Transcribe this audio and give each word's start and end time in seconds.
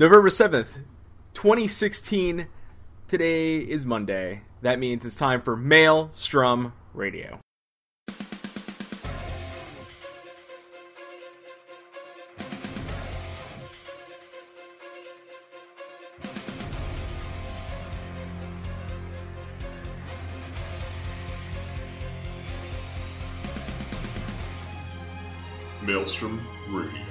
November 0.00 0.30
7th, 0.30 0.84
2016. 1.34 2.46
Today 3.08 3.56
is 3.56 3.84
Monday. 3.84 4.42
That 4.62 4.78
means 4.78 5.04
it's 5.04 5.16
time 5.16 5.42
for 5.42 5.56
Maelstrom 5.56 6.72
Radio. 6.94 7.40
Maelstrom 25.82 26.40
Radio. 26.68 27.07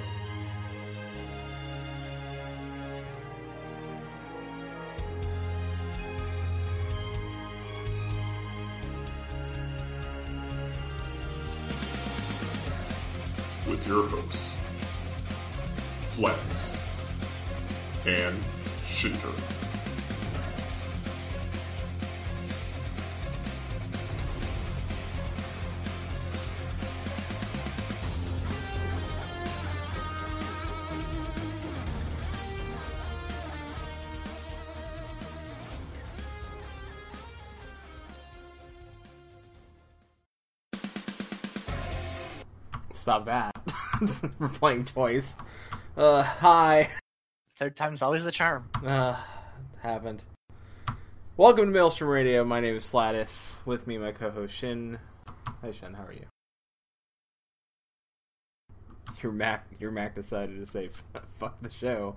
Stop 43.08 43.24
that. 43.24 43.52
We're 44.38 44.48
playing 44.48 44.84
toys. 44.84 45.38
Uh, 45.96 46.22
hi. 46.22 46.90
Third 47.58 47.74
time's 47.74 48.02
always 48.02 48.26
the 48.26 48.30
charm. 48.30 48.68
Uh, 48.84 49.18
haven't. 49.80 50.24
Welcome 51.38 51.64
to 51.64 51.70
Maelstrom 51.70 52.10
Radio. 52.10 52.44
My 52.44 52.60
name 52.60 52.76
is 52.76 52.84
Flatus. 52.84 53.62
With 53.64 53.86
me, 53.86 53.96
my 53.96 54.12
co-host 54.12 54.54
Shin. 54.54 54.98
Hi, 55.62 55.72
Shin. 55.72 55.94
How 55.94 56.04
are 56.04 56.12
you? 56.12 56.26
Your 59.22 59.32
Mac, 59.32 59.66
your 59.80 59.90
Mac 59.90 60.14
decided 60.14 60.62
to 60.62 60.70
say 60.70 60.90
"fuck 61.38 61.62
the 61.62 61.70
show." 61.70 62.14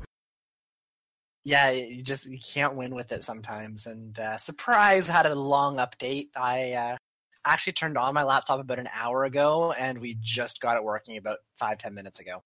Yeah, 1.46 1.72
you 1.72 2.04
just 2.04 2.30
you 2.30 2.38
can't 2.38 2.76
win 2.76 2.94
with 2.94 3.14
it 3.14 3.24
sometimes. 3.24 3.88
And 3.88 4.20
uh, 4.20 4.36
surprise, 4.36 5.08
had 5.08 5.26
a 5.26 5.36
long 5.36 5.78
update. 5.78 6.32
I 6.36 6.74
uh, 6.74 6.98
actually 7.46 7.74
turned 7.74 7.98
on 7.98 8.14
my 8.14 8.24
laptop 8.24 8.60
about 8.60 8.80
an 8.80 8.90
hour 8.94 9.24
ago, 9.24 9.74
and 9.78 10.00
we 10.00 10.18
just 10.22 10.62
got 10.62 10.78
it 10.78 10.84
working 10.84 11.18
about 11.18 11.40
five 11.56 11.78
ten 11.78 11.94
minutes 11.94 12.20
ago. 12.20 12.44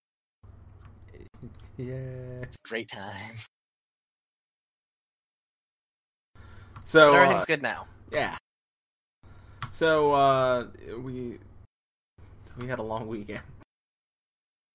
Yeah. 1.77 1.95
It's 2.41 2.57
great 2.57 2.87
times. 2.87 3.47
So 6.85 7.11
But 7.11 7.17
uh, 7.17 7.21
everything's 7.21 7.45
good 7.45 7.61
now. 7.61 7.87
Yeah. 8.11 8.35
So 9.71 10.13
uh, 10.13 10.67
we 11.01 11.39
we 12.57 12.67
had 12.67 12.79
a 12.79 12.83
long 12.83 13.07
weekend. 13.07 13.41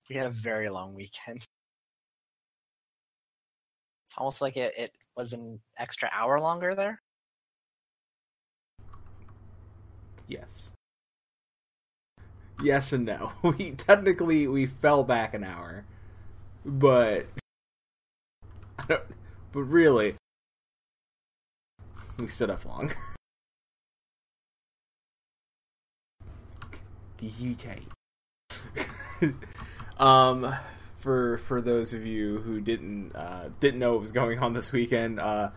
We 0.09 0.17
had 0.17 0.27
a 0.27 0.31
very 0.31 0.69
long 0.69 0.95
weekend. 0.95 1.45
It's 4.05 4.19
almost 4.19 4.43
like 4.43 4.57
it, 4.57 4.75
it 4.77 4.93
was 5.17 5.33
an 5.33 5.61
extra 5.79 6.11
hour 6.13 6.41
longer 6.41 6.75
there. 6.75 7.01
Yes. 10.31 10.75
Yes 12.63 12.93
and 12.93 13.05
no. 13.05 13.33
We 13.43 13.73
technically 13.73 14.47
we 14.47 14.67
fell 14.67 15.03
back 15.03 15.35
an 15.35 15.43
hour, 15.43 15.85
but 16.65 17.27
I 18.79 18.85
don't. 18.87 19.03
But 19.53 19.63
really, 19.63 20.15
we 22.17 22.29
stood 22.29 22.49
up 22.49 22.65
longer. 22.65 22.97
Take. 27.59 27.89
um, 29.99 30.55
for 31.01 31.39
for 31.39 31.61
those 31.61 31.93
of 31.93 32.07
you 32.07 32.39
who 32.39 32.61
didn't 32.61 33.17
uh, 33.17 33.49
didn't 33.59 33.81
know 33.81 33.93
what 33.93 34.01
was 34.01 34.13
going 34.13 34.39
on 34.39 34.55
this 34.55 34.71
weekend, 34.71 35.19
uh, 35.19 35.51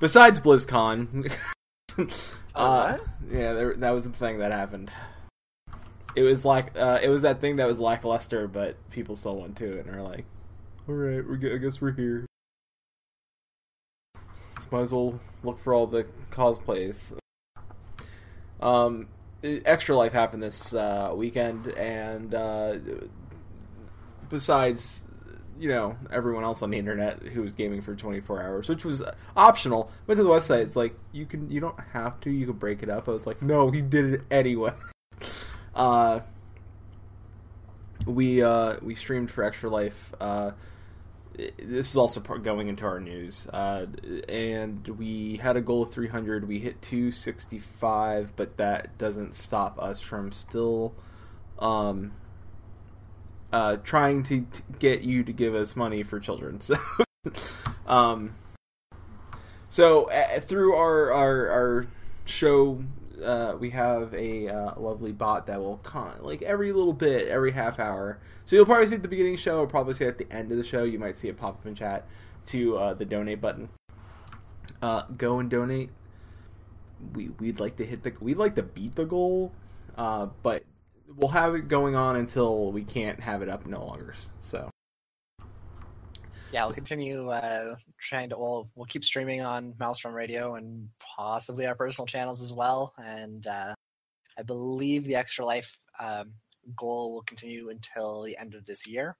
besides 0.00 0.40
BlizzCon. 0.40 1.32
Uh, 2.54 2.96
what? 2.96 3.06
yeah, 3.30 3.52
there, 3.52 3.74
that 3.74 3.90
was 3.90 4.04
the 4.04 4.10
thing 4.10 4.38
that 4.38 4.50
happened. 4.50 4.90
It 6.14 6.22
was 6.22 6.42
like 6.42 6.74
uh, 6.74 6.98
it 7.02 7.10
was 7.10 7.20
that 7.20 7.38
thing 7.42 7.56
that 7.56 7.66
was 7.66 7.78
lackluster, 7.78 8.48
but 8.48 8.76
people 8.90 9.14
still 9.14 9.36
went 9.36 9.56
to 9.58 9.76
it 9.78 9.84
and 9.84 9.94
are 9.94 10.02
like, 10.02 10.24
"All 10.88 10.94
right, 10.94 11.26
we're, 11.26 11.36
g- 11.36 11.52
I 11.52 11.58
guess 11.58 11.82
we're 11.82 11.92
here." 11.92 12.24
So 14.60 14.68
might 14.72 14.80
as 14.80 14.92
well 14.94 15.20
look 15.42 15.58
for 15.58 15.74
all 15.74 15.86
the 15.86 16.06
cosplays. 16.30 17.12
Um, 18.58 19.08
Extra 19.42 19.94
Life 19.94 20.12
happened 20.12 20.42
this 20.42 20.72
uh, 20.72 21.12
weekend, 21.14 21.68
and 21.68 22.34
uh, 22.34 22.76
besides 24.30 25.04
you 25.58 25.68
know 25.68 25.96
everyone 26.10 26.44
else 26.44 26.62
on 26.62 26.70
the 26.70 26.78
internet 26.78 27.22
who 27.22 27.42
was 27.42 27.54
gaming 27.54 27.80
for 27.80 27.94
24 27.94 28.42
hours 28.42 28.68
which 28.68 28.84
was 28.84 29.02
optional 29.36 29.90
went 30.06 30.18
to 30.18 30.24
the 30.24 30.30
website 30.30 30.62
it's 30.62 30.76
like 30.76 30.94
you 31.12 31.26
can 31.26 31.50
you 31.50 31.60
don't 31.60 31.78
have 31.92 32.20
to 32.20 32.30
you 32.30 32.46
can 32.46 32.56
break 32.56 32.82
it 32.82 32.88
up. 32.88 33.08
I 33.08 33.12
was 33.12 33.26
like 33.26 33.42
no 33.42 33.70
he 33.70 33.80
did 33.80 34.04
it 34.14 34.20
anyway. 34.30 34.72
Uh 35.74 36.20
we 38.06 38.42
uh 38.42 38.76
we 38.80 38.94
streamed 38.94 39.30
for 39.30 39.44
extra 39.44 39.68
life 39.68 40.14
uh 40.20 40.52
this 41.34 41.90
is 41.90 41.96
also 41.96 42.18
going 42.20 42.68
into 42.68 42.86
our 42.86 42.98
news 42.98 43.46
uh 43.48 43.84
and 44.26 44.88
we 44.88 45.36
had 45.36 45.54
a 45.54 45.60
goal 45.60 45.82
of 45.82 45.92
300 45.92 46.48
we 46.48 46.60
hit 46.60 46.80
265 46.80 48.34
but 48.36 48.56
that 48.56 48.96
doesn't 48.96 49.34
stop 49.34 49.78
us 49.78 50.00
from 50.00 50.32
still 50.32 50.94
um 51.58 52.12
uh, 53.52 53.76
trying 53.76 54.22
to, 54.24 54.40
to 54.40 54.62
get 54.78 55.02
you 55.02 55.22
to 55.24 55.32
give 55.32 55.54
us 55.54 55.76
money 55.76 56.02
for 56.02 56.20
children. 56.20 56.60
So, 57.26 57.42
um, 57.88 58.34
so 59.68 60.04
uh, 60.04 60.38
through 60.38 60.74
our 60.74 61.12
our, 61.12 61.48
our 61.48 61.86
show, 62.24 62.84
uh, 63.22 63.56
we 63.58 63.70
have 63.70 64.14
a 64.14 64.48
uh, 64.48 64.80
lovely 64.80 65.12
bot 65.12 65.46
that 65.46 65.58
will 65.58 65.78
con 65.78 66.14
like 66.20 66.42
every 66.42 66.72
little 66.72 66.92
bit, 66.92 67.28
every 67.28 67.50
half 67.50 67.80
hour. 67.80 68.18
So 68.44 68.56
you'll 68.56 68.66
probably 68.66 68.86
see 68.86 68.94
at 68.94 69.02
the 69.02 69.08
beginning 69.08 69.36
show, 69.36 69.58
or 69.58 69.66
probably 69.66 69.94
see 69.94 70.04
at 70.04 70.18
the 70.18 70.32
end 70.32 70.52
of 70.52 70.58
the 70.58 70.64
show. 70.64 70.84
You 70.84 70.98
might 70.98 71.16
see 71.16 71.28
it 71.28 71.36
pop 71.36 71.56
up 71.56 71.66
in 71.66 71.74
chat 71.74 72.06
to 72.46 72.76
uh, 72.76 72.94
the 72.94 73.04
donate 73.04 73.40
button. 73.40 73.68
Uh, 74.80 75.02
go 75.16 75.38
and 75.38 75.50
donate. 75.50 75.90
We 77.14 77.30
we'd 77.40 77.60
like 77.60 77.76
to 77.76 77.84
hit 77.84 78.02
the 78.02 78.12
we'd 78.20 78.36
like 78.36 78.54
to 78.54 78.62
beat 78.62 78.94
the 78.94 79.04
goal, 79.04 79.52
uh, 79.96 80.26
but 80.42 80.62
we'll 81.14 81.30
have 81.30 81.54
it 81.54 81.68
going 81.68 81.94
on 81.94 82.16
until 82.16 82.72
we 82.72 82.84
can't 82.84 83.20
have 83.20 83.42
it 83.42 83.48
up 83.48 83.66
no 83.66 83.84
longer. 83.84 84.14
So 84.40 84.70
Yeah, 86.52 86.64
we'll 86.64 86.74
continue 86.74 87.28
uh, 87.28 87.76
trying 88.00 88.30
to. 88.30 88.38
We'll 88.38 88.68
we'll 88.74 88.86
keep 88.86 89.04
streaming 89.04 89.42
on 89.42 89.74
Maelstrom 89.78 90.14
Radio 90.14 90.54
and 90.54 90.88
possibly 90.98 91.66
our 91.66 91.74
personal 91.74 92.06
channels 92.06 92.42
as 92.42 92.52
well. 92.52 92.94
And 92.98 93.46
uh, 93.46 93.74
I 94.38 94.42
believe 94.42 95.04
the 95.04 95.16
Extra 95.16 95.44
Life 95.44 95.76
um, 95.98 96.32
goal 96.74 97.12
will 97.12 97.22
continue 97.22 97.70
until 97.70 98.22
the 98.22 98.36
end 98.38 98.54
of 98.54 98.64
this 98.64 98.86
year. 98.86 99.16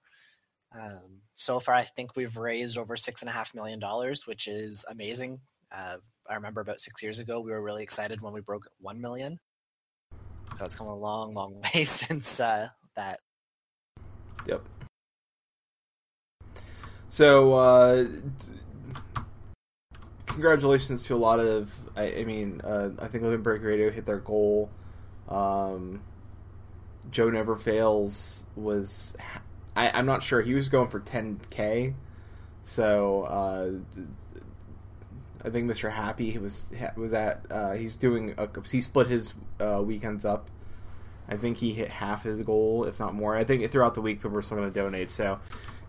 Um, 0.77 1.21
so 1.35 1.59
far, 1.59 1.75
I 1.75 1.83
think 1.83 2.15
we've 2.15 2.35
raised 2.35 2.77
over 2.77 2.97
six 2.97 3.21
and 3.21 3.29
a 3.29 3.33
half 3.33 3.55
million 3.55 3.79
dollars, 3.79 4.27
which 4.27 4.47
is 4.47 4.85
amazing. 4.89 5.39
Uh, 5.71 5.97
I 6.29 6.35
remember 6.35 6.61
about 6.61 6.81
six 6.81 7.01
years 7.01 7.19
ago, 7.19 7.39
we 7.39 7.51
were 7.51 7.61
really 7.61 7.83
excited 7.83 8.21
when 8.21 8.33
we 8.33 8.41
broke 8.41 8.67
one 8.79 8.99
million. 8.99 9.39
So 10.57 10.65
it's 10.65 10.73
come 10.73 10.87
a 10.87 10.95
long, 10.95 11.35
long 11.35 11.61
way 11.75 11.83
since 11.83 12.39
uh, 12.39 12.69
that. 12.95 13.19
Yep. 14.47 14.63
So, 17.09 17.53
uh, 17.53 18.05
congratulations 20.25 21.03
to 21.05 21.15
a 21.15 21.17
lot 21.17 21.39
of. 21.39 21.71
I, 21.95 22.15
I 22.15 22.23
mean, 22.23 22.61
uh, 22.63 22.89
I 22.99 23.07
think 23.07 23.23
Living 23.23 23.43
Break 23.43 23.61
Radio 23.61 23.91
hit 23.91 24.07
their 24.07 24.17
goal. 24.17 24.71
Um, 25.29 26.01
Joe 27.11 27.29
Never 27.29 27.55
Fails 27.55 28.43
was. 28.55 29.15
I, 29.75 29.91
I'm 29.91 30.07
not 30.07 30.23
sure. 30.23 30.41
He 30.41 30.55
was 30.55 30.69
going 30.69 30.87
for 30.87 31.01
10k. 31.01 31.93
So, 32.63 33.23
uh, 33.25 34.01
I 35.47 35.49
think 35.49 35.71
Mr. 35.71 35.91
Happy 35.91 36.29
he 36.29 36.37
was 36.37 36.67
was 36.97 37.13
at. 37.13 37.45
Uh, 37.49 37.71
he's 37.71 37.95
doing. 37.95 38.35
A, 38.37 38.49
he 38.69 38.81
split 38.81 39.07
his 39.07 39.33
uh, 39.61 39.81
weekends 39.83 40.25
up. 40.25 40.49
I 41.29 41.37
think 41.37 41.57
he 41.57 41.73
hit 41.73 41.89
half 41.89 42.23
his 42.23 42.41
goal, 42.41 42.83
if 42.83 42.99
not 42.99 43.13
more. 43.13 43.35
I 43.35 43.45
think 43.45 43.69
throughout 43.71 43.95
the 43.95 44.01
week 44.01 44.17
people 44.17 44.31
were 44.31 44.41
still 44.41 44.57
going 44.57 44.71
to 44.71 44.79
donate. 44.79 45.09
So 45.09 45.39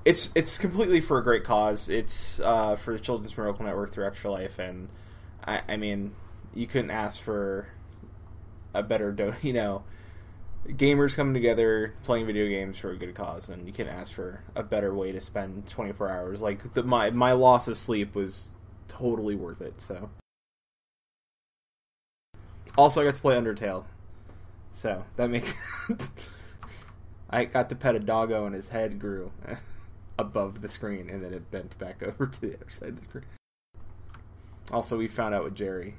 it's 0.04 0.30
it's 0.36 0.58
completely 0.58 1.00
for 1.00 1.18
a 1.18 1.24
great 1.24 1.42
cause. 1.42 1.88
It's 1.88 2.38
uh, 2.38 2.76
for 2.76 2.94
the 2.94 3.00
Children's 3.00 3.36
Miracle 3.36 3.64
Network 3.64 3.92
through 3.92 4.06
Extra 4.06 4.30
Life, 4.30 4.60
and 4.60 4.88
I, 5.44 5.62
I 5.68 5.76
mean, 5.76 6.14
you 6.54 6.68
couldn't 6.68 6.92
ask 6.92 7.20
for 7.20 7.66
a 8.74 8.82
better 8.82 9.10
do 9.10 9.32
you 9.42 9.52
know 9.52 9.82
gamers 10.66 11.16
coming 11.16 11.34
together 11.34 11.94
playing 12.02 12.26
video 12.26 12.46
games 12.46 12.76
for 12.76 12.90
a 12.90 12.96
good 12.96 13.14
cause 13.14 13.48
and 13.48 13.66
you 13.66 13.72
can 13.72 13.88
ask 13.88 14.12
for 14.12 14.42
a 14.54 14.62
better 14.62 14.94
way 14.94 15.12
to 15.12 15.20
spend 15.20 15.66
24 15.68 16.10
hours 16.10 16.42
like 16.42 16.74
the, 16.74 16.82
my 16.82 17.10
my 17.10 17.32
loss 17.32 17.68
of 17.68 17.78
sleep 17.78 18.14
was 18.14 18.50
totally 18.88 19.34
worth 19.34 19.60
it 19.60 19.80
so 19.80 20.10
also 22.76 23.00
i 23.00 23.04
got 23.04 23.14
to 23.14 23.20
play 23.20 23.36
undertale 23.36 23.84
so 24.72 25.04
that 25.16 25.30
makes 25.30 25.54
i 27.30 27.44
got 27.44 27.68
to 27.68 27.74
pet 27.74 27.94
a 27.94 28.00
doggo 28.00 28.46
and 28.46 28.54
his 28.54 28.68
head 28.68 28.98
grew 28.98 29.30
above 30.18 30.62
the 30.62 30.68
screen 30.68 31.08
and 31.08 31.24
then 31.24 31.32
it 31.32 31.50
bent 31.50 31.78
back 31.78 32.02
over 32.02 32.26
to 32.26 32.40
the 32.40 32.54
other 32.54 32.68
side 32.68 32.90
of 32.90 33.00
the 33.00 33.06
screen 33.06 33.24
also 34.72 34.98
we 34.98 35.06
found 35.06 35.34
out 35.34 35.44
with 35.44 35.54
jerry 35.54 35.94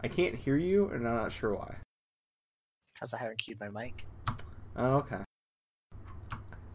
I 0.00 0.06
can't 0.06 0.36
hear 0.36 0.56
you, 0.56 0.90
and 0.90 1.06
I'm 1.08 1.16
not 1.16 1.32
sure 1.32 1.54
why. 1.54 1.74
Because 2.94 3.14
I 3.14 3.18
haven't 3.18 3.38
queued 3.38 3.58
my 3.58 3.68
mic. 3.68 4.04
Oh, 4.76 4.96
okay. 4.98 5.27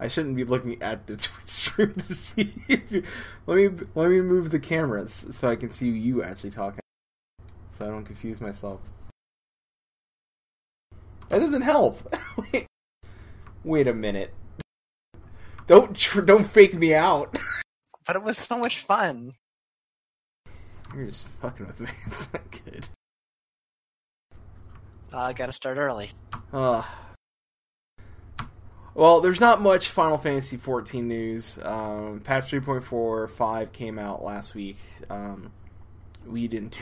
I 0.03 0.09
shouldn't 0.09 0.35
be 0.35 0.43
looking 0.43 0.81
at 0.81 1.07
the 1.07 1.15
Twitch 1.17 1.47
stream 1.47 1.93
to 1.93 2.13
see 2.13 2.53
if 2.67 2.91
you. 2.91 3.03
Let 3.47 3.55
me 3.55 3.85
let 3.95 4.09
me 4.09 4.19
move 4.19 4.51
the 4.51 4.59
cameras 4.59 5.27
so 5.31 5.49
I 5.49 5.55
can 5.55 5.71
see 5.71 5.87
you 5.87 6.21
actually 6.21 6.49
talking, 6.49 6.81
so 7.71 7.85
I 7.85 7.87
don't 7.87 8.03
confuse 8.03 8.41
myself. 8.41 8.81
That 11.29 11.39
doesn't 11.39 11.61
help. 11.61 12.13
wait, 12.37 12.67
wait 13.63 13.87
a 13.87 13.93
minute. 13.93 14.33
Don't 15.67 15.95
tr- 15.95 16.19
don't 16.19 16.45
fake 16.45 16.75
me 16.75 16.93
out. 16.93 17.39
But 18.05 18.17
it 18.17 18.23
was 18.23 18.37
so 18.37 18.57
much 18.57 18.79
fun. 18.79 19.35
You're 20.93 21.05
just 21.05 21.29
fucking 21.41 21.65
with 21.65 21.79
me. 21.79 21.87
It's 22.07 22.27
not 22.33 22.41
good. 22.51 22.87
I 25.13 25.29
uh, 25.29 25.31
gotta 25.31 25.53
start 25.53 25.77
early. 25.77 26.11
Uh, 26.51 26.83
well, 28.95 29.21
there's 29.21 29.39
not 29.39 29.61
much 29.61 29.89
Final 29.89 30.17
Fantasy 30.17 30.57
14 30.57 31.07
news. 31.07 31.59
Um, 31.61 32.21
patch 32.23 32.51
3.4 32.51 33.29
5 33.29 33.71
came 33.71 33.99
out 33.99 34.23
last 34.23 34.53
week. 34.55 34.77
Um, 35.09 35.51
we 36.25 36.47
didn't 36.47 36.77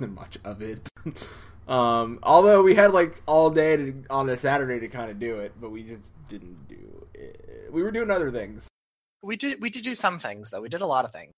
do 0.00 0.06
much 0.06 0.38
of 0.44 0.62
it. 0.62 0.88
um, 1.68 2.18
although 2.22 2.62
we 2.62 2.74
had 2.74 2.92
like 2.92 3.20
all 3.26 3.50
day 3.50 3.76
to, 3.76 4.04
on 4.10 4.28
a 4.28 4.36
Saturday 4.36 4.78
to 4.80 4.88
kind 4.88 5.10
of 5.10 5.18
do 5.18 5.38
it, 5.38 5.52
but 5.60 5.70
we 5.70 5.82
just 5.82 6.12
didn't 6.28 6.68
do 6.68 7.06
it. 7.14 7.68
We 7.70 7.82
were 7.82 7.90
doing 7.90 8.10
other 8.10 8.30
things. 8.30 8.68
We 9.22 9.36
did 9.36 9.60
we 9.60 9.68
did 9.68 9.82
do 9.82 9.94
some 9.94 10.18
things 10.18 10.50
though. 10.50 10.60
We 10.60 10.68
did 10.68 10.80
a 10.80 10.86
lot 10.86 11.04
of 11.04 11.12
things. 11.12 11.32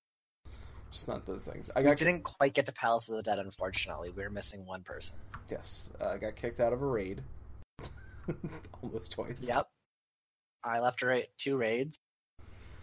Just 0.92 1.08
not 1.08 1.24
those 1.24 1.42
things. 1.42 1.70
I 1.74 1.82
got, 1.82 1.90
we 1.90 2.06
didn't 2.06 2.24
quite 2.24 2.52
get 2.52 2.66
to 2.66 2.72
Palace 2.72 3.08
of 3.08 3.16
the 3.16 3.22
Dead, 3.22 3.38
unfortunately. 3.38 4.10
We 4.10 4.22
were 4.24 4.30
missing 4.30 4.66
one 4.66 4.82
person. 4.82 5.16
Yes, 5.48 5.88
uh, 6.00 6.08
I 6.08 6.18
got 6.18 6.34
kicked 6.34 6.60
out 6.60 6.72
of 6.72 6.82
a 6.82 6.86
raid. 6.86 7.22
Almost 8.82 9.12
twice. 9.12 9.36
Yep. 9.40 9.68
I 10.64 10.80
left 10.80 11.02
ra- 11.02 11.20
two 11.38 11.56
raids. 11.56 11.98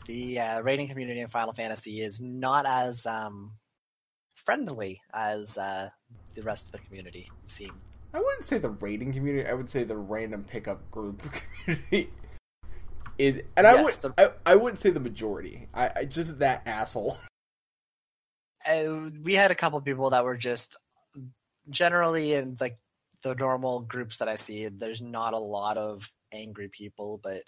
The 0.06 0.40
uh, 0.40 0.62
raiding 0.62 0.88
community 0.88 1.20
in 1.20 1.28
Final 1.28 1.54
Fantasy 1.54 2.02
is 2.02 2.22
not 2.22 2.66
as 2.66 3.06
um, 3.06 3.52
friendly 4.36 5.02
as 5.14 5.58
uh, 5.58 5.90
the 6.36 6.44
rest 6.44 6.68
of 6.68 6.72
the 6.72 6.78
community 6.80 7.30
seem. 7.44 7.74
I 8.14 8.20
wouldn't 8.20 8.46
say 8.46 8.58
the 8.58 8.70
raiding 8.70 9.14
community. 9.14 9.48
I 9.48 9.54
would 9.54 9.70
say 9.70 9.84
the 9.84 9.98
random 9.98 10.46
pickup 10.46 10.90
group 10.90 11.22
community 11.66 12.12
is, 13.18 13.42
and 13.58 13.66
yes, 13.66 13.78
I 13.78 13.82
would 13.82 13.94
the... 13.94 14.14
I, 14.46 14.54
I 14.54 14.56
wouldn't 14.56 14.80
say 14.80 14.92
the 14.92 15.00
majority. 15.00 15.68
I, 15.74 15.92
I 15.98 16.06
just 16.06 16.40
that 16.40 16.64
asshole. 16.66 17.18
Uh, 18.68 19.10
we 19.24 19.34
had 19.34 19.50
a 19.50 19.56
couple 19.56 19.80
people 19.80 20.10
that 20.10 20.26
were 20.26 20.36
just 20.36 20.76
generally 21.70 22.34
in 22.34 22.58
like 22.60 22.78
the 23.22 23.34
normal 23.34 23.80
groups 23.80 24.18
that 24.18 24.28
I 24.28 24.36
see. 24.36 24.68
There's 24.68 25.02
not 25.02 25.34
a 25.34 25.40
lot 25.40 25.78
of 25.78 26.12
angry 26.32 26.70
people, 26.70 27.20
but 27.24 27.44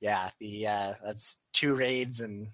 yeah, 0.00 0.30
the 0.38 0.66
uh, 0.66 0.94
that's 1.04 1.38
two 1.52 1.74
raids 1.74 2.20
and 2.20 2.48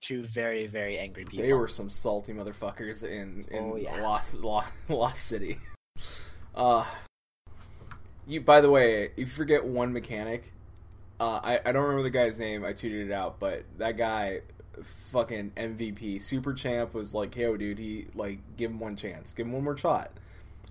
two 0.00 0.22
very 0.22 0.66
very 0.66 0.98
angry 0.98 1.24
people. 1.24 1.46
They 1.46 1.52
were 1.52 1.68
some 1.68 1.90
salty 1.90 2.32
motherfuckers 2.32 3.02
in 3.02 3.44
in 3.50 3.72
oh, 3.72 3.76
yeah. 3.76 4.00
Lost, 4.02 4.34
Lost 4.34 4.72
Lost 4.88 5.24
City. 5.24 5.58
Uh 6.56 6.84
you 8.26 8.40
by 8.40 8.60
the 8.60 8.70
way, 8.70 9.04
if 9.04 9.18
you 9.18 9.26
forget 9.26 9.64
one 9.64 9.92
mechanic. 9.92 10.52
Uh, 11.20 11.40
I 11.42 11.60
I 11.64 11.72
don't 11.72 11.82
remember 11.82 12.02
the 12.02 12.10
guy's 12.10 12.38
name. 12.38 12.64
I 12.64 12.72
tweeted 12.72 13.06
it 13.06 13.12
out, 13.12 13.38
but 13.38 13.64
that 13.78 13.96
guy 13.96 14.40
fucking 15.10 15.52
MVP. 15.56 16.20
Super 16.20 16.54
Champ 16.54 16.94
was 16.94 17.14
like, 17.14 17.36
"Yo, 17.36 17.56
dude, 17.56 17.78
he 17.78 18.06
like 18.14 18.38
give 18.56 18.70
him 18.70 18.80
one 18.80 18.96
chance, 18.96 19.32
give 19.32 19.46
him 19.46 19.52
one 19.52 19.64
more 19.64 19.76
shot." 19.76 20.10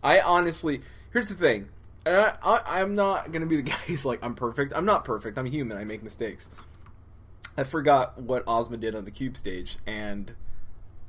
I 0.03 0.19
honestly, 0.19 0.81
here's 1.11 1.29
the 1.29 1.35
thing, 1.35 1.69
I, 2.05 2.33
I, 2.43 2.81
I'm 2.81 2.95
not 2.95 3.31
gonna 3.31 3.45
be 3.45 3.57
the 3.57 3.61
guy 3.71 3.77
who's 3.87 4.05
like, 4.05 4.23
"I'm 4.23 4.35
perfect." 4.35 4.73
I'm 4.75 4.85
not 4.85 5.05
perfect. 5.05 5.37
I'm 5.37 5.45
human. 5.45 5.77
I 5.77 5.83
make 5.83 6.03
mistakes. 6.03 6.49
I 7.57 7.63
forgot 7.63 8.19
what 8.19 8.43
Ozma 8.47 8.77
did 8.77 8.95
on 8.95 9.05
the 9.05 9.11
cube 9.11 9.37
stage, 9.37 9.77
and 9.85 10.33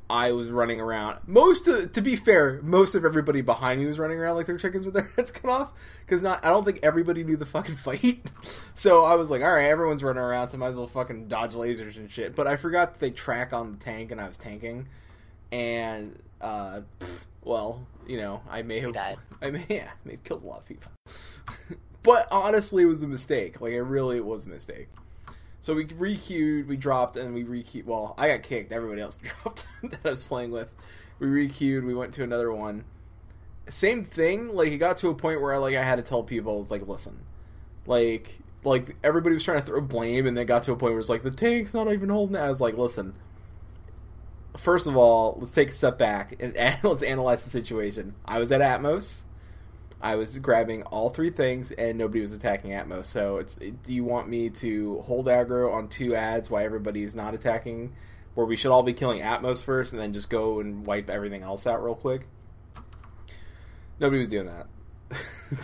I 0.08 0.32
was 0.32 0.50
running 0.50 0.80
around. 0.80 1.20
Most, 1.26 1.66
of, 1.66 1.92
to 1.92 2.02
be 2.02 2.16
fair, 2.16 2.60
most 2.62 2.94
of 2.94 3.04
everybody 3.04 3.40
behind 3.40 3.80
me 3.80 3.86
was 3.86 3.98
running 3.98 4.18
around 4.18 4.36
like 4.36 4.46
their 4.46 4.58
chickens 4.58 4.84
with 4.84 4.94
their 4.94 5.10
heads 5.16 5.30
cut 5.30 5.50
off. 5.50 5.72
Because 6.04 6.22
not, 6.22 6.44
I 6.44 6.50
don't 6.50 6.64
think 6.64 6.80
everybody 6.82 7.24
knew 7.24 7.36
the 7.36 7.46
fucking 7.46 7.76
fight. 7.76 8.20
so 8.74 9.04
I 9.04 9.14
was 9.14 9.30
like, 9.30 9.42
all 9.42 9.54
right, 9.54 9.66
everyone's 9.66 10.04
running 10.04 10.22
around, 10.22 10.50
so 10.50 10.56
I 10.56 10.58
might 10.58 10.68
as 10.68 10.76
well 10.76 10.86
fucking 10.86 11.28
dodge 11.28 11.54
lasers 11.54 11.96
and 11.96 12.10
shit. 12.10 12.36
But 12.36 12.46
I 12.46 12.56
forgot 12.56 12.92
that 12.92 13.00
they 13.00 13.10
track 13.10 13.54
on 13.54 13.72
the 13.72 13.78
tank, 13.78 14.10
and 14.10 14.20
I 14.20 14.28
was 14.28 14.36
tanking, 14.36 14.88
and 15.50 16.18
uh, 16.42 16.82
well, 17.42 17.86
you 18.06 18.18
know, 18.18 18.42
I 18.50 18.62
may 18.62 18.80
have, 18.80 18.92
died. 18.92 19.16
I 19.42 19.50
may, 19.50 19.64
yeah, 19.68 19.90
may 20.04 20.12
have 20.12 20.24
killed 20.24 20.44
a 20.44 20.46
lot 20.46 20.58
of 20.58 20.66
people. 20.66 20.90
but 22.02 22.28
honestly, 22.30 22.84
it 22.84 22.86
was 22.86 23.02
a 23.02 23.06
mistake. 23.06 23.60
Like, 23.60 23.72
it 23.72 23.82
really 23.82 24.20
was 24.20 24.46
a 24.46 24.48
mistake. 24.48 24.88
So 25.64 25.72
we 25.74 25.86
requeued, 25.86 26.66
we 26.66 26.76
dropped, 26.76 27.16
and 27.16 27.32
we 27.32 27.42
requeued. 27.42 27.86
Well, 27.86 28.14
I 28.18 28.28
got 28.28 28.42
kicked. 28.42 28.70
Everybody 28.70 29.00
else 29.00 29.16
dropped 29.42 29.66
that 29.82 29.98
I 30.04 30.10
was 30.10 30.22
playing 30.22 30.50
with. 30.50 30.68
We 31.18 31.26
requeued. 31.26 31.86
We 31.86 31.94
went 31.94 32.12
to 32.14 32.22
another 32.22 32.52
one. 32.52 32.84
Same 33.70 34.04
thing. 34.04 34.54
Like 34.54 34.72
it 34.72 34.76
got 34.76 34.98
to 34.98 35.08
a 35.08 35.14
point 35.14 35.40
where 35.40 35.58
like 35.58 35.74
I 35.74 35.82
had 35.82 35.96
to 35.96 36.02
tell 36.02 36.22
people, 36.22 36.52
I 36.52 36.56
was 36.58 36.70
like, 36.70 36.86
listen, 36.86 37.20
like 37.86 38.40
like 38.62 38.94
everybody 39.02 39.34
was 39.34 39.44
trying 39.44 39.60
to 39.60 39.64
throw 39.64 39.80
blame, 39.80 40.26
and 40.26 40.36
then 40.36 40.44
got 40.44 40.64
to 40.64 40.72
a 40.72 40.76
point 40.76 40.92
where 40.92 41.00
it's 41.00 41.08
like 41.08 41.22
the 41.22 41.30
tank's 41.30 41.72
not 41.72 41.90
even 41.90 42.10
holding 42.10 42.36
it. 42.36 42.40
I 42.40 42.50
was 42.50 42.60
like, 42.60 42.76
listen. 42.76 43.14
First 44.56 44.86
of 44.86 44.96
all, 44.96 45.36
let's 45.40 45.52
take 45.52 45.70
a 45.70 45.72
step 45.72 45.98
back 45.98 46.36
and, 46.40 46.56
and 46.56 46.82
let's 46.82 47.02
analyze 47.02 47.42
the 47.42 47.50
situation. 47.50 48.14
I 48.24 48.38
was 48.38 48.52
at 48.52 48.60
Atmos. 48.60 49.22
I 50.00 50.16
was 50.16 50.38
grabbing 50.38 50.82
all 50.82 51.08
three 51.08 51.30
things, 51.30 51.72
and 51.72 51.96
nobody 51.96 52.20
was 52.20 52.32
attacking 52.32 52.72
Atmos. 52.72 53.06
So, 53.06 53.38
it's 53.38 53.54
do 53.54 53.92
you 53.92 54.04
want 54.04 54.28
me 54.28 54.50
to 54.50 55.00
hold 55.06 55.26
aggro 55.26 55.72
on 55.72 55.88
two 55.88 56.14
ads 56.14 56.50
while 56.50 56.62
everybody 56.62 57.02
is 57.02 57.14
not 57.14 57.32
attacking, 57.32 57.94
where 58.34 58.44
we 58.44 58.54
should 58.54 58.70
all 58.70 58.82
be 58.82 58.92
killing 58.92 59.22
Atmos 59.22 59.64
first, 59.64 59.94
and 59.94 60.02
then 60.02 60.12
just 60.12 60.28
go 60.28 60.60
and 60.60 60.84
wipe 60.84 61.08
everything 61.08 61.42
else 61.42 61.66
out 61.66 61.82
real 61.82 61.94
quick? 61.94 62.26
Nobody 63.98 64.18
was 64.18 64.28
doing 64.28 64.46
that. 64.46 64.66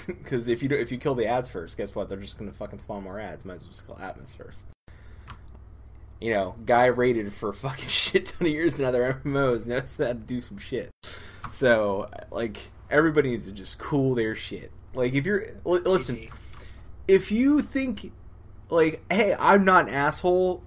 Because 0.06 0.46
if 0.46 0.62
you 0.62 0.68
do, 0.68 0.76
if 0.76 0.92
you 0.92 0.98
kill 0.98 1.14
the 1.14 1.26
ads 1.26 1.48
first, 1.48 1.76
guess 1.76 1.94
what? 1.94 2.08
They're 2.08 2.18
just 2.18 2.38
gonna 2.38 2.52
fucking 2.52 2.78
spawn 2.78 3.02
more 3.02 3.18
ads. 3.18 3.44
Might 3.44 3.56
as 3.56 3.62
well 3.62 3.72
just 3.72 3.86
kill 3.86 3.96
Atmos 3.96 4.36
first. 4.36 4.60
You 6.20 6.34
know, 6.34 6.54
guy 6.66 6.86
rated 6.86 7.32
for 7.32 7.52
fucking 7.54 7.88
shit 7.88 8.26
ton 8.26 8.46
of 8.46 8.52
years 8.52 8.78
in 8.78 8.84
other 8.84 9.20
MMOs 9.24 9.66
knows 9.66 9.96
how 9.96 10.08
to 10.08 10.14
do 10.14 10.40
some 10.40 10.58
shit. 10.58 10.90
So, 11.52 12.10
like, 12.30 12.58
everybody 12.90 13.30
needs 13.30 13.46
to 13.46 13.52
just 13.52 13.78
cool 13.78 14.14
their 14.14 14.34
shit. 14.34 14.72
Like 14.94 15.14
if 15.14 15.24
you're 15.24 15.44
l- 15.64 15.80
listen, 15.82 16.28
if 17.06 17.30
you 17.30 17.60
think 17.60 18.12
like, 18.68 19.02
hey, 19.10 19.34
I'm 19.38 19.64
not 19.64 19.88
an 19.88 19.94
asshole, 19.94 20.62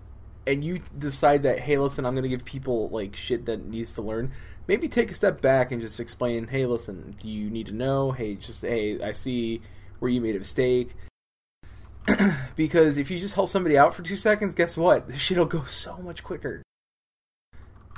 and 0.45 0.63
you 0.63 0.81
decide 0.97 1.43
that, 1.43 1.59
hey, 1.59 1.77
listen, 1.77 2.05
I'm 2.05 2.15
gonna 2.15 2.27
give 2.27 2.45
people 2.45 2.89
like 2.89 3.15
shit 3.15 3.45
that 3.45 3.65
needs 3.65 3.95
to 3.95 4.01
learn. 4.01 4.31
Maybe 4.67 4.87
take 4.87 5.11
a 5.11 5.13
step 5.13 5.41
back 5.41 5.71
and 5.71 5.81
just 5.81 5.99
explain, 5.99 6.47
hey, 6.47 6.65
listen, 6.65 7.15
do 7.19 7.27
you 7.27 7.49
need 7.49 7.65
to 7.67 7.73
know? 7.73 8.11
Hey, 8.11 8.35
just 8.35 8.61
hey, 8.61 9.01
I 9.01 9.11
see 9.11 9.61
where 9.99 10.09
you 10.09 10.21
made 10.21 10.35
a 10.35 10.39
mistake. 10.39 10.95
because 12.55 12.97
if 12.97 13.09
you 13.09 13.19
just 13.19 13.35
help 13.35 13.49
somebody 13.49 13.77
out 13.77 13.95
for 13.95 14.03
two 14.03 14.17
seconds, 14.17 14.53
guess 14.53 14.77
what? 14.77 15.07
This 15.07 15.17
shit'll 15.17 15.45
go 15.45 15.63
so 15.63 15.97
much 15.97 16.23
quicker. 16.23 16.61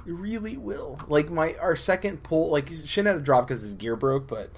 It 0.06 0.12
really 0.12 0.58
will. 0.58 1.00
Like 1.08 1.32
my 1.32 1.56
our 1.56 1.76
second 1.76 2.24
pull, 2.24 2.52
like 2.52 2.70
Shin 2.86 3.08
had 3.08 3.16
a 3.16 3.22
drop 3.22 3.48
because 3.48 3.64
his 3.64 3.74
gear 3.74 3.96
broke, 3.96 4.28
but 4.28 4.52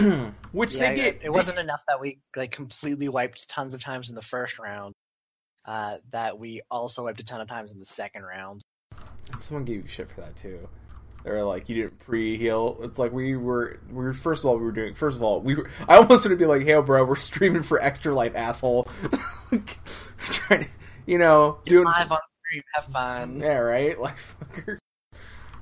which 0.52 0.74
yeah, 0.76 0.90
they 0.90 0.96
get. 0.96 1.20
It 1.22 1.32
wasn't 1.32 1.58
enough 1.58 1.84
that 1.86 2.00
we 2.00 2.18
like 2.34 2.50
completely 2.50 3.08
wiped 3.08 3.48
tons 3.48 3.74
of 3.74 3.82
times 3.82 4.08
in 4.08 4.16
the 4.16 4.22
first 4.22 4.58
round. 4.58 4.94
Uh, 5.64 5.96
that 6.10 6.38
we 6.38 6.60
also 6.70 7.04
wiped 7.04 7.20
a 7.20 7.24
ton 7.24 7.40
of 7.40 7.48
times 7.48 7.72
in 7.72 7.78
the 7.78 7.86
second 7.86 8.22
round. 8.22 8.62
Someone 9.38 9.64
gave 9.64 9.82
you 9.82 9.88
shit 9.88 10.10
for 10.10 10.20
that 10.20 10.36
too. 10.36 10.68
They're 11.24 11.42
like, 11.42 11.70
you 11.70 11.74
didn't 11.74 11.98
pre-heal. 12.00 12.78
It's 12.82 12.98
like 12.98 13.10
we 13.10 13.34
were, 13.34 13.80
we 13.88 14.04
were. 14.04 14.12
First 14.12 14.44
of 14.44 14.50
all, 14.50 14.58
we 14.58 14.64
were 14.64 14.72
doing. 14.72 14.94
First 14.94 15.16
of 15.16 15.22
all, 15.22 15.40
we 15.40 15.54
were. 15.54 15.70
I 15.88 15.96
almost 15.96 16.28
would 16.28 16.38
be 16.38 16.44
like, 16.44 16.62
hey, 16.62 16.78
bro, 16.80 17.02
we're 17.06 17.16
streaming 17.16 17.62
for 17.62 17.80
Extra 17.80 18.14
Life, 18.14 18.36
asshole. 18.36 18.86
trying 20.18 20.64
to, 20.64 20.68
you 21.06 21.16
know, 21.16 21.58
doing 21.64 21.86
Live 21.86 22.12
on 22.12 22.18
stream, 22.46 22.62
have 22.74 22.84
fun. 22.86 23.40
yeah, 23.40 23.56
right. 23.56 23.98
Like, 24.04 24.16
fucker. 24.18 24.78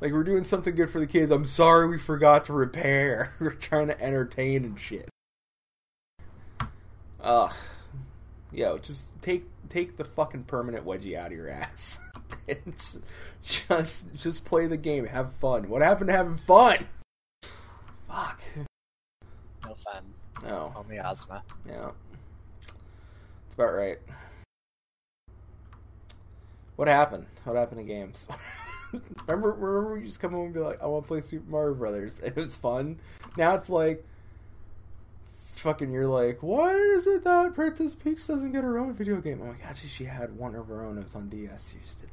like 0.00 0.12
we're 0.12 0.24
doing 0.24 0.42
something 0.42 0.74
good 0.74 0.90
for 0.90 0.98
the 0.98 1.06
kids. 1.06 1.30
I'm 1.30 1.46
sorry 1.46 1.86
we 1.86 1.96
forgot 1.96 2.44
to 2.46 2.52
repair. 2.52 3.32
we're 3.40 3.52
trying 3.52 3.86
to 3.86 4.02
entertain 4.02 4.64
and 4.64 4.80
shit. 4.80 5.08
Ugh. 7.20 7.52
Yo, 8.50 8.78
just 8.78 9.22
take 9.22 9.44
take 9.68 9.96
the 9.96 10.04
fucking 10.04 10.44
permanent 10.44 10.84
wedgie 10.84 11.16
out 11.16 11.28
of 11.28 11.36
your 11.38 11.48
ass. 11.48 12.00
Just 13.42 14.14
just 14.14 14.44
play 14.44 14.66
the 14.66 14.76
game. 14.76 15.06
Have 15.06 15.32
fun. 15.34 15.68
What 15.68 15.82
happened 15.82 16.08
to 16.08 16.14
having 16.14 16.36
fun? 16.36 16.86
Fuck. 18.08 18.42
No 19.66 19.74
fun. 19.74 20.04
No. 20.42 20.72
Only 20.76 20.98
Ozma. 20.98 21.42
Yeah. 21.66 21.90
It's 23.46 23.54
about 23.54 23.74
right. 23.74 23.98
What 26.76 26.88
happened? 26.88 27.26
What 27.44 27.56
happened 27.56 27.80
to 27.80 27.84
games? 27.84 28.26
remember, 29.26 29.52
remember, 29.52 29.98
you 29.98 30.06
just 30.06 30.20
come 30.20 30.32
home 30.32 30.46
and 30.46 30.54
be 30.54 30.60
like, 30.60 30.82
"I 30.82 30.86
want 30.86 31.04
to 31.04 31.08
play 31.08 31.20
Super 31.20 31.50
Mario 31.50 31.74
Brothers." 31.74 32.20
It 32.24 32.36
was 32.36 32.56
fun. 32.56 32.98
Now 33.36 33.54
it's 33.54 33.68
like, 33.68 34.04
fucking, 35.56 35.92
you're 35.92 36.06
like, 36.06 36.38
"Why 36.42 36.74
is 36.74 37.06
it 37.06 37.24
that 37.24 37.54
Princess 37.54 37.94
Peach 37.94 38.26
doesn't 38.26 38.52
get 38.52 38.64
her 38.64 38.78
own 38.78 38.94
video 38.94 39.20
game?" 39.20 39.40
Oh 39.42 39.46
my 39.46 39.54
god, 39.64 39.76
she 39.76 40.04
had 40.04 40.36
one 40.36 40.54
of 40.54 40.68
her 40.68 40.84
own. 40.84 40.98
It 40.98 41.04
was 41.04 41.14
on 41.14 41.28
DS. 41.28 41.74
You 41.74 41.80
just 41.86 42.02
it. 42.02 42.08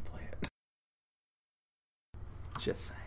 Just 2.59 2.87
saying. 2.87 2.99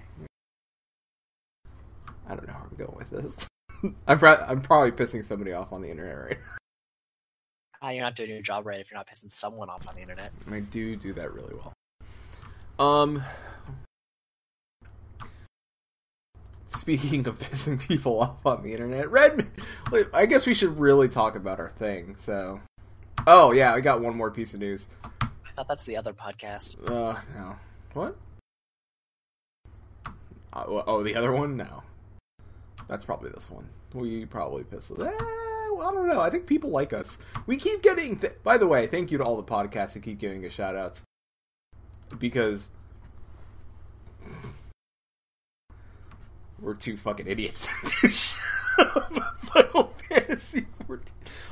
I 2.26 2.34
don't 2.34 2.46
know 2.46 2.54
where 2.54 2.62
I'm 2.62 2.76
going 2.76 2.96
with 2.96 3.10
this. 3.10 3.46
I'm, 4.06 4.18
pro- 4.18 4.44
I'm 4.46 4.62
probably 4.62 4.92
pissing 4.92 5.24
somebody 5.24 5.52
off 5.52 5.72
on 5.72 5.82
the 5.82 5.90
internet 5.90 6.18
right 6.18 6.38
now. 6.40 6.56
Ah, 7.82 7.90
you're 7.90 8.04
not 8.04 8.14
doing 8.14 8.30
your 8.30 8.40
job 8.40 8.64
right 8.64 8.80
if 8.80 8.90
you're 8.90 8.98
not 8.98 9.08
pissing 9.08 9.30
someone 9.30 9.68
off 9.68 9.88
on 9.88 9.94
the 9.96 10.00
internet. 10.00 10.32
I 10.50 10.60
do 10.60 10.96
do 10.96 11.12
that 11.14 11.34
really 11.34 11.54
well. 11.54 11.72
Um, 12.78 13.22
speaking 16.68 17.26
of 17.26 17.38
pissing 17.40 17.78
people 17.80 18.20
off 18.20 18.46
on 18.46 18.62
the 18.62 18.72
internet, 18.72 19.10
Red. 19.10 19.48
I 20.14 20.26
guess 20.26 20.46
we 20.46 20.54
should 20.54 20.78
really 20.78 21.08
talk 21.08 21.34
about 21.34 21.60
our 21.60 21.70
thing. 21.70 22.16
So, 22.18 22.60
oh 23.26 23.52
yeah, 23.52 23.74
I 23.74 23.80
got 23.80 24.00
one 24.00 24.16
more 24.16 24.30
piece 24.30 24.54
of 24.54 24.60
news. 24.60 24.86
I 25.04 25.28
thought 25.56 25.68
that's 25.68 25.84
the 25.84 25.96
other 25.96 26.12
podcast. 26.12 26.88
Uh, 26.88 27.20
no, 27.36 27.56
what? 27.94 28.16
Uh, 30.52 30.64
oh, 30.86 31.02
the 31.02 31.16
other 31.16 31.32
one? 31.32 31.56
No, 31.56 31.82
that's 32.88 33.04
probably 33.04 33.30
this 33.30 33.50
one. 33.50 33.66
We 33.94 34.26
probably 34.26 34.64
pissed. 34.64 34.90
Eh, 34.92 35.04
I 35.04 35.90
don't 35.92 36.06
know. 36.06 36.20
I 36.20 36.30
think 36.30 36.46
people 36.46 36.70
like 36.70 36.92
us. 36.92 37.18
We 37.46 37.56
keep 37.56 37.82
getting. 37.82 38.18
Th- 38.18 38.34
By 38.42 38.58
the 38.58 38.66
way, 38.66 38.86
thank 38.86 39.10
you 39.10 39.18
to 39.18 39.24
all 39.24 39.36
the 39.36 39.42
podcasts 39.42 39.92
who 39.94 40.00
keep 40.00 40.18
giving 40.18 40.44
us 40.46 40.52
shout 40.52 40.76
outs. 40.76 41.02
Because 42.18 42.68
we're 46.60 46.74
two 46.74 46.96
fucking 46.96 47.26
idiots 47.26 47.66
to 48.00 48.08
Final 49.42 49.92
Fantasy 50.08 50.66
14. 50.86 51.04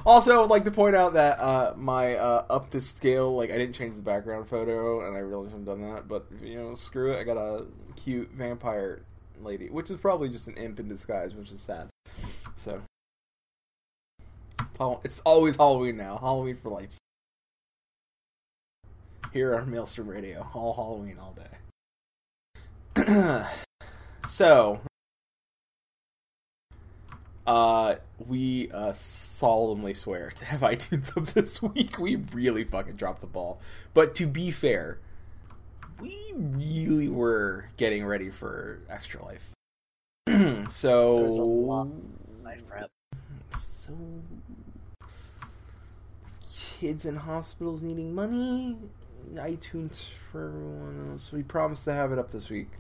Also, 0.06 0.42
I'd 0.42 0.50
like 0.50 0.64
to 0.64 0.70
point 0.70 0.96
out 0.96 1.14
that 1.14 1.40
uh, 1.40 1.74
my 1.76 2.14
uh, 2.14 2.44
up 2.48 2.70
to 2.70 2.80
scale, 2.80 3.36
like 3.36 3.50
I 3.50 3.58
didn't 3.58 3.74
change 3.74 3.96
the 3.96 4.02
background 4.02 4.48
photo, 4.48 5.06
and 5.06 5.16
I 5.16 5.20
really 5.20 5.48
shouldn't 5.48 5.68
have 5.68 5.78
done 5.78 5.94
that. 5.94 6.08
But 6.08 6.26
you 6.42 6.56
know, 6.56 6.74
screw 6.74 7.12
it. 7.12 7.20
I 7.20 7.24
got 7.24 7.36
a 7.36 7.66
cute 7.96 8.30
vampire 8.32 9.02
lady, 9.42 9.68
which 9.68 9.90
is 9.90 10.00
probably 10.00 10.28
just 10.28 10.48
an 10.48 10.56
imp 10.56 10.80
in 10.80 10.88
disguise, 10.88 11.34
which 11.34 11.52
is 11.52 11.60
sad. 11.60 11.88
So 12.56 12.82
it's 15.04 15.20
always 15.20 15.56
Halloween 15.56 15.96
now. 15.96 16.18
Halloween 16.18 16.56
for 16.56 16.70
life. 16.70 16.96
Here 19.32 19.54
on 19.54 19.70
Maelstrom 19.70 20.08
Radio, 20.08 20.48
all 20.54 20.74
Halloween 20.74 21.18
all 21.18 21.36
day. 21.36 21.58
so, 24.28 24.80
uh, 27.50 27.96
we 28.28 28.70
uh, 28.70 28.92
solemnly 28.92 29.92
swear 29.92 30.32
to 30.36 30.44
have 30.44 30.60
iTunes 30.72 31.16
up 31.16 31.34
this 31.34 31.60
week. 31.60 31.98
We 31.98 32.14
really 32.14 32.62
fucking 32.62 32.94
dropped 32.94 33.20
the 33.20 33.26
ball. 33.26 33.60
But 33.92 34.14
to 34.16 34.26
be 34.26 34.52
fair, 34.52 35.00
we 36.00 36.32
really 36.36 37.08
were 37.08 37.66
getting 37.76 38.06
ready 38.06 38.30
for 38.30 38.82
Extra 38.88 39.24
Life. 39.24 39.50
so, 40.70 41.16
There's 41.16 41.34
a 41.34 41.42
lot 41.42 41.88
Life 42.44 42.66
prep. 42.68 42.90
so 43.56 43.92
kids 46.52 47.04
in 47.04 47.16
hospitals 47.16 47.82
needing 47.82 48.14
money 48.14 48.78
itunes 49.34 50.04
for 50.32 50.46
everyone 50.46 51.10
else 51.12 51.30
we 51.30 51.42
promised 51.42 51.84
to 51.84 51.92
have 51.92 52.10
it 52.10 52.18
up 52.18 52.30
this 52.30 52.48
week 52.48 52.70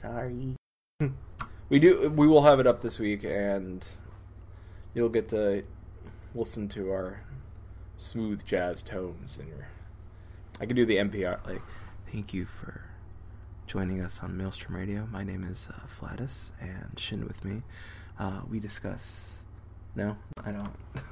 sorry 0.00 0.54
we 1.70 1.78
do 1.78 2.10
we 2.10 2.26
will 2.26 2.42
have 2.42 2.60
it 2.60 2.66
up 2.66 2.82
this 2.82 2.98
week 2.98 3.24
and 3.24 3.86
you'll 4.92 5.08
get 5.08 5.28
to 5.28 5.64
listen 6.34 6.68
to 6.68 6.90
our 6.90 7.22
smooth 7.96 8.44
jazz 8.44 8.82
tones 8.82 9.38
and 9.38 9.48
your 9.48 9.68
i 10.60 10.66
can 10.66 10.76
do 10.76 10.84
the 10.84 10.96
npr 10.96 11.44
like 11.46 11.62
thank 12.12 12.34
you 12.34 12.44
for 12.44 12.82
joining 13.66 14.00
us 14.00 14.18
on 14.20 14.36
maelstrom 14.36 14.74
radio. 14.74 15.06
My 15.12 15.22
name 15.22 15.44
is 15.44 15.68
uh, 15.72 15.86
flatus 15.86 16.50
and 16.60 16.98
shin 16.98 17.24
with 17.24 17.44
me. 17.44 17.62
Uh, 18.18 18.40
we 18.50 18.58
discuss 18.58 19.44
no 19.94 20.16
i 20.44 20.50
don't. 20.50 20.72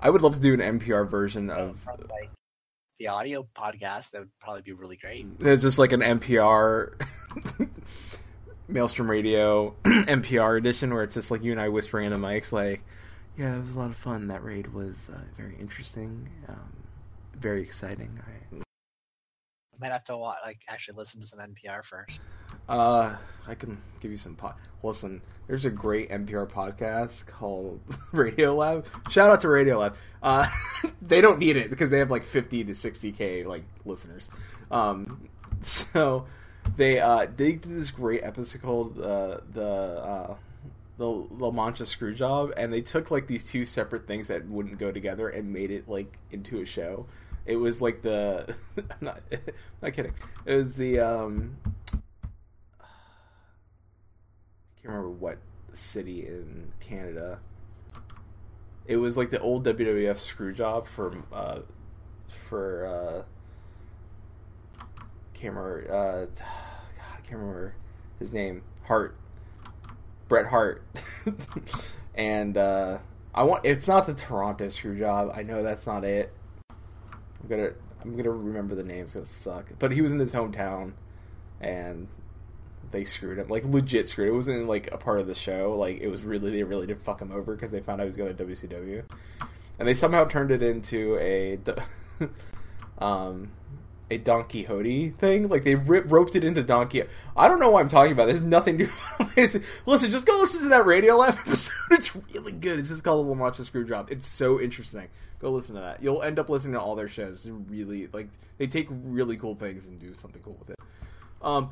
I 0.00 0.10
would 0.10 0.20
love 0.20 0.34
to 0.34 0.40
do 0.40 0.52
an 0.52 0.58
NPR 0.80 1.08
version 1.08 1.48
of 1.48 1.76
From, 1.76 2.00
like 2.10 2.30
the 2.98 3.06
audio 3.06 3.46
podcast, 3.54 4.10
that 4.10 4.18
would 4.22 4.36
probably 4.40 4.62
be 4.62 4.72
really 4.72 4.96
great. 4.96 5.26
it's 5.38 5.62
just 5.62 5.78
like 5.78 5.92
an 5.92 6.00
NPR 6.00 7.00
Maelstrom 8.72 9.10
Radio 9.10 9.74
NPR 9.84 10.58
edition 10.58 10.92
where 10.94 11.02
it's 11.02 11.14
just 11.14 11.30
like 11.30 11.42
you 11.42 11.52
and 11.52 11.60
I 11.60 11.68
whispering 11.68 12.06
into 12.06 12.18
mics 12.18 12.52
like, 12.52 12.84
yeah, 13.36 13.56
it 13.56 13.60
was 13.60 13.74
a 13.74 13.78
lot 13.78 13.90
of 13.90 13.96
fun. 13.96 14.28
That 14.28 14.42
raid 14.42 14.72
was 14.72 15.10
uh, 15.12 15.18
very 15.36 15.56
interesting, 15.58 16.28
um, 16.48 16.72
very 17.34 17.62
exciting. 17.62 18.18
I, 18.26 18.56
I 18.56 18.62
might 19.80 19.92
have 19.92 20.04
to 20.04 20.16
wa 20.16 20.36
like 20.44 20.60
actually 20.68 20.96
listen 20.96 21.20
to 21.20 21.26
some 21.26 21.38
NPR 21.38 21.84
first. 21.84 22.20
Uh, 22.68 23.16
I 23.46 23.54
can 23.54 23.80
give 24.00 24.10
you 24.10 24.16
some 24.16 24.36
pot. 24.36 24.58
Listen, 24.82 25.20
there's 25.46 25.64
a 25.64 25.70
great 25.70 26.10
NPR 26.10 26.48
podcast 26.48 27.26
called 27.26 27.80
Radiolab. 28.12 28.86
Shout 29.10 29.30
out 29.30 29.40
to 29.42 29.48
Radiolab. 29.48 29.94
Uh, 30.22 30.46
they 31.02 31.20
don't 31.20 31.38
need 31.38 31.56
it 31.56 31.70
because 31.70 31.90
they 31.90 31.98
have 31.98 32.10
like 32.10 32.24
50 32.24 32.64
to 32.64 32.72
60k 32.72 33.46
like 33.46 33.64
listeners. 33.84 34.30
Um, 34.70 35.28
so 35.62 36.26
they 36.76 37.00
uh 37.00 37.26
they 37.36 37.52
did 37.52 37.62
this 37.62 37.90
great 37.90 38.22
episode 38.22 38.62
called 38.62 39.00
uh, 39.00 39.38
the 39.52 39.62
uh 39.62 40.34
the 40.98 41.06
La 41.06 41.50
Mancha 41.50 41.86
screw 41.86 42.14
job, 42.14 42.52
and 42.56 42.72
they 42.72 42.80
took 42.80 43.10
like 43.10 43.26
these 43.26 43.44
two 43.44 43.64
separate 43.64 44.06
things 44.06 44.28
that 44.28 44.46
wouldn't 44.46 44.78
go 44.78 44.92
together 44.92 45.28
and 45.28 45.52
made 45.52 45.70
it 45.70 45.88
like 45.88 46.18
into 46.30 46.60
a 46.60 46.64
show. 46.66 47.06
It 47.44 47.56
was 47.56 47.80
like 47.82 48.02
the 48.02 48.54
I'm 48.76 48.84
not 49.00 49.22
not 49.82 49.92
kidding. 49.92 50.14
It 50.44 50.54
was 50.54 50.76
the 50.76 51.00
um 51.00 51.56
I 52.80 52.84
can't 54.80 54.94
remember 54.94 55.10
what 55.10 55.38
city 55.72 56.26
in 56.26 56.72
Canada. 56.80 57.40
It 58.86 58.96
was 58.96 59.16
like 59.16 59.30
the 59.30 59.40
old 59.40 59.64
WWF 59.64 60.18
screw 60.18 60.52
job 60.52 60.86
for 60.86 61.22
uh 61.32 61.60
for 62.48 62.86
uh 62.86 63.22
can't 65.42 65.54
remember 65.54 65.92
uh 65.92 66.26
God, 66.38 66.46
I 67.12 67.20
can't 67.26 67.40
remember 67.40 67.74
his 68.18 68.32
name. 68.32 68.62
Hart. 68.84 69.16
Bret 70.28 70.46
Hart. 70.46 70.82
and 72.14 72.56
uh 72.56 72.98
I 73.34 73.42
want 73.42 73.64
it's 73.64 73.88
not 73.88 74.06
the 74.06 74.14
Toronto 74.14 74.68
screw 74.68 74.98
job. 74.98 75.32
I 75.34 75.42
know 75.42 75.62
that's 75.62 75.86
not 75.86 76.04
it. 76.04 76.32
I'm 76.70 77.48
gonna 77.48 77.70
I'm 78.02 78.16
gonna 78.16 78.30
remember 78.30 78.74
the 78.74 78.84
names 78.84 79.14
gonna 79.14 79.26
suck. 79.26 79.66
But 79.78 79.92
he 79.92 80.00
was 80.00 80.12
in 80.12 80.18
his 80.18 80.32
hometown 80.32 80.92
and 81.60 82.08
they 82.90 83.04
screwed 83.04 83.38
him, 83.38 83.48
like 83.48 83.64
legit 83.64 84.08
screwed. 84.08 84.28
It 84.28 84.34
wasn't 84.34 84.68
like 84.68 84.92
a 84.92 84.98
part 84.98 85.18
of 85.18 85.26
the 85.26 85.34
show. 85.34 85.74
Like 85.76 85.98
it 86.00 86.08
was 86.08 86.22
really 86.22 86.50
they 86.50 86.62
really 86.62 86.86
did 86.86 87.00
fuck 87.00 87.20
him 87.20 87.32
over 87.32 87.54
because 87.54 87.70
they 87.70 87.80
found 87.80 88.00
out 88.00 88.04
he 88.04 88.08
was 88.08 88.16
going 88.16 88.36
to 88.36 88.44
WCW, 88.44 89.02
and 89.78 89.88
they 89.88 89.94
somehow 89.94 90.24
turned 90.24 90.50
it 90.50 90.62
into 90.62 91.16
a 91.18 91.58
um 93.04 93.50
a 94.12 94.18
Don 94.18 94.44
Quixote 94.44 95.10
thing. 95.10 95.48
Like 95.48 95.64
they 95.64 95.74
rip, 95.74 96.10
roped 96.10 96.36
it 96.36 96.44
into 96.44 96.62
Don 96.62 96.88
Quixote. 96.88 97.10
I 97.36 97.48
don't 97.48 97.58
know 97.58 97.70
why 97.70 97.80
I'm 97.80 97.88
talking 97.88 98.12
about 98.12 98.26
this. 98.26 98.34
There's 98.34 98.44
nothing 98.44 98.78
to 98.78 98.88
listen. 99.36 100.10
Just 100.10 100.26
go 100.26 100.38
listen 100.40 100.62
to 100.62 100.68
that 100.68 100.84
Radiolab 100.84 101.38
episode. 101.46 101.72
It's 101.90 102.14
really 102.14 102.52
good. 102.52 102.78
It's 102.78 102.90
just 102.90 103.02
called 103.02 103.26
the 103.26 103.30
La 103.30 103.36
Mancha 103.36 103.62
Screwjob. 103.62 104.10
It's 104.10 104.28
so 104.28 104.60
interesting. 104.60 105.08
Go 105.40 105.50
listen 105.50 105.74
to 105.74 105.80
that. 105.80 106.02
You'll 106.02 106.22
end 106.22 106.38
up 106.38 106.48
listening 106.48 106.74
to 106.74 106.80
all 106.80 106.94
their 106.94 107.08
shows. 107.08 107.48
Really 107.68 108.08
like 108.12 108.28
they 108.58 108.66
take 108.66 108.86
really 108.90 109.36
cool 109.36 109.54
things 109.54 109.88
and 109.88 110.00
do 110.00 110.14
something 110.14 110.42
cool 110.42 110.56
with 110.60 110.70
it. 110.70 110.78
Um, 111.40 111.70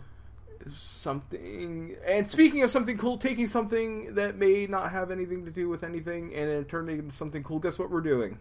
something. 0.75 1.95
And 2.05 2.29
speaking 2.29 2.63
of 2.63 2.71
something 2.71 2.99
cool, 2.99 3.17
taking 3.17 3.47
something 3.47 4.15
that 4.15 4.37
may 4.37 4.67
not 4.67 4.91
have 4.91 5.11
anything 5.11 5.45
to 5.45 5.51
do 5.51 5.69
with 5.69 5.85
anything 5.85 6.35
and 6.35 6.51
then 6.51 6.65
turning 6.65 6.97
it 6.97 7.01
into 7.01 7.15
something 7.15 7.43
cool. 7.43 7.61
Guess 7.61 7.79
what 7.79 7.91
we're 7.91 8.01
doing? 8.01 8.39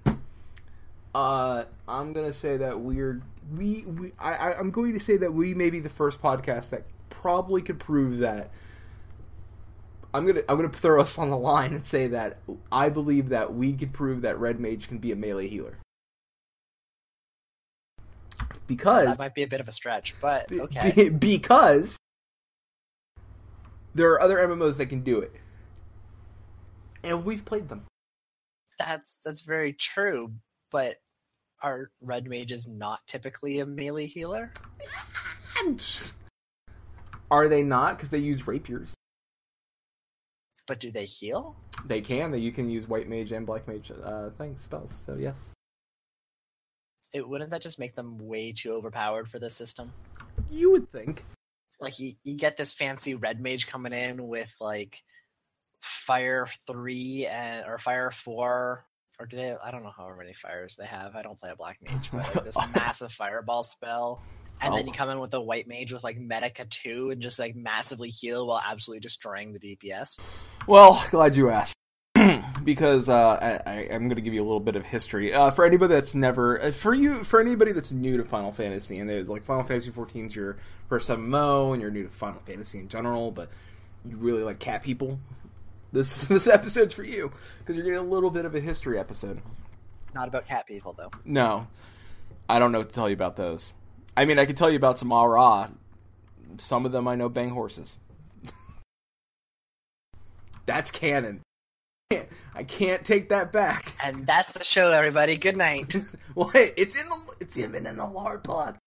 Uh, 1.13 1.63
I'm 1.87 2.13
gonna 2.13 2.33
say 2.33 2.57
that 2.57 2.79
we're 2.79 3.21
we 3.55 3.83
we 3.85 4.13
I, 4.19 4.53
I'm 4.53 4.71
going 4.71 4.93
to 4.93 4.99
say 4.99 5.17
that 5.17 5.33
we 5.33 5.53
may 5.53 5.69
be 5.69 5.79
the 5.79 5.89
first 5.89 6.21
podcast 6.21 6.69
that 6.69 6.83
probably 7.09 7.61
could 7.61 7.79
prove 7.79 8.19
that. 8.19 8.51
I'm 10.13 10.25
gonna 10.25 10.41
I'm 10.49 10.57
gonna 10.57 10.69
throw 10.69 11.01
us 11.01 11.17
on 11.17 11.29
the 11.29 11.37
line 11.37 11.73
and 11.73 11.85
say 11.85 12.07
that 12.07 12.39
I 12.71 12.89
believe 12.89 13.29
that 13.29 13.53
we 13.53 13.73
could 13.73 13.93
prove 13.93 14.21
that 14.21 14.39
Red 14.39 14.59
Mage 14.59 14.87
can 14.87 14.97
be 14.97 15.11
a 15.11 15.15
melee 15.15 15.47
healer. 15.47 15.77
Because 18.67 19.07
That 19.07 19.19
might 19.19 19.35
be 19.35 19.43
a 19.43 19.47
bit 19.47 19.61
of 19.61 19.67
a 19.67 19.71
stretch, 19.71 20.15
but 20.21 20.51
okay. 20.51 21.09
because 21.19 21.97
there 23.95 24.11
are 24.11 24.21
other 24.21 24.37
MMOs 24.37 24.77
that 24.77 24.87
can 24.87 25.01
do 25.01 25.19
it, 25.19 25.33
and 27.03 27.25
we've 27.25 27.43
played 27.43 27.69
them. 27.69 27.85
That's 28.77 29.19
that's 29.25 29.41
very 29.41 29.73
true, 29.73 30.33
but 30.71 30.95
are 31.61 31.91
red 32.01 32.27
mages 32.27 32.67
not 32.67 32.99
typically 33.07 33.59
a 33.59 33.65
melee 33.65 34.05
healer? 34.07 34.53
Are 37.31 37.47
they 37.47 37.61
not? 37.63 37.97
Because 37.97 38.09
they 38.09 38.17
use 38.19 38.47
rapiers. 38.47 38.93
But 40.67 40.79
do 40.79 40.91
they 40.91 41.05
heal? 41.05 41.55
They 41.85 42.01
can. 42.01 42.31
They 42.31 42.37
you 42.39 42.51
can 42.51 42.69
use 42.69 42.87
white 42.87 43.07
mage 43.09 43.31
and 43.31 43.45
black 43.45 43.67
mage 43.67 43.91
uh, 44.03 44.29
things 44.37 44.61
spells. 44.61 44.93
So 45.05 45.15
yes, 45.15 45.49
It 47.11 47.27
wouldn't 47.27 47.49
that 47.51 47.61
just 47.61 47.79
make 47.79 47.95
them 47.95 48.17
way 48.19 48.51
too 48.51 48.73
overpowered 48.73 49.29
for 49.29 49.39
this 49.39 49.55
system? 49.55 49.91
you 50.49 50.71
would 50.71 50.89
think. 50.91 51.25
Like 51.81 51.99
you, 51.99 52.13
you 52.23 52.35
get 52.35 52.55
this 52.57 52.73
fancy 52.73 53.13
red 53.15 53.41
mage 53.41 53.67
coming 53.67 53.93
in 53.93 54.27
with 54.27 54.55
like 54.59 55.03
fire 55.81 56.47
three 56.67 57.25
and 57.25 57.65
or 57.65 57.77
fire 57.77 58.09
four 58.11 58.83
or 59.19 59.25
do 59.25 59.35
they 59.37 59.55
I 59.63 59.71
don't 59.71 59.83
know 59.83 59.93
how 59.95 60.11
many 60.17 60.33
fires 60.33 60.75
they 60.77 60.85
have. 60.85 61.15
I 61.15 61.21
don't 61.21 61.39
play 61.39 61.51
a 61.51 61.55
black 61.55 61.79
mage, 61.81 62.09
but 62.11 62.33
like 62.35 62.45
this 62.45 62.57
massive 62.75 63.11
fireball 63.11 63.63
spell. 63.63 64.21
And 64.61 64.73
then 64.73 64.83
Oh. 64.83 64.87
you 64.87 64.91
come 64.93 65.09
in 65.09 65.19
with 65.19 65.33
a 65.33 65.41
white 65.41 65.67
mage 65.67 65.93
with 65.93 66.03
like 66.03 66.17
Medica 66.19 66.65
2 66.65 67.11
and 67.11 67.21
just 67.21 67.39
like 67.39 67.55
massively 67.55 68.09
heal 68.09 68.47
while 68.47 68.61
absolutely 68.65 68.99
destroying 69.01 69.53
the 69.53 69.59
DPS. 69.59 70.19
Well, 70.67 71.05
glad 71.11 71.35
you 71.37 71.49
asked. 71.49 71.75
because 72.63 73.07
uh, 73.07 73.61
I, 73.65 73.87
I'm 73.91 74.07
going 74.09 74.15
to 74.15 74.21
give 74.21 74.33
you 74.33 74.41
a 74.41 74.43
little 74.43 74.59
bit 74.59 74.75
of 74.75 74.83
history 74.85 75.33
uh, 75.33 75.51
for 75.51 75.63
anybody 75.63 75.93
that's 75.93 76.13
never 76.13 76.61
uh, 76.61 76.71
for 76.71 76.93
you 76.93 77.23
for 77.23 77.39
anybody 77.39 77.71
that's 77.71 77.91
new 77.93 78.17
to 78.17 78.25
Final 78.25 78.51
Fantasy 78.51 78.99
and 78.99 79.09
they 79.09 79.23
like 79.23 79.45
Final 79.45 79.63
Fantasy 79.63 79.91
14 79.91 80.25
is 80.25 80.35
your 80.35 80.57
first 80.89 81.09
MMO 81.09 81.71
and 81.71 81.81
you're 81.81 81.91
new 81.91 82.03
to 82.03 82.09
Final 82.09 82.41
Fantasy 82.45 82.79
in 82.79 82.89
general, 82.89 83.31
but 83.31 83.49
you 84.05 84.17
really 84.17 84.43
like 84.43 84.59
cat 84.59 84.83
people. 84.83 85.19
This 85.91 86.23
this 86.25 86.47
episode's 86.47 86.93
for 86.93 87.03
you 87.03 87.31
because 87.59 87.75
you're 87.75 87.85
getting 87.85 87.99
a 87.99 88.03
little 88.03 88.29
bit 88.29 88.45
of 88.45 88.55
a 88.55 88.59
history 88.59 88.99
episode. 88.99 89.41
Not 90.13 90.27
about 90.27 90.45
cat 90.45 90.67
people 90.67 90.93
though. 90.93 91.11
No, 91.25 91.67
I 92.47 92.59
don't 92.59 92.71
know 92.71 92.79
what 92.79 92.89
to 92.89 92.95
tell 92.95 93.09
you 93.09 93.13
about 93.13 93.35
those. 93.35 93.73
I 94.15 94.25
mean, 94.25 94.39
I 94.39 94.45
can 94.45 94.55
tell 94.55 94.69
you 94.69 94.77
about 94.77 94.99
some 94.99 95.11
Au 95.11 95.25
Ra. 95.25 95.69
Some 96.57 96.85
of 96.85 96.91
them 96.91 97.07
I 97.07 97.15
know 97.15 97.29
bang 97.29 97.49
horses. 97.49 97.97
That's 100.65 100.91
canon. 100.91 101.41
I 102.55 102.63
can't 102.63 103.05
take 103.05 103.29
that 103.29 103.51
back. 103.51 103.93
And 104.03 104.25
that's 104.25 104.53
the 104.53 104.63
show, 104.63 104.91
everybody. 104.91 105.37
Good 105.37 105.55
night. 105.55 105.95
well, 106.35 106.47
hey, 106.47 106.73
it's 106.75 106.99
in 106.99 107.07
the 107.07 107.35
it's 107.39 107.55
even 107.55 107.85
in 107.85 107.97
the 107.97 108.07
lore 108.07 108.39
book. 108.39 108.77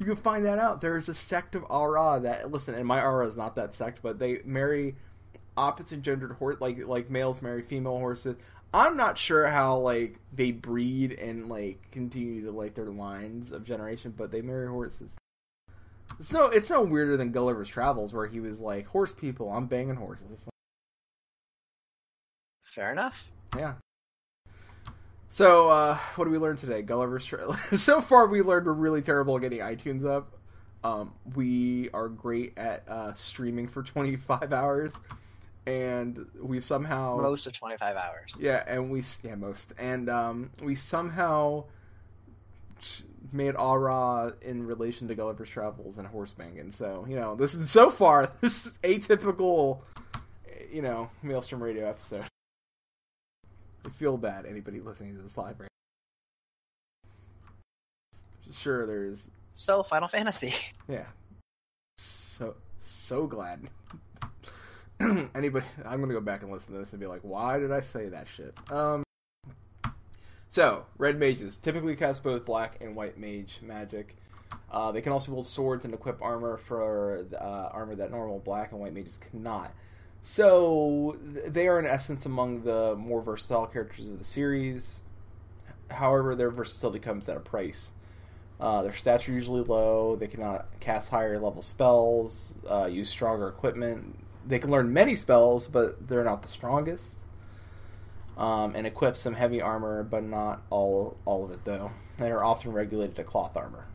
You 0.00 0.06
can 0.06 0.16
find 0.16 0.44
that 0.46 0.58
out. 0.58 0.80
There 0.80 0.96
is 0.96 1.08
a 1.08 1.14
sect 1.14 1.54
of 1.54 1.64
Au 1.70 1.84
Ra 1.84 2.18
that 2.18 2.50
listen, 2.50 2.74
and 2.74 2.86
my 2.86 3.00
Au 3.00 3.12
Ra 3.12 3.26
is 3.26 3.36
not 3.36 3.54
that 3.54 3.74
sect, 3.74 4.00
but 4.02 4.18
they 4.18 4.40
marry 4.44 4.96
opposite 5.56 6.02
gendered 6.02 6.32
horse 6.32 6.60
like 6.60 6.78
like 6.86 7.10
males 7.10 7.42
marry 7.42 7.62
female 7.62 7.98
horses. 7.98 8.36
I'm 8.72 8.96
not 8.96 9.18
sure 9.18 9.46
how 9.48 9.78
like 9.78 10.18
they 10.32 10.52
breed 10.52 11.12
and 11.12 11.48
like 11.48 11.90
continue 11.90 12.44
to 12.44 12.52
like 12.52 12.74
their 12.74 12.90
lines 12.90 13.50
of 13.52 13.64
generation, 13.64 14.14
but 14.16 14.30
they 14.30 14.42
marry 14.42 14.68
horses. 14.68 15.16
So 16.20 16.46
it's 16.46 16.70
no 16.70 16.82
weirder 16.82 17.16
than 17.16 17.32
Gulliver's 17.32 17.68
Travels 17.68 18.12
where 18.12 18.26
he 18.26 18.40
was 18.40 18.60
like 18.60 18.86
horse 18.86 19.12
people, 19.12 19.50
I'm 19.50 19.66
banging 19.66 19.96
horses. 19.96 20.46
Fair 22.60 22.92
enough. 22.92 23.30
yeah. 23.56 23.74
So, 25.32 25.68
uh, 25.68 25.96
what 26.16 26.24
do 26.24 26.30
we 26.32 26.38
learn 26.38 26.56
today? 26.56 26.82
Gulliver's 26.82 27.24
Tra- 27.24 27.56
So 27.76 28.00
far, 28.00 28.26
we 28.26 28.42
learned 28.42 28.66
we're 28.66 28.72
really 28.72 29.00
terrible 29.02 29.36
at 29.36 29.42
getting 29.42 29.60
iTunes 29.60 30.04
up. 30.04 30.36
Um, 30.82 31.12
we 31.36 31.88
are 31.94 32.08
great 32.08 32.56
at 32.56 32.88
uh, 32.88 33.12
streaming 33.14 33.68
for 33.68 33.82
25 33.82 34.52
hours, 34.52 34.96
and 35.66 36.26
we've 36.40 36.64
somehow 36.64 37.16
Most 37.16 37.46
of 37.46 37.52
25 37.52 37.96
hours. 37.96 38.36
yeah, 38.40 38.64
and 38.66 38.90
we 38.90 39.02
yeah 39.22 39.34
most, 39.34 39.72
and 39.78 40.08
um, 40.08 40.50
we 40.62 40.74
somehow 40.74 41.64
made 43.32 43.54
Au 43.56 43.74
Ra 43.74 44.30
in 44.42 44.66
relation 44.66 45.06
to 45.08 45.14
Gulliver's 45.14 45.48
Travels 45.50 45.98
and 45.98 46.08
Horsebanging. 46.08 46.72
So 46.74 47.04
you 47.08 47.16
know, 47.16 47.34
this 47.36 47.54
is 47.54 47.70
so 47.70 47.90
far 47.90 48.32
this 48.40 48.66
is 48.66 48.72
atypical, 48.82 49.80
you 50.72 50.82
know, 50.82 51.10
Maelstrom 51.22 51.62
Radio 51.62 51.88
episode. 51.88 52.24
I 53.84 53.88
feel 53.90 54.16
bad 54.16 54.46
anybody 54.46 54.80
listening 54.80 55.16
to 55.16 55.22
this 55.22 55.36
live 55.36 55.58
right. 55.60 55.68
Sure, 58.52 58.86
there's 58.86 59.30
So, 59.54 59.82
Final 59.82 60.08
Fantasy. 60.08 60.52
yeah, 60.88 61.04
so 61.98 62.56
so 62.78 63.26
glad. 63.26 63.60
Anybody, 65.34 65.64
I'm 65.86 66.00
gonna 66.00 66.12
go 66.12 66.20
back 66.20 66.42
and 66.42 66.52
listen 66.52 66.74
to 66.74 66.78
this 66.78 66.92
and 66.92 67.00
be 67.00 67.06
like, 67.06 67.22
why 67.22 67.58
did 67.58 67.72
I 67.72 67.80
say 67.80 68.08
that 68.10 68.26
shit? 68.28 68.54
Um. 68.70 69.02
So, 70.48 70.84
red 70.98 71.18
mages 71.18 71.56
typically 71.56 71.96
cast 71.96 72.22
both 72.22 72.44
black 72.44 72.78
and 72.80 72.94
white 72.94 73.16
mage 73.16 73.60
magic. 73.62 74.16
Uh, 74.70 74.92
they 74.92 75.00
can 75.00 75.12
also 75.12 75.32
wield 75.32 75.46
swords 75.46 75.84
and 75.84 75.94
equip 75.94 76.20
armor 76.20 76.58
for 76.58 77.24
uh, 77.34 77.70
armor 77.72 77.94
that 77.94 78.10
normal 78.10 78.40
black 78.40 78.72
and 78.72 78.80
white 78.80 78.92
mages 78.92 79.16
cannot. 79.16 79.72
So, 80.22 81.16
th- 81.32 81.46
they 81.46 81.68
are 81.68 81.78
in 81.78 81.86
essence 81.86 82.26
among 82.26 82.64
the 82.64 82.94
more 82.96 83.22
versatile 83.22 83.66
characters 83.68 84.06
of 84.06 84.18
the 84.18 84.24
series. 84.24 85.00
However, 85.90 86.34
their 86.34 86.50
versatility 86.50 86.98
comes 86.98 87.28
at 87.28 87.36
a 87.38 87.40
price. 87.40 87.92
Uh, 88.58 88.82
their 88.82 88.92
stats 88.92 89.26
are 89.28 89.32
usually 89.32 89.62
low. 89.62 90.16
They 90.16 90.26
cannot 90.26 90.66
cast 90.80 91.08
higher 91.08 91.38
level 91.40 91.62
spells, 91.62 92.54
uh, 92.68 92.86
use 92.86 93.08
stronger 93.08 93.48
equipment. 93.48 94.14
They 94.46 94.58
can 94.58 94.70
learn 94.70 94.92
many 94.92 95.14
spells, 95.14 95.66
but 95.66 96.08
they're 96.08 96.24
not 96.24 96.42
the 96.42 96.48
strongest. 96.48 97.16
Um, 98.36 98.74
and 98.74 98.86
equip 98.86 99.16
some 99.16 99.34
heavy 99.34 99.60
armor, 99.60 100.02
but 100.02 100.24
not 100.24 100.62
all 100.70 101.16
all 101.26 101.44
of 101.44 101.50
it 101.50 101.64
though. 101.64 101.90
They 102.16 102.30
are 102.30 102.42
often 102.42 102.72
regulated 102.72 103.16
to 103.16 103.24
cloth 103.24 103.56
armor. 103.56 103.86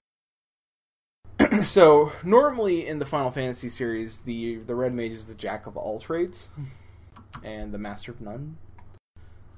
so 1.64 2.12
normally 2.24 2.86
in 2.86 3.00
the 3.00 3.06
Final 3.06 3.32
Fantasy 3.32 3.70
series, 3.70 4.20
the 4.20 4.58
the 4.58 4.76
red 4.76 4.94
mage 4.94 5.12
is 5.12 5.26
the 5.26 5.34
jack 5.34 5.66
of 5.66 5.78
all 5.78 6.00
trades, 6.00 6.50
and 7.44 7.74
the 7.74 7.80
master 7.80 8.12
of 8.12 8.22
none. 8.22 8.58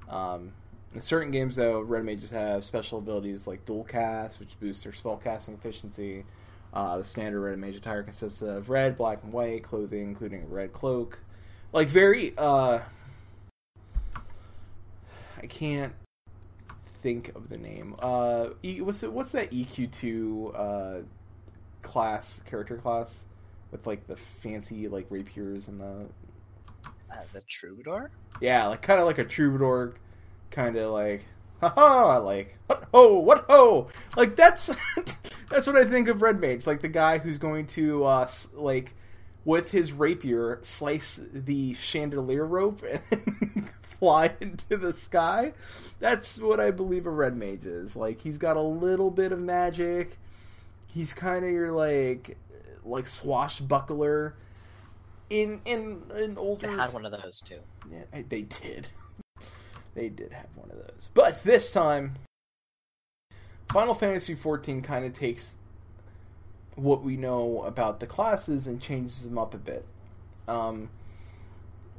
Um, 0.08 0.52
in 0.94 1.02
certain 1.02 1.30
games, 1.30 1.56
though, 1.56 1.80
red 1.80 2.04
mages 2.04 2.30
have 2.30 2.64
special 2.64 2.98
abilities 2.98 3.46
like 3.46 3.66
dual 3.66 3.84
cast, 3.84 4.40
which 4.40 4.58
boosts 4.58 4.84
their 4.84 4.92
spell 4.92 5.16
casting 5.16 5.54
efficiency. 5.54 6.24
Uh, 6.72 6.98
the 6.98 7.04
standard 7.04 7.40
red 7.40 7.58
mage 7.58 7.76
attire 7.76 8.02
consists 8.02 8.42
of 8.42 8.68
red, 8.70 8.96
black, 8.96 9.22
and 9.24 9.32
white 9.32 9.62
clothing, 9.62 10.02
including 10.02 10.42
a 10.42 10.46
red 10.46 10.72
cloak. 10.72 11.20
Like 11.72 11.88
very, 11.88 12.34
uh, 12.36 12.80
I 15.40 15.46
can't 15.46 15.92
think 17.02 17.34
of 17.34 17.48
the 17.48 17.56
name. 17.56 17.94
Uh, 18.00 18.48
e, 18.62 18.80
what's 18.80 19.02
it, 19.02 19.12
what's 19.12 19.32
that 19.32 19.50
EQ 19.50 19.90
two 19.92 20.52
uh, 20.56 20.98
class 21.82 22.40
character 22.48 22.76
class 22.76 23.24
with 23.70 23.86
like 23.86 24.06
the 24.06 24.16
fancy 24.16 24.88
like 24.88 25.06
rapiers 25.10 25.68
and 25.68 25.80
the 25.80 26.06
Uh, 27.10 27.16
the 27.32 27.40
Troubadour? 27.48 28.10
yeah, 28.40 28.66
like 28.66 28.82
kind 28.82 29.00
of 29.00 29.06
like 29.06 29.18
a 29.18 29.24
troubadour, 29.24 29.94
kind 30.50 30.76
of 30.76 30.92
like, 30.92 31.24
haha, 31.60 32.18
like 32.18 32.58
what 32.66 32.84
ho, 32.92 33.18
what 33.18 33.44
ho, 33.48 33.88
like 34.16 34.36
that's 34.36 34.70
that's 35.48 35.66
what 35.66 35.76
I 35.76 35.84
think 35.84 36.08
of 36.08 36.22
Red 36.22 36.40
Mage, 36.40 36.66
like 36.66 36.80
the 36.80 36.88
guy 36.88 37.18
who's 37.18 37.38
going 37.38 37.66
to 37.68 38.04
uh 38.04 38.28
like 38.54 38.94
with 39.44 39.70
his 39.70 39.92
rapier 39.92 40.58
slice 40.62 41.18
the 41.32 41.72
chandelier 41.74 42.44
rope 42.44 42.82
and 43.10 43.70
fly 43.80 44.32
into 44.40 44.76
the 44.76 44.92
sky. 44.92 45.52
That's 46.00 46.38
what 46.38 46.60
I 46.60 46.70
believe 46.70 47.06
a 47.06 47.10
Red 47.10 47.36
Mage 47.36 47.64
is. 47.64 47.96
Like 47.96 48.20
he's 48.20 48.38
got 48.38 48.56
a 48.56 48.62
little 48.62 49.10
bit 49.10 49.32
of 49.32 49.38
magic. 49.38 50.18
He's 50.86 51.12
kind 51.12 51.44
of 51.44 51.50
your 51.50 51.72
like 51.72 52.36
like 52.84 53.06
swashbuckler. 53.06 54.34
In 55.30 55.60
in 55.66 56.02
in 56.16 56.38
older, 56.38 56.66
They 56.68 56.72
had 56.72 56.92
one 56.92 57.04
of 57.04 57.12
those 57.12 57.40
too. 57.40 57.60
yeah, 57.90 58.22
they 58.28 58.42
did. 58.42 58.88
They 59.94 60.10
did 60.10 60.30
have 60.32 60.46
one 60.54 60.70
of 60.70 60.76
those. 60.76 61.10
But 61.12 61.42
this 61.42 61.72
time, 61.72 62.14
Final 63.72 63.94
Fantasy 63.94 64.34
XIV 64.34 64.82
kind 64.82 65.04
of 65.04 65.12
takes 65.12 65.56
what 66.74 67.02
we 67.02 67.16
know 67.16 67.62
about 67.64 68.00
the 68.00 68.06
classes 68.06 68.66
and 68.66 68.80
changes 68.80 69.24
them 69.24 69.38
up 69.38 69.54
a 69.54 69.58
bit. 69.58 69.84
Um, 70.46 70.88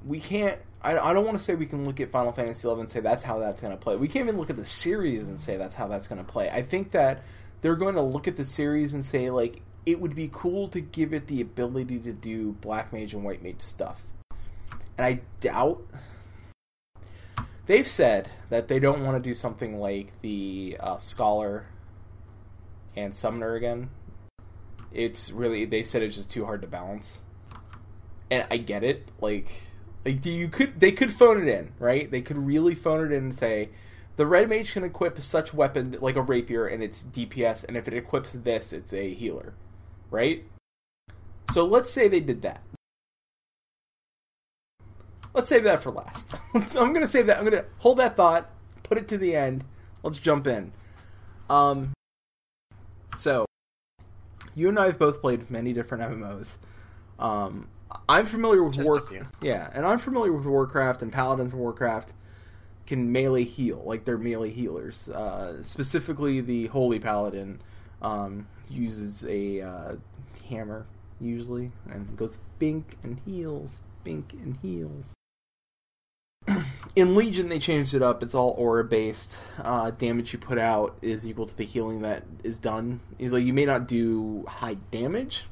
we 0.06 0.20
can't. 0.20 0.60
I, 0.82 0.98
I 0.98 1.14
don't 1.14 1.26
want 1.26 1.38
to 1.38 1.44
say 1.44 1.56
we 1.56 1.66
can 1.66 1.86
look 1.86 2.00
at 2.00 2.10
Final 2.10 2.32
Fantasy 2.32 2.68
XI 2.68 2.74
and 2.80 2.90
say 2.90 3.02
that's 3.02 3.24
how 3.24 3.40
that's 3.40 3.62
going 3.62 3.72
to 3.72 3.78
play. 3.78 3.98
We 3.98 4.08
can't 4.08 4.28
even 4.28 4.40
look 4.40 4.50
at 4.50 4.56
the 4.56 4.66
series 4.66 5.28
and 5.28 5.40
say 5.40 5.58
that's 5.58 5.76
how 5.76 5.88
that's 5.88 6.08
going 6.08 6.24
to 6.24 6.30
play. 6.30 6.50
I 6.50 6.64
think 6.64 6.92
that 6.92 7.24
they're 7.62 7.76
going 7.76 7.96
to 7.96 8.02
look 8.02 8.28
at 8.28 8.38
the 8.38 8.46
series 8.46 8.94
and 8.94 9.04
say 9.04 9.30
like 9.30 9.62
it 9.86 10.00
would 10.00 10.16
be 10.16 10.30
cool 10.32 10.68
to 10.70 10.80
give 10.80 11.14
it 11.14 11.28
the 11.28 11.42
ability 11.42 12.00
to 12.00 12.14
do 12.14 12.54
Black 12.54 12.94
Mage 12.94 13.14
and 13.14 13.24
White 13.24 13.44
Mage 13.44 13.62
stuff. 13.62 14.02
And 14.98 15.06
I 15.06 15.22
doubt 15.42 15.82
they've 17.70 17.88
said 17.88 18.28
that 18.50 18.68
they 18.68 18.80
don't 18.80 19.06
want 19.06 19.16
to 19.16 19.30
do 19.30 19.36
something 19.36 19.80
like 19.80 20.12
the 20.22 20.76
uh, 20.80 20.98
Scholar 20.98 21.68
and 22.98 23.16
Summoner 23.16 23.54
again. 23.54 23.92
It's 24.92 25.32
really 25.32 25.66
they 25.66 25.84
said 25.84 26.02
it's 26.02 26.16
just 26.16 26.32
too 26.32 26.46
hard 26.46 26.62
to 26.64 26.68
balance, 26.68 27.20
and 28.32 28.46
I 28.50 28.58
get 28.58 28.84
it. 28.84 29.08
Like, 29.22 29.62
like 30.04 30.26
you 30.26 30.50
could 30.50 30.80
they 30.80 30.92
could 30.92 31.14
phone 31.14 31.48
it 31.48 31.48
in, 31.48 31.72
right? 31.78 32.10
They 32.10 32.22
could 32.22 32.38
really 32.38 32.74
phone 32.74 33.06
it 33.06 33.16
in 33.16 33.26
and 33.26 33.36
say 33.38 33.70
the 34.16 34.26
red 34.26 34.50
mage 34.50 34.74
can 34.74 34.84
equip 34.84 35.22
such 35.22 35.54
weapon 35.54 35.96
like 36.02 36.16
a 36.16 36.22
rapier 36.24 36.66
and 36.66 36.84
it's 36.84 37.04
DPS, 37.04 37.64
and 37.66 37.78
if 37.78 37.88
it 37.88 37.94
equips 37.94 38.32
this, 38.32 38.74
it's 38.74 38.94
a 38.94 39.14
healer, 39.14 39.54
right? 40.10 40.44
So 41.54 41.66
let's 41.66 41.92
say 41.92 42.08
they 42.08 42.20
did 42.20 42.42
that. 42.42 42.64
Let's 45.34 45.50
save 45.50 45.64
that 45.64 45.84
for 45.84 45.92
last. 45.92 46.34
I'm 46.54 46.94
gonna 46.94 47.08
save 47.08 47.28
that. 47.28 47.38
I'm 47.38 47.44
gonna 47.44 47.66
hold 47.80 48.00
that 48.00 48.16
thought, 48.16 48.50
put 48.84 48.98
it 48.98 49.08
to 49.10 49.18
the 49.18 49.36
end. 49.36 49.64
Let's 50.04 50.18
jump 50.18 50.48
in. 50.48 50.72
Um, 51.50 51.94
so 53.18 53.46
you 54.56 54.70
and 54.70 54.80
I 54.80 54.88
have 54.88 55.00
both 55.00 55.22
played 55.22 55.50
many 55.50 55.74
different 55.74 56.04
MMOs. 56.04 56.58
Um, 57.20 57.68
I'm 58.08 58.26
familiar 58.26 58.64
with 58.64 58.76
Just 58.76 58.88
War. 58.88 58.98
a 58.98 59.02
few. 59.02 59.26
Yeah, 59.42 59.70
and 59.74 59.86
I'm 59.86 60.00
familiar 60.00 60.32
with 60.32 60.46
Warcraft 60.46 61.02
and 61.02 61.12
Paladins 61.12 61.54
of 61.54 61.60
Warcraft 61.60 62.14
can 62.88 63.12
melee 63.12 63.44
heal, 63.44 63.84
like 63.86 64.06
they're 64.06 64.18
melee 64.18 64.50
healers. 64.50 65.10
Uh, 65.10 65.62
specifically, 65.62 66.42
the 66.42 66.68
Holy 66.68 67.00
Paladin 67.00 67.62
um, 68.02 68.48
uses 68.70 69.26
a 69.26 69.62
uh, 69.62 69.96
hammer 70.50 70.86
usually 71.22 71.72
and 71.92 72.16
goes 72.18 72.38
bink 72.58 72.98
and 73.04 73.20
heals, 73.26 73.80
bink 74.04 74.34
and 74.34 74.58
heals. 74.62 75.14
In 76.96 77.16
Legion, 77.16 77.50
they 77.50 77.60
changed 77.60 77.94
it 77.94 78.02
up. 78.02 78.24
It's 78.24 78.34
all 78.34 78.56
aura 78.58 78.84
based. 78.84 79.38
Uh, 79.62 79.92
damage 79.92 80.34
you 80.34 80.40
put 80.40 80.58
out 80.58 80.98
is 81.02 81.28
equal 81.28 81.46
to 81.46 81.56
the 81.56 81.66
healing 81.66 82.02
that 82.02 82.24
is 82.44 82.58
done. 82.58 83.02
Is 83.20 83.32
like 83.32 83.46
you 83.46 83.54
may 83.54 83.66
not 83.66 83.88
do 83.88 84.46
high 84.48 84.76
damage, 84.92 85.46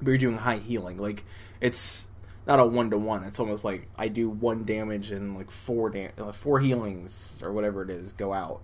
but 0.00 0.10
you're 0.10 0.18
doing 0.18 0.38
high 0.38 0.58
healing. 0.58 0.98
Like 0.98 1.24
it's 1.60 2.08
not 2.46 2.58
a 2.58 2.64
one 2.64 2.90
to 2.90 2.98
one. 2.98 3.24
It's 3.24 3.38
almost 3.38 3.64
like 3.64 3.88
I 3.96 4.08
do 4.08 4.28
one 4.28 4.64
damage 4.64 5.10
and 5.12 5.36
like 5.36 5.50
four 5.50 5.90
da- 5.90 6.10
uh, 6.18 6.32
four 6.32 6.60
healings 6.60 7.38
or 7.42 7.52
whatever 7.52 7.82
it 7.82 7.90
is 7.90 8.12
go 8.12 8.32
out. 8.32 8.62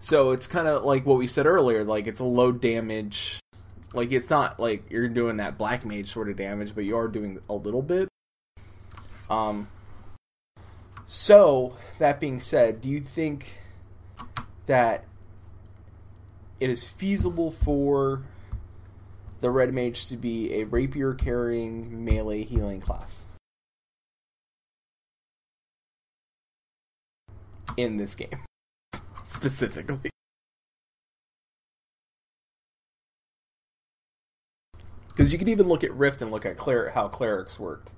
So 0.00 0.32
it's 0.32 0.46
kind 0.46 0.66
of 0.66 0.84
like 0.84 1.06
what 1.06 1.18
we 1.18 1.26
said 1.26 1.46
earlier. 1.46 1.84
Like 1.84 2.06
it's 2.06 2.20
a 2.20 2.24
low 2.24 2.52
damage. 2.52 3.38
Like 3.92 4.12
it's 4.12 4.30
not 4.30 4.58
like 4.58 4.90
you're 4.90 5.08
doing 5.08 5.36
that 5.36 5.58
black 5.58 5.84
mage 5.84 6.10
sort 6.12 6.28
of 6.28 6.36
damage, 6.36 6.74
but 6.74 6.84
you 6.84 6.96
are 6.96 7.08
doing 7.08 7.40
a 7.48 7.54
little 7.54 7.82
bit. 7.82 8.08
Um. 9.28 9.68
So 11.06 11.76
that 11.98 12.20
being 12.20 12.40
said, 12.40 12.80
do 12.80 12.88
you 12.88 13.00
think 13.00 13.60
that 14.66 15.04
it 16.60 16.70
is 16.70 16.88
feasible 16.88 17.50
for 17.50 18.22
the 19.40 19.50
red 19.50 19.74
mage 19.74 20.06
to 20.06 20.16
be 20.16 20.54
a 20.54 20.64
rapier 20.64 21.14
carrying 21.14 22.04
melee 22.04 22.44
healing 22.44 22.80
class? 22.80 23.24
In 27.76 27.96
this 27.96 28.14
game 28.14 28.40
specifically. 29.24 30.10
Because 35.08 35.32
you 35.32 35.38
can 35.38 35.48
even 35.48 35.68
look 35.68 35.84
at 35.84 35.92
rift 35.92 36.22
and 36.22 36.30
look 36.30 36.46
at 36.46 36.56
cler- 36.56 36.90
how 36.90 37.08
clerics 37.08 37.58
worked. 37.58 37.92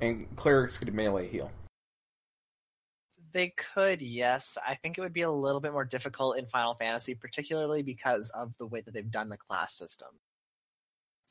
And 0.00 0.34
clerics 0.36 0.78
could 0.78 0.92
melee 0.92 1.28
heal 1.28 1.50
They 3.32 3.54
could, 3.56 4.02
yes. 4.02 4.58
I 4.66 4.74
think 4.74 4.98
it 4.98 5.00
would 5.00 5.12
be 5.12 5.22
a 5.22 5.30
little 5.30 5.60
bit 5.60 5.72
more 5.72 5.84
difficult 5.84 6.38
in 6.38 6.46
Final 6.46 6.74
Fantasy, 6.74 7.14
particularly 7.14 7.82
because 7.82 8.30
of 8.30 8.56
the 8.58 8.66
way 8.66 8.82
that 8.82 8.92
they've 8.92 9.10
done 9.10 9.30
the 9.30 9.38
class 9.38 9.74
system. 9.74 10.08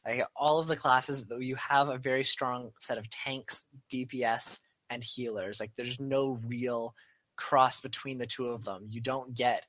Like 0.05 0.23
all 0.35 0.59
of 0.59 0.67
the 0.67 0.75
classes, 0.75 1.25
though, 1.25 1.37
you 1.37 1.55
have 1.55 1.89
a 1.89 1.97
very 1.97 2.23
strong 2.23 2.71
set 2.79 2.97
of 2.97 3.09
tanks, 3.09 3.65
DPS, 3.93 4.59
and 4.89 5.03
healers. 5.03 5.59
Like 5.59 5.71
there's 5.77 5.99
no 5.99 6.39
real 6.47 6.95
cross 7.35 7.79
between 7.79 8.17
the 8.17 8.25
two 8.25 8.47
of 8.47 8.63
them. 8.63 8.85
You 8.89 8.99
don't 9.01 9.35
get 9.35 9.65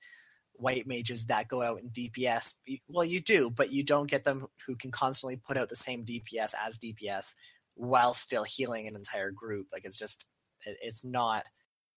white 0.54 0.86
mages 0.86 1.26
that 1.26 1.48
go 1.48 1.62
out 1.62 1.80
in 1.80 1.90
DPS. 1.90 2.54
Well, 2.88 3.04
you 3.04 3.20
do, 3.20 3.50
but 3.50 3.72
you 3.72 3.82
don't 3.82 4.10
get 4.10 4.24
them 4.24 4.46
who 4.66 4.76
can 4.76 4.90
constantly 4.90 5.36
put 5.36 5.56
out 5.56 5.68
the 5.68 5.76
same 5.76 6.04
DPS 6.04 6.54
as 6.60 6.78
DPS 6.78 7.34
while 7.74 8.14
still 8.14 8.44
healing 8.44 8.86
an 8.86 8.96
entire 8.96 9.30
group. 9.30 9.66
Like 9.72 9.84
it's 9.84 9.96
just, 9.96 10.26
it, 10.64 10.76
it's 10.80 11.04
not. 11.04 11.46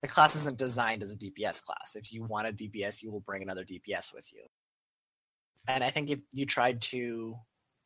The 0.02 0.08
class 0.08 0.36
isn't 0.36 0.58
designed 0.58 1.02
as 1.02 1.14
a 1.14 1.18
DPS 1.18 1.64
class. 1.64 1.96
If 1.96 2.14
you 2.14 2.24
want 2.24 2.48
a 2.48 2.52
DPS, 2.52 3.02
you 3.02 3.12
will 3.12 3.22
bring 3.22 3.42
another 3.42 3.66
DPS 3.66 4.14
with 4.14 4.32
you. 4.34 4.44
And 5.68 5.84
I 5.84 5.90
think 5.90 6.10
if 6.10 6.20
you 6.32 6.46
tried 6.46 6.82
to, 6.84 7.36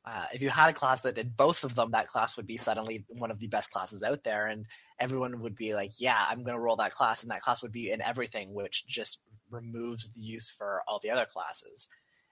uh, 0.06 0.26
if 0.34 0.42
you 0.42 0.50
had 0.50 0.70
a 0.70 0.74
class 0.74 1.02
that 1.02 1.16
did 1.16 1.38
both 1.38 1.64
of 1.64 1.76
them, 1.76 1.92
that 1.92 2.08
class 2.08 2.36
would 2.36 2.48
be 2.48 2.58
suddenly 2.58 3.06
one 3.08 3.32
of 3.32 3.40
the 3.40 3.48
best 3.48 3.72
classes 3.72 4.04
out 4.04 4.24
there, 4.24 4.48
and 4.48 4.66
everyone 5.00 5.42
would 5.42 5.56
be 5.56 5.74
like, 5.76 5.92
"Yeah, 5.98 6.26
I'm 6.30 6.44
going 6.44 6.56
to 6.56 6.60
roll 6.60 6.76
that 6.78 6.94
class," 6.94 7.24
and 7.24 7.32
that 7.32 7.42
class 7.42 7.62
would 7.62 7.72
be 7.72 7.92
in 7.92 8.02
everything, 8.02 8.54
which 8.54 8.86
just 8.88 9.22
removes 9.50 10.12
the 10.12 10.22
use 10.22 10.50
for 10.50 10.84
all 10.88 11.00
the 11.00 11.10
other 11.10 11.26
classes. 11.26 11.88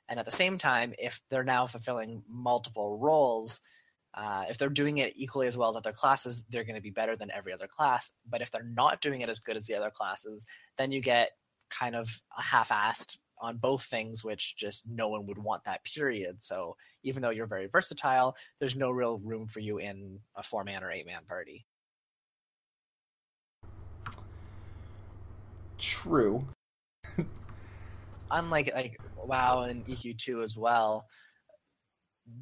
And 0.09 0.19
at 0.19 0.25
the 0.25 0.31
same 0.31 0.57
time, 0.57 0.93
if 0.97 1.21
they're 1.29 1.43
now 1.43 1.67
fulfilling 1.67 2.23
multiple 2.27 2.97
roles, 2.97 3.61
uh, 4.17 4.45
if 4.49 4.57
they're 4.57 4.69
doing 4.69 4.97
it 4.97 5.13
equally 5.15 5.45
as 5.45 5.55
well 5.55 5.69
as 5.69 5.75
other 5.75 5.91
classes, 5.91 6.45
they're 6.49 6.63
going 6.63 6.75
to 6.75 6.81
be 6.81 6.89
better 6.89 7.15
than 7.15 7.29
every 7.31 7.53
other 7.53 7.67
class. 7.67 8.11
But 8.27 8.41
if 8.41 8.49
they're 8.49 8.63
not 8.63 8.99
doing 8.99 9.21
it 9.21 9.29
as 9.29 9.39
good 9.39 9.55
as 9.55 9.67
the 9.67 9.75
other 9.75 9.91
classes, 9.91 10.45
then 10.77 10.91
you 10.91 11.01
get 11.01 11.31
kind 11.69 11.95
of 11.95 12.09
a 12.37 12.41
half-assed 12.41 13.17
on 13.39 13.57
both 13.57 13.83
things, 13.83 14.25
which 14.25 14.57
just 14.57 14.89
no 14.89 15.09
one 15.09 15.27
would 15.27 15.37
want 15.37 15.65
that 15.65 15.83
period. 15.83 16.41
So 16.41 16.75
even 17.03 17.21
though 17.21 17.29
you're 17.29 17.45
very 17.45 17.67
versatile, 17.67 18.35
there's 18.59 18.75
no 18.75 18.89
real 18.89 19.19
room 19.19 19.47
for 19.47 19.59
you 19.59 19.77
in 19.77 20.19
a 20.35 20.41
four-man 20.41 20.83
or 20.83 20.91
eight-man 20.91 21.21
party. 21.27 21.65
true 25.77 26.47
unlike 28.31 28.71
like 28.73 28.97
WoW 29.15 29.63
and 29.63 29.85
EQ2 29.85 30.43
as 30.43 30.57
well, 30.57 31.05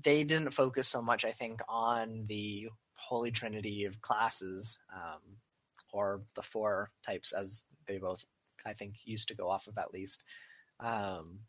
they 0.02 0.24
didn't 0.24 0.52
focus 0.52 0.88
so 0.88 1.02
much, 1.02 1.26
I 1.26 1.32
think, 1.32 1.62
on 1.68 2.26
the 2.28 2.70
holy 2.98 3.32
trinity 3.32 3.86
of 3.86 4.02
classes, 4.02 4.80
um, 4.94 5.38
or 5.94 6.22
the 6.36 6.42
four 6.42 6.92
types 7.06 7.32
as 7.32 7.64
they 7.88 7.98
both, 7.98 8.26
I 8.66 8.74
think, 8.74 8.96
used 9.06 9.28
to 9.30 9.36
go 9.36 9.50
off 9.50 9.68
of 9.68 9.78
at 9.78 9.94
least. 9.94 10.24
Um, 10.80 11.42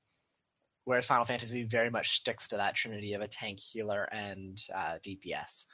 whereas 0.85 1.07
Final 1.07 1.25
Fantasy 1.25 1.65
very 1.65 1.91
much 1.91 2.17
sticks 2.17 2.49
to 2.49 2.59
that 2.59 2.75
trinity 2.75 3.15
of 3.15 3.23
a 3.23 3.29
tank, 3.29 3.59
healer, 3.61 4.09
and 4.13 4.61
uh, 4.75 4.99
DPS. 5.05 5.65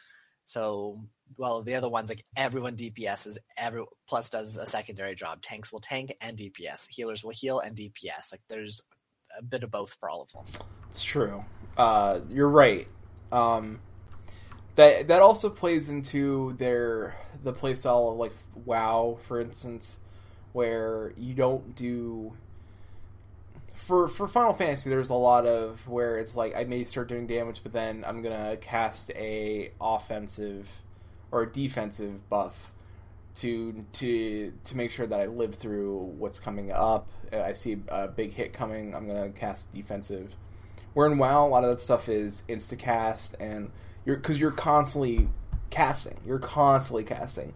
So, 0.44 1.04
well, 1.36 1.62
the 1.62 1.74
other 1.74 1.88
ones 1.88 2.08
like 2.08 2.24
everyone 2.36 2.76
DPS 2.76 3.26
is 3.26 3.38
every 3.56 3.84
plus 4.08 4.30
does 4.30 4.56
a 4.56 4.66
secondary 4.66 5.14
job. 5.14 5.42
Tanks 5.42 5.72
will 5.72 5.80
tank 5.80 6.14
and 6.20 6.36
DPS. 6.36 6.88
Healers 6.90 7.22
will 7.22 7.30
heal 7.30 7.60
and 7.60 7.76
DPS. 7.76 8.32
Like 8.32 8.42
there's 8.48 8.82
a 9.38 9.42
bit 9.42 9.62
of 9.62 9.70
both 9.70 9.94
for 9.94 10.10
all 10.10 10.22
of 10.22 10.32
them. 10.32 10.44
It's 10.90 11.02
true. 11.02 11.44
Uh, 11.76 12.20
you're 12.30 12.48
right. 12.48 12.88
Um, 13.30 13.80
that 14.76 15.08
that 15.08 15.22
also 15.22 15.50
plays 15.50 15.90
into 15.90 16.54
their 16.58 17.14
the 17.42 17.52
playstyle 17.52 18.12
of 18.12 18.18
like 18.18 18.32
WoW, 18.64 19.18
for 19.22 19.40
instance, 19.40 19.98
where 20.52 21.12
you 21.16 21.34
don't 21.34 21.74
do 21.74 22.32
for 23.74 24.08
for 24.08 24.28
Final 24.28 24.54
Fantasy. 24.54 24.90
There's 24.90 25.10
a 25.10 25.14
lot 25.14 25.46
of 25.46 25.86
where 25.88 26.18
it's 26.18 26.36
like 26.36 26.56
I 26.56 26.64
may 26.64 26.84
start 26.84 27.08
doing 27.08 27.26
damage, 27.26 27.60
but 27.62 27.72
then 27.72 28.04
I'm 28.06 28.22
gonna 28.22 28.56
cast 28.56 29.10
a 29.10 29.72
offensive 29.80 30.68
or 31.30 31.42
a 31.42 31.52
defensive 31.52 32.28
buff 32.28 32.72
to 33.36 33.84
to 33.94 34.52
to 34.64 34.76
make 34.76 34.90
sure 34.90 35.06
that 35.06 35.20
I 35.20 35.26
live 35.26 35.54
through 35.54 35.96
what's 36.18 36.38
coming 36.38 36.70
up. 36.70 37.08
I 37.32 37.54
see 37.54 37.78
a 37.88 38.08
big 38.08 38.32
hit 38.32 38.52
coming. 38.52 38.94
I'm 38.94 39.06
gonna 39.06 39.30
cast 39.30 39.72
defensive. 39.74 40.34
Where 40.94 41.06
in 41.06 41.18
WoW, 41.18 41.46
a 41.46 41.48
lot 41.48 41.64
of 41.64 41.70
that 41.70 41.80
stuff 41.80 42.08
is 42.08 42.42
insta 42.48 42.78
cast, 42.78 43.34
and 43.40 43.70
you're 44.04 44.16
because 44.16 44.38
you're 44.38 44.50
constantly 44.50 45.28
casting. 45.70 46.20
You're 46.26 46.38
constantly 46.38 47.04
casting. 47.04 47.54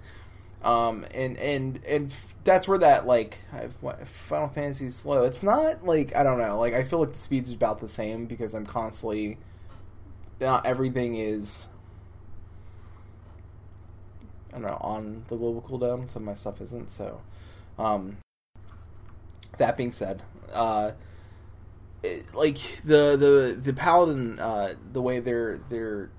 Um, 0.63 1.05
and 1.13 1.37
and 1.39 1.85
and 1.85 2.13
that's 2.43 2.67
where 2.67 2.79
that 2.79 3.07
like 3.07 3.39
what, 3.81 4.07
Final 4.09 4.49
Fantasy 4.49 4.87
is 4.87 4.97
slow. 4.97 5.23
It's 5.25 5.43
not 5.43 5.85
like 5.85 6.17
I 6.17 6.25
don't 6.25 6.39
know. 6.39 6.59
Like 6.59 6.75
I 6.75 6.83
feel 6.83 7.01
like 7.01 7.13
the 7.13 7.19
speed's 7.19 7.53
about 7.53 7.81
the 7.81 7.89
same 7.89 8.27
because 8.27 8.55
I'm 8.55 8.67
constantly. 8.67 9.39
Not 10.41 10.67
everything 10.67 11.17
is. 11.17 11.67
I 14.51 14.59
don't 14.59 14.63
know 14.63 14.79
on 14.81 15.25
the 15.29 15.37
global 15.37 15.63
cooldown. 15.63 16.11
Some 16.11 16.23
of 16.23 16.27
my 16.27 16.35
stuff 16.35 16.61
isn't. 16.61 16.91
So, 16.91 17.21
um, 17.79 18.19
that 19.59 19.77
being 19.77 19.93
said, 19.93 20.23
uh, 20.53 20.93
like 22.35 22.59
the 22.85 23.17
the 23.17 23.59
the 23.61 23.73
paladin, 23.73 24.39
uh, 24.39 24.75
the 24.93 25.03
way 25.03 25.21
they're 25.21 25.61
they're 25.69 26.11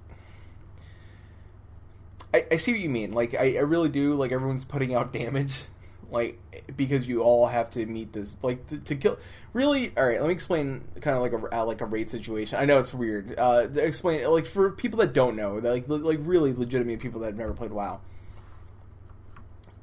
I, 2.33 2.45
I 2.51 2.57
see 2.57 2.71
what 2.71 2.81
you 2.81 2.89
mean. 2.89 3.11
Like, 3.11 3.33
I, 3.33 3.55
I 3.55 3.61
really 3.61 3.89
do. 3.89 4.15
Like, 4.15 4.31
everyone's 4.31 4.65
putting 4.65 4.93
out 4.93 5.13
damage, 5.13 5.63
like 6.11 6.39
because 6.75 7.07
you 7.07 7.21
all 7.21 7.47
have 7.47 7.69
to 7.71 7.85
meet 7.85 8.13
this. 8.13 8.37
Like, 8.41 8.67
to, 8.67 8.77
to 8.77 8.95
kill. 8.95 9.17
Really, 9.53 9.91
all 9.97 10.05
right. 10.05 10.19
Let 10.19 10.27
me 10.27 10.33
explain 10.33 10.83
kind 11.01 11.15
of 11.15 11.23
like 11.23 11.33
a 11.33 11.59
uh, 11.59 11.65
like 11.65 11.81
a 11.81 11.85
raid 11.85 12.09
situation. 12.09 12.59
I 12.59 12.65
know 12.65 12.79
it's 12.79 12.93
weird. 12.93 13.37
Uh, 13.37 13.67
explain 13.75 14.23
like 14.29 14.45
for 14.45 14.71
people 14.71 14.99
that 14.99 15.13
don't 15.13 15.35
know, 15.35 15.55
like 15.55 15.85
like 15.87 16.19
really 16.21 16.53
legitimate 16.53 16.99
people 16.99 17.21
that 17.21 17.27
have 17.27 17.37
never 17.37 17.53
played 17.53 17.71
WoW. 17.71 18.01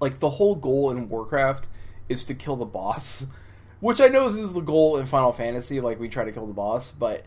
Like 0.01 0.19
the 0.19 0.31
whole 0.31 0.55
goal 0.55 0.90
in 0.90 1.09
Warcraft 1.09 1.67
is 2.09 2.25
to 2.27 2.35
kill 2.35 2.57
the 2.57 2.67
boss, 2.67 3.27
which 3.85 4.01
I 4.01 4.07
know 4.07 4.27
is 4.29 4.55
the 4.55 4.62
goal 4.62 4.97
in 4.97 5.05
Final 5.05 5.31
Fantasy. 5.31 5.79
Like 5.79 6.01
we 6.01 6.09
try 6.09 6.25
to 6.25 6.33
kill 6.33 6.47
the 6.47 6.55
boss, 6.55 6.90
but 6.90 7.27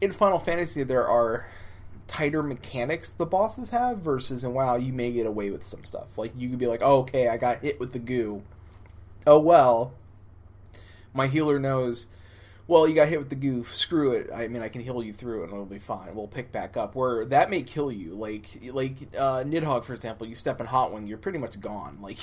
in 0.00 0.12
Final 0.12 0.38
Fantasy 0.38 0.84
there 0.84 1.08
are 1.08 1.44
tighter 2.06 2.42
mechanics 2.42 3.12
the 3.12 3.26
bosses 3.26 3.70
have 3.70 3.98
versus 3.98 4.44
in 4.44 4.52
WoW 4.54 4.76
you 4.76 4.92
may 4.92 5.10
get 5.10 5.26
away 5.26 5.50
with 5.50 5.64
some 5.64 5.82
stuff. 5.82 6.16
Like 6.16 6.32
you 6.36 6.48
could 6.48 6.60
be 6.60 6.68
like, 6.68 6.82
oh, 6.84 6.98
okay, 7.00 7.26
I 7.26 7.36
got 7.36 7.62
hit 7.62 7.80
with 7.80 7.92
the 7.92 7.98
goo. 7.98 8.42
Oh 9.26 9.40
well, 9.40 9.92
my 11.12 11.26
healer 11.26 11.58
knows. 11.58 12.06
Well, 12.68 12.86
you 12.88 12.94
got 12.94 13.08
hit 13.08 13.18
with 13.18 13.28
the 13.28 13.34
goof. 13.34 13.74
Screw 13.74 14.12
it. 14.12 14.30
I 14.32 14.46
mean, 14.46 14.62
I 14.62 14.68
can 14.68 14.82
heal 14.82 15.02
you 15.02 15.12
through 15.12 15.42
and 15.42 15.52
it'll 15.52 15.66
be 15.66 15.80
fine. 15.80 16.14
We'll 16.14 16.28
pick 16.28 16.52
back 16.52 16.76
up. 16.76 16.94
Where 16.94 17.24
that 17.26 17.50
may 17.50 17.62
kill 17.62 17.90
you, 17.90 18.14
like 18.14 18.46
like 18.70 18.96
uh, 19.16 19.42
Nidhogg, 19.42 19.84
for 19.84 19.94
example. 19.94 20.26
You 20.26 20.34
step 20.34 20.60
in 20.60 20.66
Hot 20.66 20.92
Wing, 20.92 21.06
you're 21.06 21.18
pretty 21.18 21.38
much 21.38 21.60
gone. 21.60 21.98
Like 22.02 22.18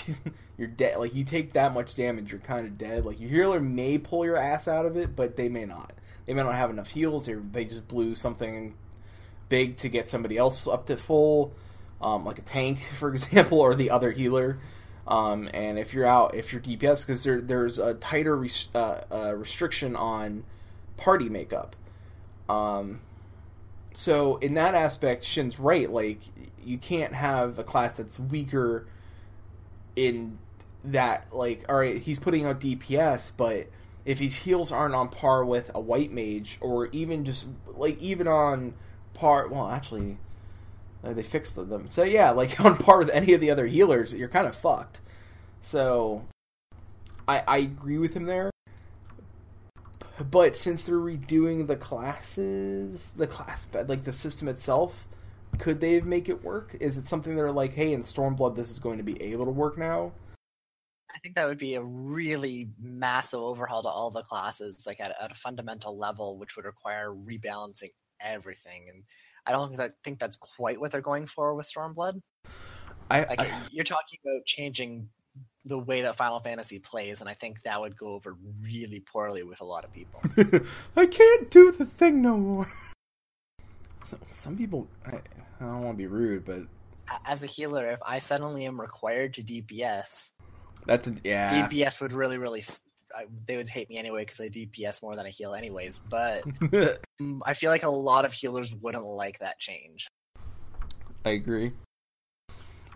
you're 0.58 0.68
dead. 0.68 0.98
Like 0.98 1.16
you 1.16 1.24
take 1.24 1.54
that 1.54 1.74
much 1.74 1.96
damage, 1.96 2.32
you're 2.32 2.42
kind 2.42 2.66
of 2.66 2.78
dead. 2.78 3.06
Like 3.06 3.20
your 3.20 3.30
healer 3.30 3.60
may 3.60 3.98
pull 3.98 4.26
your 4.26 4.38
ass 4.38 4.68
out 4.68 4.86
of 4.86 4.98
it, 4.98 5.16
but 5.16 5.36
they 5.36 5.50
may 5.50 5.66
not. 5.66 5.94
They 6.26 6.34
may 6.34 6.44
not 6.44 6.56
have 6.56 6.70
enough 6.70 6.90
heals. 6.90 7.28
Or 7.28 7.42
they 7.52 7.66
just 7.66 7.88
blew 7.88 8.16
something 8.16 8.76
big 9.50 9.78
to 9.78 9.90
get 9.90 10.10
somebody 10.10 10.38
else 10.38 10.68
up 10.68 10.86
to 10.86 10.96
full, 10.96 11.54
um, 12.02 12.24
like 12.24 12.40
a 12.40 12.44
tank, 12.44 12.80
for 13.00 13.10
example, 13.10 13.60
or 13.60 13.76
the 13.76 13.90
other 13.90 14.12
healer. 14.12 14.60
Um, 15.08 15.50
and 15.54 15.80
if 15.80 15.94
you're 15.94 16.06
out, 16.06 16.36
if 16.36 16.54
you're 16.54 16.62
DPS, 16.62 17.06
because 17.06 17.24
there, 17.24 17.42
there's 17.42 17.80
a 17.80 17.96
tighter 17.96 18.36
res- 18.36 18.70
uh, 18.76 19.02
uh, 19.12 19.34
restriction 19.36 19.96
on 19.96 20.44
party 20.98 21.30
makeup. 21.30 21.76
Um, 22.48 23.02
so 23.94 24.38
in 24.38 24.54
that 24.56 24.76
aspect, 24.76 25.24
Shin's 25.24 25.60
right. 25.60 25.92
Like 25.92 26.20
you 26.64 26.78
can't 26.78 27.14
have 27.14 27.60
a 27.60 27.64
class 27.64 27.94
that's 27.94 28.20
weaker 28.20 28.86
in 29.96 30.38
that. 30.84 31.28
Like, 31.32 31.66
all 31.70 31.78
right, 31.78 31.98
he's 31.98 32.20
putting 32.20 32.46
out 32.46 32.60
DPS, 32.60 33.32
but 33.36 33.68
if 34.06 34.20
his 34.20 34.36
heals 34.36 34.72
aren't 34.72 34.96
on 34.96 35.10
par 35.10 35.44
with 35.44 35.72
a 35.76 35.80
white 35.80 36.12
mage, 36.12 36.58
or 36.62 36.88
even 36.88 37.26
just 37.26 37.48
like 37.76 38.00
even 38.02 38.28
on 38.28 38.74
par. 39.14 39.48
Well, 39.48 39.68
actually, 39.70 40.18
uh, 41.04 41.14
they 41.14 41.24
fixed 41.24 41.56
them. 41.56 41.88
So 41.90 42.04
yeah, 42.04 42.32
like 42.32 42.60
on 42.64 42.78
par 42.78 43.00
with 43.00 43.10
any 43.10 43.34
of 43.34 43.42
the 43.42 43.52
other 43.52 43.68
healers, 43.68 44.14
you're 44.14 44.30
kind 44.30 44.48
of 44.48 44.56
fucked. 44.56 45.02
So 45.62 46.26
I 47.28 47.44
I 47.48 47.58
agree 47.60 47.98
with 47.98 48.14
him 48.14 48.26
there. 48.26 48.52
But 50.30 50.58
since 50.58 50.84
they're 50.84 50.96
redoing 50.96 51.68
the 51.68 51.78
classes, 51.78 53.14
the 53.14 53.28
class 53.28 53.66
like 53.88 54.04
the 54.04 54.12
system 54.12 54.50
itself, 54.50 55.08
could 55.58 55.80
they 55.80 56.02
make 56.02 56.28
it 56.28 56.44
work? 56.44 56.76
Is 56.80 56.98
it 56.98 57.08
something 57.08 57.36
they're 57.36 57.52
like, 57.52 57.74
hey, 57.74 57.94
in 57.94 58.02
Stormblood, 58.02 58.56
this 58.56 58.70
is 58.70 58.80
going 58.80 58.98
to 58.98 59.04
be 59.04 59.22
able 59.22 59.46
to 59.46 59.52
work 59.52 59.78
now? 59.78 60.12
I 61.14 61.18
think 61.20 61.36
that 61.36 61.48
would 61.48 61.58
be 61.58 61.76
a 61.76 61.82
really 61.82 62.70
massive 62.80 63.40
overhaul 63.40 63.82
to 63.84 63.90
all 63.90 64.12
the 64.12 64.22
classes, 64.22 64.86
like 64.86 65.00
at, 65.00 65.16
at 65.20 65.32
a 65.32 65.36
fundamental 65.36 65.98
level, 65.98 66.38
which 66.38 66.56
would 66.56 66.66
require 66.66 67.10
rebalancing 67.10 67.90
everything. 68.22 68.90
And 68.94 69.04
I 69.46 69.52
don't 69.52 69.70
think, 69.70 69.78
that, 69.80 69.94
think 70.04 70.20
that's 70.20 70.38
quite 70.38 70.80
what 70.80 70.92
they're 70.92 71.02
going 71.02 71.26
for 71.26 71.56
with 71.56 71.72
Stormblood. 71.72 72.22
I, 73.10 73.24
Like 73.26 73.40
I 73.40 73.52
you're 73.72 73.84
talking 73.84 74.20
about 74.24 74.46
changing 74.46 75.10
the 75.66 75.78
way 75.78 76.02
that 76.02 76.16
Final 76.16 76.40
Fantasy 76.40 76.80
plays, 76.80 77.22
and 77.22 77.30
I 77.30 77.34
think 77.34 77.64
that 77.64 77.80
would 77.80 77.98
go 77.98 78.08
over 78.08 78.38
really 78.62 79.00
poorly 79.00 79.44
with 79.44 79.62
a 79.62 79.66
lot 79.66 79.84
of 79.84 79.92
people. 79.92 80.22
I 80.96 81.06
can't 81.06 81.50
do 81.50 81.72
the 81.72 81.86
thing 81.86 82.22
no 82.22 82.38
more. 82.38 82.72
So, 84.06 84.18
some 84.32 84.58
people, 84.58 84.88
I, 85.06 85.16
I 85.16 85.20
don't 85.60 85.84
want 85.84 85.98
to 85.98 85.98
be 85.98 86.08
rude, 86.08 86.46
but 86.46 86.62
As 87.26 87.44
a 87.44 87.48
healer, 87.48 87.92
if 87.92 88.00
I 88.06 88.20
suddenly 88.20 88.66
am 88.66 88.80
required 88.80 89.34
to 89.36 89.44
DPS, 89.44 90.32
that's 90.86 91.08
a, 91.08 91.16
yeah. 91.24 91.68
DPS 91.68 92.02
would 92.02 92.14
really, 92.14 92.38
really. 92.38 92.64
I, 93.16 93.26
they 93.46 93.58
would 93.58 93.70
hate 93.70 93.90
me 93.90 93.98
anyway 93.98 94.22
because 94.22 94.40
I 94.40 94.48
DPS 94.48 95.02
more 95.02 95.16
than 95.16 95.26
I 95.26 95.30
heal, 95.30 95.54
anyways. 95.54 96.00
But 96.00 96.44
mm, 97.22 97.40
I 97.46 97.54
feel 97.54 97.72
like 97.72 97.84
a 97.84 97.90
lot 97.90 98.26
of 98.26 98.34
healers 98.34 98.74
wouldn't 98.74 99.06
like 99.06 99.40
that 99.40 99.60
change. 99.60 100.08
I 101.26 101.32
agree. 101.32 101.74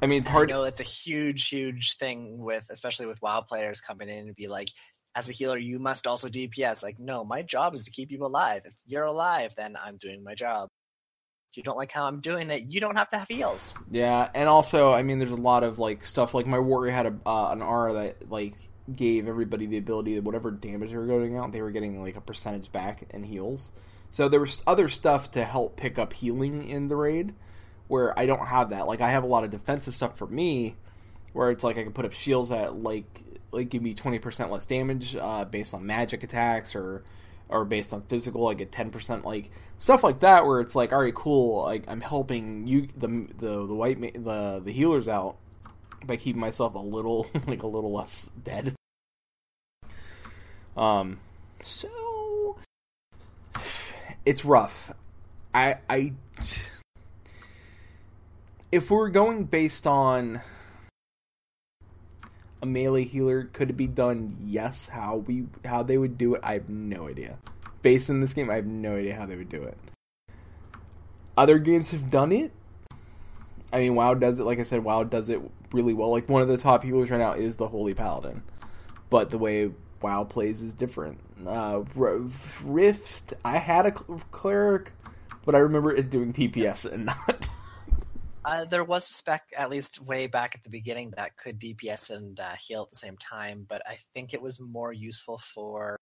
I 0.02 0.06
mean, 0.06 0.24
part 0.24 0.50
I 0.50 0.54
know 0.54 0.64
it's 0.64 0.82
a 0.82 0.84
huge, 0.84 1.48
huge 1.48 1.96
thing 1.96 2.44
with, 2.44 2.68
especially 2.70 3.06
with 3.06 3.22
WoW 3.22 3.42
players 3.42 3.80
coming 3.80 4.10
in 4.10 4.28
and 4.28 4.36
be 4.36 4.48
like, 4.48 4.68
as 5.16 5.30
a 5.30 5.34
healer, 5.34 5.58
you 5.58 5.80
must 5.80 6.08
also 6.08 6.28
DPS. 6.28 6.84
Like, 6.84 7.00
no, 7.00 7.24
my 7.24 7.42
job 7.42 7.74
is 7.74 7.84
to 7.84 7.92
keep 7.92 8.12
you 8.12 8.26
alive. 8.26 8.64
If 8.66 8.74
you're 8.86 9.04
alive, 9.04 9.54
then 9.56 9.78
I'm 9.82 9.98
doing 9.98 10.24
my 10.24 10.36
job. 10.36 10.70
If 11.52 11.58
you 11.58 11.64
don't 11.64 11.78
like 11.78 11.92
how 11.92 12.06
I'm 12.06 12.20
doing 12.20 12.50
it, 12.50 12.64
you 12.68 12.82
don't 12.82 12.96
have 12.96 13.10
to 13.10 13.18
have 13.18 13.28
heals. 13.28 13.76
Yeah, 13.92 14.30
and 14.34 14.50
also, 14.50 14.92
I 14.92 15.04
mean, 15.04 15.20
there's 15.20 15.32
a 15.32 15.36
lot 15.36 15.64
of 15.64 15.78
like 15.78 16.04
stuff. 16.04 16.34
Like 16.34 16.48
my 16.48 16.58
warrior 16.58 16.92
had 16.92 17.06
a 17.06 17.16
uh, 17.26 17.52
an 17.52 17.62
aura 17.62 17.94
that 17.94 18.32
like 18.32 18.56
gave 18.94 19.28
everybody 19.28 19.66
the 19.66 19.78
ability 19.78 20.16
that 20.16 20.24
whatever 20.24 20.52
damage 20.52 20.92
they 20.92 20.98
were 20.98 21.06
going 21.06 21.38
out, 21.38 21.52
they 21.52 21.62
were 21.62 21.72
getting 21.72 22.02
like 22.02 22.16
a 22.16 22.22
percentage 22.22 22.72
back 22.72 23.06
in 23.12 23.24
heals. 23.24 23.72
So 24.10 24.28
there 24.28 24.40
was 24.40 24.64
other 24.68 24.90
stuff 24.90 25.32
to 25.32 25.44
help 25.44 25.78
pick 25.78 25.98
up 25.98 26.14
healing 26.14 26.68
in 26.68 26.88
the 26.88 26.96
raid, 26.96 27.34
where 27.88 28.18
I 28.18 28.26
don't 28.26 28.46
have 28.46 28.70
that. 28.70 28.88
Like 28.88 29.02
I 29.02 29.10
have 29.10 29.24
a 29.24 29.28
lot 29.28 29.44
of 29.44 29.52
defensive 29.52 29.96
stuff 29.96 30.18
for 30.18 30.28
me, 30.28 30.76
where 31.32 31.50
it's 31.50 31.64
like 31.64 31.78
I 31.78 31.84
can 31.84 31.94
put 31.94 32.06
up 32.06 32.14
shields 32.14 32.50
that 32.50 32.76
like 32.76 33.24
like 33.52 33.70
give 33.70 33.82
me 33.82 33.94
twenty 33.94 34.20
percent 34.20 34.52
less 34.52 34.66
damage 34.66 35.16
uh, 35.16 35.46
based 35.46 35.74
on 35.74 35.86
magic 35.86 36.24
attacks 36.24 36.76
or 36.76 37.04
or 37.50 37.66
based 37.66 37.94
on 37.94 38.02
physical. 38.02 38.48
I 38.48 38.54
get 38.54 38.72
ten 38.72 38.92
percent 38.92 39.26
like 39.26 39.50
stuff 39.78 40.04
like 40.04 40.20
that, 40.20 40.46
where 40.46 40.60
it's 40.60 40.76
like 40.76 40.92
all 40.92 41.02
right, 41.02 41.16
cool. 41.16 41.64
Like 41.64 41.86
I'm 41.88 42.02
helping 42.02 42.68
you 42.68 42.90
the 42.96 43.28
the 43.40 43.66
the 43.66 43.76
white 43.76 44.00
the 44.00 44.62
the 44.64 44.72
healers 44.72 45.08
out 45.08 45.38
by 46.06 46.18
keeping 46.18 46.40
myself 46.40 46.76
a 46.76 46.80
little 46.80 47.28
like 47.48 47.64
a 47.64 47.68
little 47.68 47.92
less 47.92 48.32
dead. 48.44 48.76
Um, 50.76 51.20
so 51.62 52.58
it's 54.26 54.44
rough. 54.44 54.92
I 55.54 55.78
I 55.90 56.14
if 58.72 58.90
we're 58.90 59.10
going 59.10 59.44
based 59.44 59.86
on 59.86 60.42
a 62.62 62.66
melee 62.66 63.04
healer, 63.04 63.44
could 63.54 63.70
it 63.70 63.74
be 63.74 63.88
done? 63.88 64.38
Yes. 64.46 64.90
How 64.90 65.18
we 65.18 65.46
how 65.64 65.84
they 65.84 65.98
would 65.98 66.18
do 66.18 66.36
it, 66.36 66.42
I 66.44 66.54
have 66.54 66.70
no 66.70 67.08
idea. 67.08 67.38
Based 67.82 68.10
in 68.10 68.22
this 68.22 68.34
game, 68.34 68.50
I 68.50 68.56
have 68.56 68.66
no 68.66 68.96
idea 68.96 69.16
how 69.16 69.26
they 69.26 69.36
would 69.36 69.50
do 69.50 69.64
it. 69.64 69.78
Other 71.38 71.60
games 71.60 71.92
have 71.92 72.10
done 72.10 72.32
it. 72.32 72.52
I 73.74 73.80
mean, 73.80 73.96
WoW 73.96 74.14
does 74.14 74.38
it. 74.38 74.44
Like 74.44 74.60
I 74.60 74.64
said, 74.64 74.84
WoW 74.84 75.04
does 75.04 75.30
it 75.30 75.42
really 75.72 75.94
well. 75.94 76.12
Like 76.12 76.30
one 76.30 76.44
of 76.44 76.48
the 76.48 76.58
top 76.58 76.84
healers 76.84 77.10
right 77.10 77.18
now 77.18 77.34
is 77.34 77.56
the 77.56 77.68
Holy 77.68 77.96
Paladin, 77.96 78.44
but 79.10 79.32
the 79.32 79.40
way 79.40 79.72
WoW 80.00 80.24
plays 80.26 80.62
is 80.62 80.74
different. 80.74 81.20
Uh, 81.46 81.84
Rift, 82.64 83.34
I 83.44 83.58
had 83.58 83.88
a 83.88 83.92
cleric, 83.92 84.92
but 85.44 85.56
I 85.56 85.58
remember 85.58 85.92
it 85.92 86.12
doing 86.12 86.32
DPS 86.32 86.90
and 86.90 87.08
not. 87.08 87.50
Uh, 88.46 88.66
there 88.66 88.84
was 88.84 89.10
a 89.10 89.14
spec, 89.14 89.44
at 89.58 89.70
least 89.70 90.02
way 90.02 90.28
back 90.28 90.54
at 90.54 90.64
the 90.64 90.70
beginning, 90.70 91.14
that 91.16 91.38
could 91.38 91.58
DPS 91.58 92.14
and 92.14 92.38
uh, 92.42 92.52
heal 92.56 92.82
at 92.82 92.90
the 92.90 92.98
same 92.98 93.16
time, 93.16 93.66
but 93.70 93.82
I 93.88 93.98
think 94.14 94.34
it 94.34 94.42
was 94.42 94.60
more 94.60 94.92
useful 94.92 95.38
for 95.38 95.96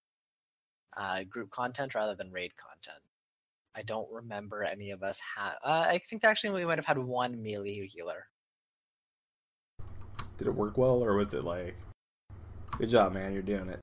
uh, 0.97 1.21
group 1.21 1.51
content 1.51 1.93
rather 1.93 2.15
than 2.15 2.31
raid 2.31 2.53
content. 2.57 3.03
I 3.75 3.83
don't 3.83 4.11
remember 4.11 4.63
any 4.63 4.91
of 4.91 5.03
us 5.03 5.19
have. 5.37 5.53
Uh, 5.63 5.85
I 5.87 5.97
think 5.99 6.23
actually 6.23 6.59
we 6.59 6.65
might 6.65 6.77
have 6.77 6.85
had 6.85 6.97
one 6.97 7.41
melee 7.41 7.87
healer. 7.87 8.27
Did 10.37 10.47
it 10.47 10.55
work 10.55 10.77
well, 10.77 11.03
or 11.03 11.15
was 11.15 11.33
it 11.33 11.43
like, 11.43 11.75
good 12.77 12.89
job, 12.89 13.13
man, 13.13 13.33
you're 13.33 13.41
doing 13.41 13.69
it? 13.69 13.79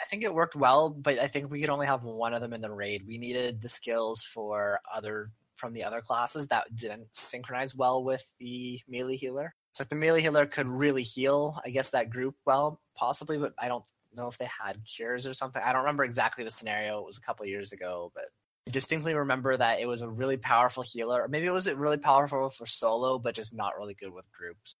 I 0.00 0.04
think 0.04 0.22
it 0.22 0.34
worked 0.34 0.54
well, 0.54 0.90
but 0.90 1.18
I 1.18 1.26
think 1.26 1.50
we 1.50 1.60
could 1.60 1.70
only 1.70 1.86
have 1.86 2.04
one 2.04 2.34
of 2.34 2.40
them 2.40 2.52
in 2.52 2.60
the 2.60 2.70
raid. 2.70 3.04
We 3.06 3.18
needed 3.18 3.60
the 3.62 3.68
skills 3.68 4.22
for 4.22 4.80
other 4.94 5.30
from 5.56 5.72
the 5.72 5.84
other 5.84 6.02
classes 6.02 6.48
that 6.48 6.76
didn't 6.76 7.08
synchronize 7.12 7.74
well 7.74 8.04
with 8.04 8.30
the 8.38 8.78
melee 8.86 9.16
healer. 9.16 9.54
So 9.72 9.82
if 9.82 9.88
the 9.88 9.96
melee 9.96 10.20
healer 10.20 10.46
could 10.46 10.68
really 10.68 11.02
heal, 11.02 11.60
I 11.64 11.70
guess 11.70 11.90
that 11.90 12.10
group 12.10 12.36
well, 12.44 12.80
possibly, 12.94 13.38
but 13.38 13.54
I 13.58 13.68
don't 13.68 13.84
know 14.14 14.28
if 14.28 14.38
they 14.38 14.46
had 14.46 14.84
cures 14.84 15.26
or 15.26 15.34
something. 15.34 15.62
I 15.64 15.72
don't 15.72 15.82
remember 15.82 16.04
exactly 16.04 16.44
the 16.44 16.50
scenario. 16.50 17.00
It 17.00 17.06
was 17.06 17.18
a 17.18 17.22
couple 17.22 17.46
years 17.46 17.72
ago, 17.72 18.12
but 18.14 18.26
I 18.66 18.72
distinctly 18.72 19.14
remember 19.14 19.56
that 19.56 19.80
it 19.80 19.86
was 19.86 20.02
a 20.02 20.08
really 20.08 20.36
powerful 20.36 20.82
healer. 20.82 21.22
Or 21.22 21.28
maybe 21.28 21.46
it 21.46 21.52
was 21.52 21.72
really 21.72 21.98
powerful 21.98 22.50
for 22.50 22.66
solo, 22.66 23.18
but 23.18 23.34
just 23.34 23.54
not 23.54 23.78
really 23.78 23.94
good 23.94 24.12
with 24.12 24.30
groups. 24.32 24.74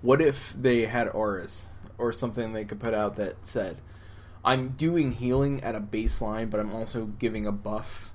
What 0.00 0.20
if 0.20 0.52
they 0.52 0.86
had 0.86 1.08
auras 1.08 1.68
or 1.98 2.12
something 2.12 2.52
they 2.52 2.64
could 2.64 2.78
put 2.78 2.94
out 2.94 3.16
that 3.16 3.36
said, 3.42 3.78
I'm 4.44 4.68
doing 4.68 5.12
healing 5.12 5.64
at 5.64 5.74
a 5.74 5.80
baseline, 5.80 6.48
but 6.48 6.60
I'm 6.60 6.72
also 6.72 7.06
giving 7.06 7.44
a 7.44 7.52
buff 7.52 8.12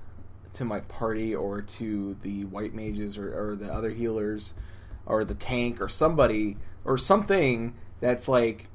to 0.54 0.64
my 0.64 0.80
party 0.80 1.34
or 1.34 1.60
to 1.60 2.16
the 2.22 2.46
white 2.46 2.74
mages 2.74 3.18
or, 3.18 3.50
or 3.50 3.56
the 3.56 3.70
other 3.70 3.90
healers 3.90 4.54
or 5.04 5.24
the 5.24 5.34
tank 5.34 5.82
or 5.82 5.88
somebody 5.88 6.56
or 6.84 6.96
something 6.96 7.74
that's 8.00 8.26
like 8.26 8.68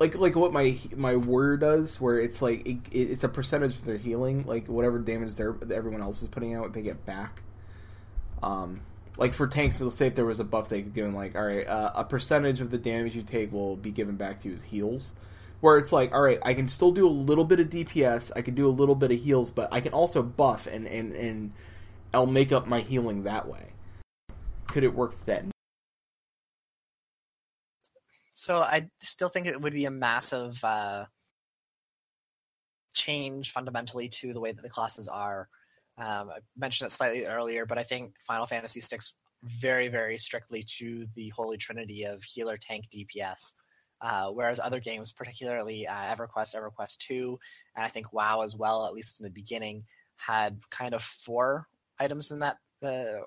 like 0.00 0.16
like 0.16 0.34
what 0.34 0.52
my 0.52 0.76
my 0.96 1.16
word 1.16 1.60
does 1.60 2.00
where 2.00 2.18
it's 2.18 2.42
like 2.42 2.66
it, 2.66 2.78
it's 2.90 3.24
a 3.24 3.28
percentage 3.28 3.76
of 3.76 3.84
their 3.84 3.96
healing 3.96 4.44
like 4.46 4.66
whatever 4.66 4.98
damage 4.98 5.34
they're 5.34 5.54
everyone 5.72 6.00
else 6.00 6.22
is 6.22 6.28
putting 6.28 6.54
out 6.54 6.72
they 6.72 6.82
get 6.82 7.04
back. 7.06 7.42
Um 8.42 8.80
like 9.16 9.32
for 9.32 9.46
tanks 9.46 9.80
let's 9.80 9.96
say 9.96 10.08
if 10.08 10.14
there 10.14 10.24
was 10.24 10.40
a 10.40 10.44
buff 10.44 10.68
they 10.68 10.82
could 10.82 10.94
give 10.94 11.04
them 11.04 11.14
like 11.14 11.36
all 11.36 11.44
right 11.44 11.66
uh, 11.66 11.92
a 11.94 12.04
percentage 12.04 12.60
of 12.60 12.70
the 12.70 12.78
damage 12.78 13.14
you 13.14 13.22
take 13.22 13.52
will 13.52 13.76
be 13.76 13.90
given 13.90 14.16
back 14.16 14.40
to 14.40 14.48
you 14.48 14.54
as 14.54 14.64
heals. 14.64 15.12
Where 15.60 15.78
it's 15.78 15.92
like 15.92 16.12
all 16.12 16.22
right 16.22 16.40
i 16.42 16.52
can 16.52 16.68
still 16.68 16.92
do 16.92 17.06
a 17.06 17.08
little 17.08 17.44
bit 17.44 17.58
of 17.60 17.70
dps 17.70 18.32
i 18.36 18.42
can 18.42 18.54
do 18.54 18.66
a 18.66 18.68
little 18.68 18.94
bit 18.94 19.12
of 19.12 19.18
heals 19.18 19.50
but 19.50 19.72
i 19.72 19.80
can 19.80 19.94
also 19.94 20.22
buff 20.22 20.66
and 20.66 20.86
and 20.86 21.14
and 21.14 21.52
i'll 22.12 22.26
make 22.26 22.52
up 22.52 22.66
my 22.66 22.80
healing 22.80 23.22
that 23.22 23.48
way. 23.48 23.68
Could 24.66 24.84
it 24.84 24.94
work 24.94 25.14
then 25.24 25.53
so 28.34 28.58
I 28.58 28.88
still 29.00 29.28
think 29.28 29.46
it 29.46 29.60
would 29.60 29.72
be 29.72 29.84
a 29.84 29.90
massive 29.90 30.62
uh, 30.64 31.06
change 32.92 33.52
fundamentally 33.52 34.08
to 34.08 34.32
the 34.32 34.40
way 34.40 34.50
that 34.50 34.60
the 34.60 34.68
classes 34.68 35.08
are. 35.08 35.48
Um, 35.96 36.30
I 36.30 36.38
mentioned 36.56 36.88
it 36.88 36.90
slightly 36.90 37.24
earlier, 37.24 37.64
but 37.64 37.78
I 37.78 37.84
think 37.84 38.14
Final 38.26 38.46
Fantasy 38.46 38.80
sticks 38.80 39.14
very, 39.44 39.86
very 39.86 40.18
strictly 40.18 40.64
to 40.64 41.06
the 41.14 41.28
holy 41.28 41.56
trinity 41.58 42.04
of 42.04 42.24
healer, 42.24 42.56
tank, 42.56 42.86
DPS. 42.90 43.54
Uh, 44.00 44.30
whereas 44.30 44.58
other 44.58 44.80
games, 44.80 45.12
particularly 45.12 45.86
uh, 45.86 45.94
EverQuest, 45.94 46.56
EverQuest 46.56 46.98
2, 46.98 47.38
and 47.76 47.84
I 47.84 47.88
think 47.88 48.12
WoW 48.12 48.42
as 48.42 48.56
well, 48.56 48.84
at 48.84 48.92
least 48.92 49.20
in 49.20 49.24
the 49.24 49.30
beginning, 49.30 49.84
had 50.16 50.58
kind 50.70 50.92
of 50.92 51.02
four 51.02 51.68
items 52.00 52.32
in 52.32 52.40
that 52.40 52.58
uh, 52.82 53.22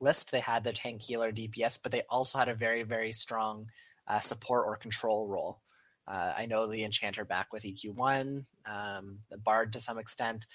list. 0.00 0.30
They 0.30 0.40
had 0.40 0.62
the 0.62 0.72
tank, 0.72 1.02
healer, 1.02 1.32
DPS, 1.32 1.80
but 1.82 1.90
they 1.90 2.02
also 2.08 2.38
had 2.38 2.48
a 2.48 2.54
very, 2.54 2.84
very 2.84 3.12
strong 3.12 3.66
uh, 4.08 4.20
support 4.20 4.66
or 4.66 4.76
control 4.76 5.28
role. 5.28 5.60
Uh, 6.06 6.32
I 6.36 6.46
know 6.46 6.66
the 6.66 6.84
Enchanter 6.84 7.24
back 7.24 7.52
with 7.52 7.62
EQ1, 7.62 8.44
um, 8.66 9.18
the 9.30 9.38
Bard 9.38 9.72
to 9.72 9.80
some 9.80 9.98
extent, 9.98 10.46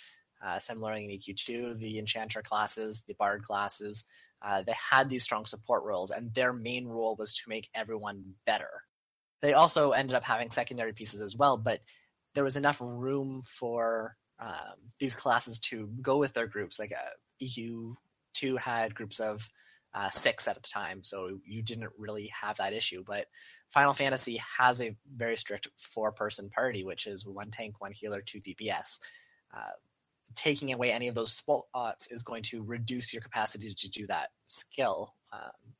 uh, 0.45 0.59
similarly 0.59 1.05
in 1.05 1.11
EQ2, 1.11 1.79
the 1.79 1.99
Enchanter 1.99 2.41
classes, 2.41 3.03
the 3.07 3.15
Bard 3.15 3.43
classes, 3.43 4.05
uh, 4.41 4.61
they 4.61 4.73
had 4.91 5.09
these 5.09 5.23
strong 5.23 5.45
support 5.45 5.83
roles, 5.83 6.11
and 6.11 6.33
their 6.33 6.53
main 6.53 6.87
role 6.87 7.15
was 7.17 7.33
to 7.33 7.49
make 7.49 7.69
everyone 7.73 8.35
better. 8.45 8.69
They 9.41 9.53
also 9.53 9.91
ended 9.91 10.15
up 10.15 10.23
having 10.23 10.49
secondary 10.49 10.93
pieces 10.93 11.21
as 11.21 11.35
well, 11.35 11.57
but 11.57 11.81
there 12.35 12.43
was 12.43 12.57
enough 12.57 12.79
room 12.81 13.41
for 13.49 14.15
um, 14.39 14.91
these 14.99 15.15
classes 15.15 15.59
to 15.59 15.89
go 16.01 16.17
with 16.17 16.33
their 16.33 16.47
groups. 16.47 16.79
Like 16.79 16.91
uh, 16.91 17.15
EQ2 17.41 18.59
had 18.59 18.93
groups 18.93 19.19
of 19.19 19.49
uh, 19.93 20.09
six 20.09 20.47
at 20.47 20.57
a 20.57 20.61
time, 20.61 21.03
so 21.03 21.39
you 21.45 21.61
didn't 21.61 21.91
really 21.97 22.27
have 22.41 22.57
that 22.57 22.73
issue. 22.73 23.03
But 23.05 23.27
Final 23.69 23.93
Fantasy 23.93 24.39
has 24.57 24.81
a 24.81 24.95
very 25.15 25.35
strict 25.35 25.67
four-person 25.77 26.49
party, 26.49 26.83
which 26.83 27.07
is 27.07 27.25
one 27.25 27.51
tank, 27.51 27.81
one 27.81 27.91
healer, 27.91 28.21
two 28.21 28.39
DPS. 28.39 28.99
Uh, 29.55 29.71
taking 30.35 30.71
away 30.71 30.91
any 30.91 31.07
of 31.07 31.15
those 31.15 31.33
spots 31.33 32.07
is 32.11 32.23
going 32.23 32.43
to 32.43 32.63
reduce 32.63 33.13
your 33.13 33.21
capacity 33.21 33.73
to 33.73 33.89
do 33.89 34.05
that 34.07 34.29
skill, 34.45 35.15
um, 35.33 35.73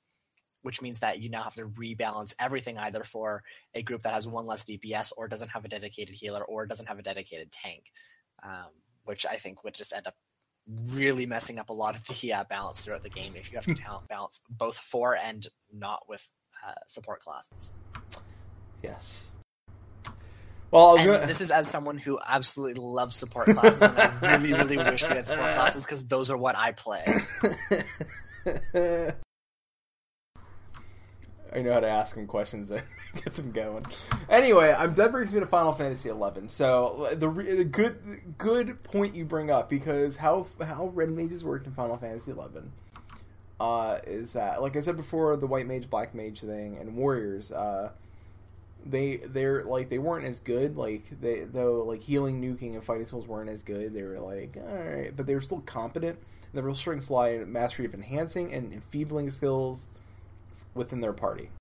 which 0.64 0.82
means 0.82 1.00
that 1.00 1.20
you 1.20 1.30
now 1.30 1.44
have 1.44 1.54
to 1.56 1.68
rebalance 1.68 2.34
everything 2.40 2.78
either 2.78 3.04
for 3.04 3.44
a 3.76 3.84
group 3.84 4.02
that 4.02 4.14
has 4.14 4.28
one 4.28 4.46
less 4.46 4.66
DPS 4.66 5.14
or 5.16 5.28
doesn't 5.28 5.52
have 5.52 5.64
a 5.64 5.70
dedicated 5.70 6.16
healer 6.16 6.44
or 6.44 6.66
doesn't 6.66 6.88
have 6.88 7.00
a 7.00 7.04
dedicated 7.04 7.52
tank, 7.52 7.92
um, 8.44 8.72
which 9.04 9.26
I 9.26 9.36
think 9.36 9.64
would 9.64 9.76
just 9.76 9.94
end 9.94 10.08
up 10.08 10.16
really 10.92 11.26
messing 11.26 11.60
up 11.60 11.70
a 11.70 11.74
lot 11.74 11.96
of 11.96 12.04
the 12.08 12.34
uh, 12.34 12.44
balance 12.50 12.82
throughout 12.82 13.04
the 13.04 13.10
game 13.10 13.34
if 13.36 13.52
you 13.52 13.58
have 13.58 13.66
to 13.66 13.76
balance 14.10 14.42
both 14.50 14.78
for 14.78 15.16
and 15.16 15.48
not 15.74 16.04
with 16.08 16.28
uh, 16.66 16.74
support 16.88 17.22
classes. 17.22 17.74
Yes. 18.84 19.30
Well, 20.72 20.98
gonna... 20.98 21.26
this 21.26 21.40
is 21.40 21.50
as 21.50 21.68
someone 21.68 21.98
who 21.98 22.20
absolutely 22.28 22.82
loves 22.82 23.16
support 23.16 23.48
classes, 23.48 23.82
and 23.84 23.98
I 23.98 24.36
really, 24.36 24.54
really 24.54 24.78
wish 24.78 25.08
we 25.08 25.16
had 25.16 25.26
support 25.26 25.54
classes 25.56 25.86
because 25.86 26.06
those 26.06 26.30
are 26.30 26.38
what 26.38 26.58
I 26.58 26.74
play. 26.74 27.06
I 31.54 31.62
know 31.62 31.74
how 31.74 31.80
to 31.80 31.88
ask 31.88 32.16
him 32.16 32.28
questions 32.28 32.70
that 32.70 32.84
gets 33.24 33.40
him 33.40 33.52
going. 33.52 33.86
Anyway, 34.30 34.74
I'm 34.78 34.96
that 34.96 35.12
brings 35.12 35.34
me 35.34 35.40
to 35.40 35.48
Final 35.48 35.74
Fantasy 35.74 36.10
XI. 36.10 36.48
So 36.48 37.10
the, 37.12 37.30
the 37.30 37.64
good 37.64 38.38
good 38.38 38.84
point 38.84 39.16
you 39.16 39.26
bring 39.26 39.52
up 39.52 39.70
because 39.70 40.18
how 40.18 40.48
how 40.62 40.88
red 40.88 41.10
mages 41.10 41.44
worked 41.44 41.68
in 41.68 41.74
Final 41.74 41.98
Fantasy 41.98 42.32
XI 42.32 42.40
uh, 43.60 44.00
is 44.06 44.34
that 44.34 44.62
like 44.62 44.76
I 44.76 44.82
said 44.82 44.98
before 44.98 45.36
the 45.38 45.48
white 45.48 45.68
mage 45.68 45.90
black 45.90 46.14
mage 46.14 46.42
thing 46.42 46.78
and 46.78 46.96
warriors 46.96 47.52
uh, 47.52 47.92
they 48.86 49.18
they're 49.18 49.64
like 49.64 49.90
they 49.90 49.98
weren't 49.98 50.26
as 50.26 50.40
good 50.40 50.78
like 50.78 51.06
they 51.22 51.42
though 51.42 51.84
like 51.84 52.02
healing 52.02 52.42
nuking 52.42 52.74
and 52.74 52.84
fighting 52.84 53.06
souls 53.06 53.28
weren't 53.28 53.50
as 53.50 53.64
good 53.64 53.94
they 53.94 54.04
were 54.04 54.20
like 54.20 54.58
all 54.58 54.78
right 54.78 55.16
but 55.16 55.26
they 55.26 55.34
were 55.34 55.42
still 55.42 55.62
competent 55.62 56.18
the 56.54 56.62
real 56.64 56.76
strengths 56.76 57.10
lie 57.10 57.30
in 57.30 57.52
mastery 57.52 57.86
of 57.86 57.94
enhancing 57.94 58.54
and 58.54 58.72
enfeebling 58.74 59.30
skills 59.30 59.86
within 60.74 61.02
their 61.02 61.14
party. 61.14 61.52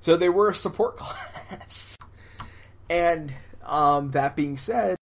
So 0.00 0.16
they 0.16 0.28
were 0.28 0.50
a 0.50 0.54
support 0.54 0.96
class. 0.98 1.96
and 2.88 3.32
um, 3.64 4.10
that 4.12 4.36
being 4.36 4.56
said, 4.56 4.96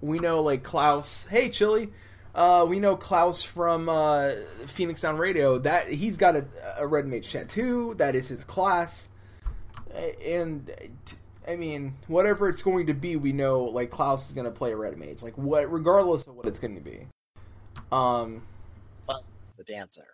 we 0.00 0.18
know 0.18 0.42
like 0.42 0.62
Klaus. 0.62 1.26
Hey, 1.26 1.50
Chili. 1.50 1.90
Uh, 2.34 2.64
we 2.68 2.78
know 2.78 2.94
Klaus 2.94 3.42
from 3.42 3.88
uh, 3.88 4.30
Phoenix 4.66 5.00
Down 5.00 5.16
Radio. 5.16 5.58
That 5.58 5.88
he's 5.88 6.18
got 6.18 6.36
a, 6.36 6.46
a 6.78 6.86
red 6.86 7.06
mage 7.06 7.32
tattoo. 7.32 7.94
That 7.98 8.14
is 8.14 8.28
his 8.28 8.44
class. 8.44 9.08
And 10.24 10.70
I 11.48 11.56
mean, 11.56 11.94
whatever 12.06 12.48
it's 12.48 12.62
going 12.62 12.86
to 12.86 12.94
be, 12.94 13.16
we 13.16 13.32
know 13.32 13.64
like 13.64 13.90
Klaus 13.90 14.28
is 14.28 14.34
going 14.34 14.44
to 14.44 14.50
play 14.50 14.72
a 14.72 14.76
red 14.76 14.96
mage. 14.96 15.22
Like 15.22 15.36
what, 15.36 15.70
regardless 15.72 16.26
of 16.26 16.36
what 16.36 16.46
it's 16.46 16.60
going 16.60 16.76
to 16.76 16.80
be. 16.80 17.06
Um, 17.90 18.42
well, 19.08 19.24
it's 19.46 19.58
a 19.58 19.64
dancer, 19.64 20.06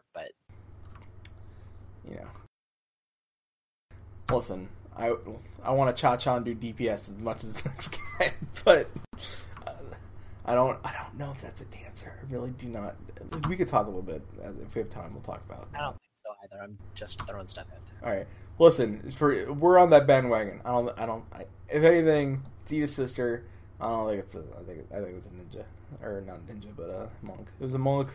you 2.08 2.16
know. 2.16 2.28
Listen, 4.34 4.68
I 4.96 5.14
I 5.62 5.72
want 5.72 5.94
to 5.94 6.00
cha 6.00 6.16
cha 6.16 6.36
and 6.36 6.44
do 6.44 6.54
DPS 6.54 7.10
as 7.10 7.16
much 7.18 7.44
as 7.44 7.52
the 7.52 7.68
next 7.68 7.96
guy, 8.18 8.34
but 8.64 8.90
uh, 9.66 9.72
I 10.44 10.54
don't 10.54 10.78
I 10.84 10.92
don't 10.92 11.18
know 11.18 11.30
if 11.32 11.40
that's 11.40 11.60
a 11.60 11.64
dancer. 11.66 12.12
I 12.20 12.32
really 12.32 12.50
do 12.50 12.68
not. 12.68 12.96
We 13.48 13.56
could 13.56 13.68
talk 13.68 13.86
a 13.86 13.90
little 13.90 14.02
bit 14.02 14.22
uh, 14.44 14.50
if 14.62 14.74
we 14.74 14.80
have 14.80 14.90
time. 14.90 15.12
We'll 15.12 15.22
talk 15.22 15.42
about. 15.48 15.62
It. 15.62 15.68
I 15.76 15.80
don't 15.80 15.92
think 15.92 16.12
so 16.16 16.30
either. 16.44 16.62
I'm 16.62 16.78
just 16.94 17.20
throwing 17.26 17.46
stuff 17.46 17.66
out 17.72 17.80
there. 18.00 18.10
All 18.10 18.16
right, 18.16 18.26
listen. 18.58 19.12
For 19.12 19.52
we're 19.52 19.78
on 19.78 19.90
that 19.90 20.06
bandwagon. 20.06 20.60
I 20.64 20.70
don't. 20.70 20.98
I 20.98 21.06
don't. 21.06 21.24
I, 21.32 21.44
if 21.68 21.82
anything, 21.82 22.42
Dita's 22.66 22.94
sister. 22.94 23.44
I 23.80 23.88
don't 23.88 24.08
think 24.08 24.20
it's 24.20 24.34
a. 24.34 24.38
I 24.38 24.62
think 24.62 24.86
I 24.92 24.96
think 24.96 25.08
it 25.08 25.14
was 25.16 25.26
a 25.26 25.30
ninja 25.30 25.64
or 26.02 26.20
not 26.20 26.46
ninja, 26.46 26.68
but 26.76 26.88
a 26.88 27.08
monk. 27.22 27.48
It 27.60 27.64
was 27.64 27.74
a 27.74 27.78
monk. 27.78 28.10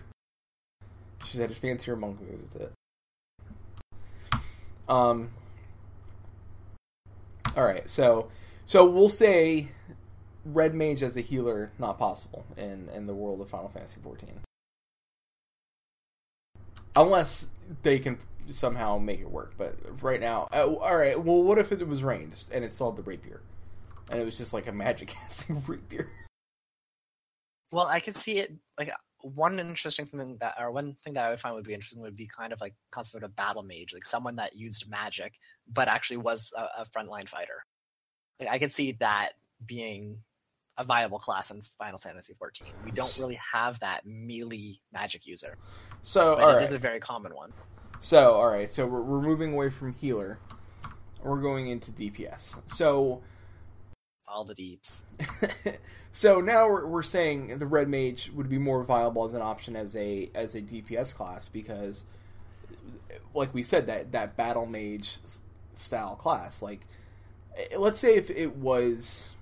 She 1.25 1.37
said 1.37 1.53
fancier 1.55 1.97
monk 1.97 2.21
moves. 2.21 2.43
That's 2.43 2.55
it. 2.55 2.73
Um. 4.89 5.29
All 7.55 7.63
right, 7.65 7.89
so 7.89 8.29
so 8.65 8.85
we'll 8.85 9.09
say 9.09 9.69
red 10.45 10.73
mage 10.73 11.03
as 11.03 11.15
a 11.17 11.21
healer 11.21 11.71
not 11.77 11.97
possible 11.97 12.45
in 12.57 12.89
in 12.93 13.07
the 13.07 13.13
world 13.13 13.41
of 13.41 13.49
Final 13.49 13.69
Fantasy 13.69 13.97
XIV, 14.03 14.29
unless 16.95 17.49
they 17.83 17.99
can 17.99 18.17
somehow 18.47 18.97
make 18.97 19.19
it 19.19 19.29
work. 19.29 19.53
But 19.57 19.75
right 20.01 20.19
now, 20.19 20.47
uh, 20.53 20.65
all 20.65 20.97
right. 20.97 21.21
Well, 21.21 21.43
what 21.43 21.59
if 21.59 21.71
it 21.71 21.87
was 21.87 22.03
ranged 22.03 22.51
and 22.51 22.63
it 22.63 22.73
solved 22.73 22.97
the 22.97 23.03
rapier, 23.03 23.41
and 24.09 24.19
it 24.19 24.25
was 24.25 24.37
just 24.37 24.53
like 24.53 24.67
a 24.67 24.71
magic 24.71 25.09
casting 25.29 25.63
rapier? 25.67 26.09
Well, 27.71 27.85
I 27.85 27.99
could 27.99 28.15
see 28.15 28.39
it 28.39 28.53
like 28.77 28.89
one 29.21 29.59
interesting 29.59 30.05
thing 30.05 30.37
that, 30.39 30.55
or 30.59 30.71
one 30.71 30.95
thing 31.03 31.13
that 31.13 31.25
I 31.25 31.29
would 31.29 31.39
find 31.39 31.55
would 31.55 31.65
be 31.65 31.73
interesting 31.73 32.01
would 32.01 32.15
be 32.15 32.27
kind 32.27 32.53
of 32.53 32.61
like 32.61 32.73
concept 32.91 33.23
of 33.23 33.29
a 33.29 33.33
battle 33.33 33.63
mage, 33.63 33.93
like 33.93 34.05
someone 34.05 34.37
that 34.37 34.55
used 34.55 34.89
magic 34.89 35.33
but 35.71 35.87
actually 35.87 36.17
was 36.17 36.53
a, 36.57 36.81
a 36.81 36.85
frontline 36.85 37.27
fighter. 37.27 37.63
Like 38.39 38.49
I 38.49 38.59
could 38.59 38.71
see 38.71 38.93
that 38.93 39.31
being 39.65 40.19
a 40.77 40.83
viable 40.83 41.19
class 41.19 41.51
in 41.51 41.61
Final 41.61 41.97
Fantasy 41.97 42.33
XIV. 42.33 42.67
We 42.85 42.91
don't 42.91 43.17
really 43.19 43.39
have 43.53 43.79
that 43.81 44.05
melee 44.05 44.79
magic 44.93 45.27
user, 45.27 45.57
So 46.01 46.37
but 46.37 46.45
all 46.45 46.51
it 46.51 46.55
right. 46.55 46.63
is 46.63 46.71
a 46.71 46.77
very 46.77 46.99
common 47.01 47.35
one. 47.35 47.51
So 47.99 48.35
all 48.35 48.47
right. 48.47 48.71
So 48.71 48.87
we're, 48.87 49.01
we're 49.01 49.21
moving 49.21 49.53
away 49.53 49.69
from 49.69 49.93
healer. 49.93 50.39
We're 51.21 51.41
going 51.41 51.67
into 51.67 51.91
DPS. 51.91 52.61
So 52.71 53.21
All 54.31 54.43
the 54.43 54.53
deeps. 54.53 55.05
so 56.11 56.39
now 56.39 56.67
we're, 56.67 56.85
we're 56.85 57.03
saying 57.03 57.57
the 57.57 57.65
red 57.65 57.89
mage 57.89 58.31
would 58.35 58.47
be 58.47 58.59
more 58.59 58.83
viable 58.83 59.25
as 59.25 59.33
an 59.33 59.41
option 59.41 59.75
as 59.75 59.95
a 59.95 60.29
as 60.35 60.53
a 60.53 60.61
DPS 60.61 61.15
class 61.15 61.47
because, 61.47 62.03
like 63.33 63.53
we 63.53 63.63
said, 63.63 63.87
that 63.87 64.11
that 64.11 64.37
battle 64.37 64.67
mage 64.67 65.17
style 65.73 66.15
class. 66.15 66.61
Like, 66.61 66.85
eh, 67.57 67.75
let's 67.77 67.97
say 67.97 68.15
if 68.15 68.29
it 68.29 68.55
was 68.55 69.33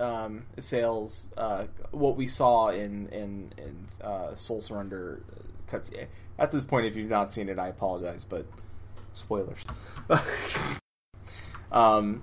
um, 0.00 0.46
sales 0.58 1.30
uh, 1.36 1.64
what 1.90 2.16
we 2.16 2.26
saw 2.26 2.68
in 2.68 3.08
in 3.08 3.52
in 3.58 3.88
uh, 4.00 4.34
Soul 4.34 4.60
Surrender 4.60 5.22
cuts. 5.66 5.90
At 6.38 6.50
this 6.50 6.64
point, 6.64 6.86
if 6.86 6.96
you've 6.96 7.10
not 7.10 7.30
seen 7.30 7.48
it, 7.48 7.58
I 7.58 7.68
apologize, 7.68 8.24
but 8.24 8.46
spoilers. 9.12 9.58
um, 11.72 12.22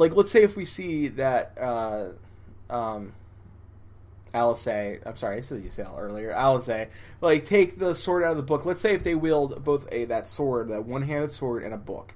like 0.00 0.16
let's 0.16 0.30
say 0.30 0.42
if 0.42 0.56
we 0.56 0.64
see 0.64 1.08
that 1.08 1.52
uh, 1.60 2.06
um, 2.70 3.12
Alice, 4.32 4.66
I'm 4.66 5.16
sorry, 5.16 5.36
I 5.36 5.40
said 5.42 5.62
you 5.62 5.68
said 5.68 5.88
earlier. 5.94 6.32
Alice, 6.32 6.70
like 7.20 7.44
take 7.44 7.78
the 7.78 7.94
sword 7.94 8.24
out 8.24 8.30
of 8.30 8.38
the 8.38 8.42
book. 8.42 8.64
Let's 8.64 8.80
say 8.80 8.94
if 8.94 9.04
they 9.04 9.14
wield 9.14 9.62
both 9.62 9.86
a 9.92 10.06
that 10.06 10.26
sword, 10.26 10.68
that 10.70 10.86
one-handed 10.86 11.32
sword, 11.32 11.64
and 11.64 11.74
a 11.74 11.76
book, 11.76 12.14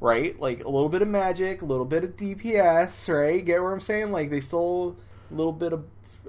right? 0.00 0.38
Like 0.40 0.64
a 0.64 0.68
little 0.68 0.88
bit 0.88 1.02
of 1.02 1.08
magic, 1.08 1.62
a 1.62 1.66
little 1.66 1.84
bit 1.84 2.02
of 2.02 2.16
DPS, 2.16 3.08
right? 3.08 3.44
Get 3.44 3.62
what 3.62 3.68
I'm 3.68 3.80
saying? 3.80 4.10
Like 4.10 4.28
they 4.28 4.40
still 4.40 4.96
a 5.30 5.34
little 5.34 5.52
bit 5.52 5.72
of, 5.72 5.84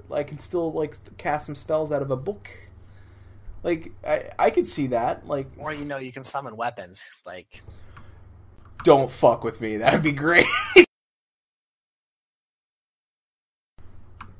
I 0.08 0.22
can 0.22 0.38
still 0.38 0.70
like 0.70 0.96
cast 1.18 1.46
some 1.46 1.56
spells 1.56 1.90
out 1.90 2.02
of 2.02 2.12
a 2.12 2.16
book. 2.16 2.48
Like 3.64 3.90
I, 4.06 4.30
I 4.38 4.50
could 4.50 4.68
see 4.68 4.86
that. 4.88 5.26
Like 5.26 5.48
Or 5.56 5.74
you 5.74 5.84
know, 5.84 5.98
you 5.98 6.12
can 6.12 6.22
summon 6.22 6.56
weapons 6.56 7.02
like 7.26 7.64
don't 8.86 9.10
fuck 9.10 9.42
with 9.42 9.60
me. 9.60 9.78
That'd 9.78 10.04
be 10.04 10.12
great. 10.12 10.46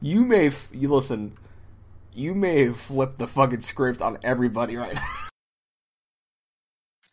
you 0.00 0.24
may, 0.24 0.46
f- 0.46 0.68
you 0.72 0.86
listen. 0.86 1.36
You 2.14 2.32
may 2.32 2.70
flipped 2.70 3.18
the 3.18 3.26
fucking 3.26 3.62
script 3.62 4.00
on 4.00 4.18
everybody 4.22 4.76
right 4.76 4.94
now. 4.94 5.02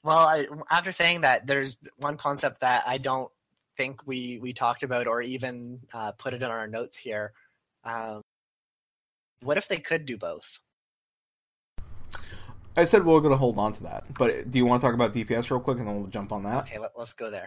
Well, 0.03 0.17
I, 0.17 0.45
after 0.69 0.91
saying 0.91 1.21
that, 1.21 1.47
there's 1.47 1.77
one 1.97 2.17
concept 2.17 2.59
that 2.59 2.83
I 2.85 2.97
don't 2.97 3.29
think 3.77 4.05
we 4.05 4.37
we 4.41 4.51
talked 4.51 4.83
about 4.83 5.07
or 5.07 5.21
even 5.21 5.79
uh, 5.93 6.11
put 6.11 6.33
it 6.33 6.43
in 6.43 6.49
our 6.49 6.67
notes 6.67 6.97
here. 6.97 7.31
Um, 7.85 8.21
what 9.41 9.57
if 9.57 9.69
they 9.69 9.77
could 9.77 10.05
do 10.05 10.17
both? 10.17 10.59
I 12.75 12.85
said 12.85 13.05
we're 13.05 13.19
going 13.19 13.31
to 13.33 13.37
hold 13.37 13.59
on 13.59 13.73
to 13.73 13.83
that, 13.83 14.03
but 14.17 14.49
do 14.49 14.57
you 14.57 14.65
want 14.65 14.81
to 14.81 14.87
talk 14.87 14.95
about 14.95 15.13
DPS 15.13 15.51
real 15.51 15.59
quick, 15.59 15.77
and 15.77 15.87
then 15.87 15.95
we'll 15.95 16.07
jump 16.07 16.31
on 16.31 16.43
that? 16.43 16.63
Okay, 16.65 16.79
let, 16.79 16.91
let's 16.97 17.13
go 17.13 17.29
there. 17.29 17.45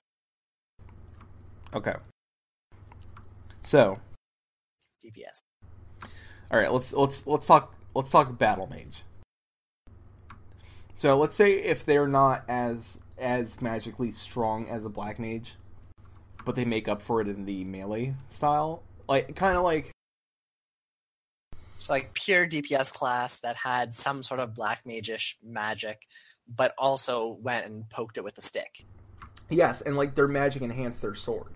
Okay. 1.75 1.95
So, 3.63 3.99
DPS. 5.05 5.41
all 6.53 6.59
right, 6.61 6.71
let's 6.71 6.93
let's 6.93 7.27
let's 7.27 7.47
talk 7.47 7.75
let's 7.95 8.13
talk 8.13 8.39
battle 8.39 8.69
mage. 8.69 9.03
So 10.97 11.19
let's 11.19 11.35
say 11.35 11.55
if 11.55 11.85
they're 11.85 12.07
not 12.07 12.45
as 12.49 12.99
as 13.19 13.61
magically 13.61 14.13
strong 14.13 14.69
as 14.69 14.85
a 14.85 14.89
black 14.89 15.19
mage, 15.19 15.57
but 16.45 16.55
they 16.55 16.65
make 16.65 16.87
up 16.87 17.03
for 17.03 17.21
it 17.21 17.27
in 17.27 17.47
the 17.47 17.65
melee 17.65 18.15
style, 18.29 18.85
like 19.09 19.35
kind 19.35 19.57
of 19.57 19.65
like 19.65 19.91
So 21.79 21.93
like 21.93 22.15
pure 22.15 22.47
DPS 22.47 22.93
class 22.93 23.41
that 23.41 23.57
had 23.57 23.93
some 23.93 24.23
sort 24.23 24.41
of 24.41 24.55
black 24.55 24.83
mage-ish 24.87 25.39
magic, 25.43 26.07
but 26.49 26.75
also 26.79 27.39
went 27.41 27.67
and 27.67 27.89
poked 27.89 28.17
it 28.17 28.25
with 28.25 28.39
a 28.39 28.43
stick. 28.43 28.85
Yes, 29.49 29.81
and 29.81 29.97
like 29.97 30.15
their 30.15 30.29
magic 30.29 30.63
enhanced 30.63 31.03
their 31.03 31.15
sword. 31.15 31.53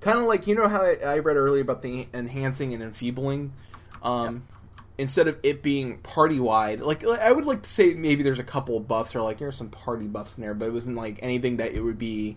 Kind 0.00 0.18
of 0.18 0.24
like 0.24 0.46
you 0.46 0.54
know 0.54 0.68
how 0.68 0.82
I, 0.82 0.94
I 1.04 1.18
read 1.18 1.36
earlier 1.36 1.62
about 1.62 1.82
the 1.82 2.08
enhancing 2.12 2.74
and 2.74 2.82
enfeebling. 2.82 3.52
Um, 4.02 4.48
Instead 4.98 5.26
of 5.26 5.38
it 5.42 5.62
being 5.62 5.98
party 5.98 6.38
wide, 6.38 6.80
like 6.80 7.02
I 7.04 7.32
would 7.32 7.46
like 7.46 7.62
to 7.62 7.70
say 7.70 7.94
maybe 7.94 8.22
there's 8.22 8.38
a 8.38 8.44
couple 8.44 8.76
of 8.76 8.86
buffs 8.86 9.16
or 9.16 9.22
like 9.22 9.38
there's 9.38 9.56
some 9.56 9.70
party 9.70 10.06
buffs 10.06 10.36
in 10.36 10.42
there, 10.42 10.52
but 10.54 10.66
it 10.66 10.72
wasn't 10.72 10.96
like 10.96 11.18
anything 11.22 11.56
that 11.56 11.72
it 11.72 11.80
would 11.80 11.98
be. 11.98 12.36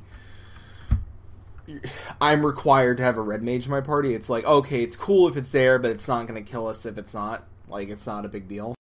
I'm 2.22 2.46
required 2.46 2.98
to 2.98 3.04
have 3.04 3.18
a 3.18 3.22
red 3.22 3.44
mage 3.44 3.66
in 3.66 3.72
my 3.72 3.82
party. 3.82 4.14
It's 4.14 4.30
like 4.30 4.46
okay, 4.46 4.84
it's 4.84 4.96
cool 4.96 5.28
if 5.28 5.38
it's 5.38 5.52
there, 5.52 5.80
but 5.80 5.92
it's 5.92 6.08
not 6.08 6.28
going 6.28 6.44
to 6.44 6.50
kill 6.50 6.68
us 6.68 6.86
if 6.86 6.98
it's 6.98 7.14
not. 7.14 7.46
Like 7.68 7.90
it's 7.90 8.06
not 8.06 8.26
a 8.26 8.30
big 8.30 8.48
deal. 8.48 8.76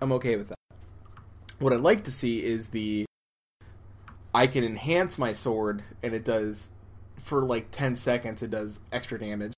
I'm 0.00 0.12
okay 0.12 0.36
with 0.36 0.48
that. 0.48 0.58
What 1.58 1.72
I'd 1.72 1.80
like 1.80 2.04
to 2.04 2.12
see 2.12 2.44
is 2.44 2.68
the 2.68 3.06
I 4.34 4.46
can 4.46 4.64
enhance 4.64 5.16
my 5.16 5.32
sword, 5.32 5.82
and 6.02 6.12
it 6.12 6.24
does 6.24 6.68
for 7.18 7.42
like 7.42 7.70
ten 7.70 7.96
seconds. 7.96 8.42
It 8.42 8.50
does 8.50 8.80
extra 8.92 9.18
damage. 9.18 9.52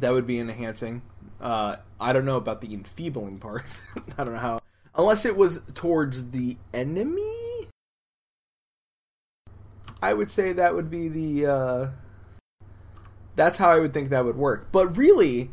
That 0.00 0.12
would 0.12 0.26
be 0.26 0.38
enhancing. 0.38 1.02
Uh, 1.40 1.76
I 2.00 2.12
don't 2.12 2.24
know 2.24 2.36
about 2.36 2.60
the 2.60 2.72
enfeebling 2.74 3.38
part. 3.38 3.64
I 4.18 4.24
don't 4.24 4.34
know 4.34 4.40
how, 4.40 4.60
unless 4.94 5.24
it 5.24 5.36
was 5.36 5.60
towards 5.74 6.30
the 6.30 6.56
enemy. 6.74 7.47
I 10.02 10.14
would 10.14 10.30
say 10.30 10.52
that 10.52 10.74
would 10.74 10.90
be 10.90 11.08
the. 11.08 11.46
Uh, 11.46 11.88
that's 13.36 13.58
how 13.58 13.70
I 13.70 13.78
would 13.78 13.94
think 13.94 14.10
that 14.10 14.24
would 14.24 14.36
work. 14.36 14.68
But 14.72 14.96
really, 14.96 15.50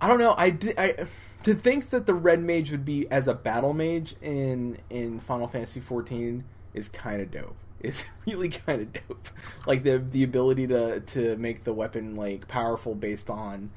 I 0.00 0.08
don't 0.08 0.18
know. 0.18 0.34
I 0.36 0.50
did. 0.50 0.78
I 0.78 1.06
to 1.44 1.54
think 1.54 1.90
that 1.90 2.06
the 2.06 2.14
red 2.14 2.42
mage 2.42 2.70
would 2.70 2.84
be 2.84 3.10
as 3.10 3.28
a 3.28 3.34
battle 3.34 3.72
mage 3.72 4.14
in 4.20 4.78
in 4.90 5.20
Final 5.20 5.48
Fantasy 5.48 5.80
XIV 5.80 6.42
is 6.74 6.88
kind 6.88 7.20
of 7.20 7.30
dope. 7.30 7.56
It's 7.82 8.06
really 8.28 8.48
kind 8.48 8.80
of 8.80 8.92
dope. 8.92 9.28
Like 9.66 9.82
the 9.82 9.98
the 9.98 10.22
ability 10.22 10.68
to 10.68 11.00
to 11.00 11.36
make 11.36 11.64
the 11.64 11.72
weapon 11.72 12.14
like 12.14 12.46
powerful 12.46 12.94
based 12.94 13.28
on 13.28 13.70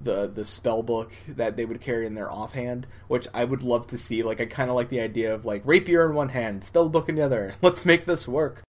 the 0.00 0.28
the 0.28 0.44
spell 0.44 0.84
book 0.84 1.12
that 1.26 1.56
they 1.56 1.64
would 1.64 1.80
carry 1.80 2.06
in 2.06 2.14
their 2.14 2.30
offhand, 2.30 2.86
which 3.08 3.26
I 3.34 3.42
would 3.42 3.62
love 3.62 3.88
to 3.88 3.98
see. 3.98 4.22
Like 4.22 4.40
I 4.40 4.46
kind 4.46 4.70
of 4.70 4.76
like 4.76 4.90
the 4.90 5.00
idea 5.00 5.34
of 5.34 5.44
like 5.44 5.62
rapier 5.64 6.08
in 6.08 6.14
one 6.14 6.28
hand, 6.28 6.62
spell 6.62 6.88
book 6.88 7.08
in 7.08 7.16
the 7.16 7.22
other. 7.22 7.54
Let's 7.62 7.84
make 7.84 8.04
this 8.04 8.28
work. 8.28 8.62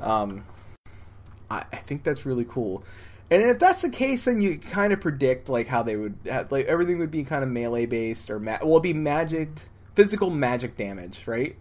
Um, 0.00 0.44
I, 1.50 1.64
I 1.72 1.76
think 1.76 2.04
that's 2.04 2.24
really 2.26 2.44
cool. 2.44 2.84
And 3.30 3.42
if 3.42 3.58
that's 3.58 3.82
the 3.82 3.90
case, 3.90 4.24
then 4.24 4.40
you 4.40 4.58
kind 4.58 4.92
of 4.92 5.00
predict 5.00 5.48
like 5.48 5.66
how 5.66 5.82
they 5.82 5.96
would 5.96 6.16
have, 6.24 6.50
like 6.50 6.66
everything 6.66 6.98
would 6.98 7.10
be 7.10 7.24
kind 7.24 7.44
of 7.44 7.50
melee 7.50 7.86
based 7.86 8.30
or 8.30 8.40
ma- 8.40 8.58
well, 8.62 8.72
it'd 8.72 8.82
be 8.82 8.94
magic, 8.94 9.48
physical 9.94 10.30
magic 10.30 10.76
damage, 10.76 11.26
right? 11.26 11.56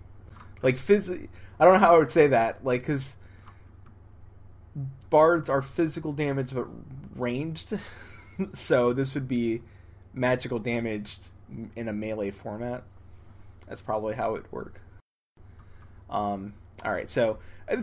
Like 0.62 0.78
phys. 0.78 1.28
I 1.60 1.66
don't 1.66 1.74
know 1.74 1.80
how 1.80 1.96
I 1.96 1.98
would 1.98 2.12
say 2.12 2.28
that, 2.28 2.64
like 2.64 2.82
because 2.82 3.16
bards 5.10 5.50
are 5.50 5.62
physical 5.62 6.14
damage 6.14 6.54
but 6.54 6.68
ranged, 7.16 7.78
so 8.54 8.94
this 8.94 9.14
would 9.16 9.28
be 9.28 9.62
magical 10.14 10.60
damage 10.60 11.18
in 11.76 11.88
a 11.88 11.94
melee 11.94 12.32
format. 12.32 12.84
That's 13.68 13.82
probably 13.82 14.16
how 14.16 14.36
it 14.36 14.44
would 14.44 14.52
work. 14.52 14.82
Um. 16.10 16.54
All 16.86 16.94
right, 16.94 17.10
so 17.10 17.40
I 17.70 17.76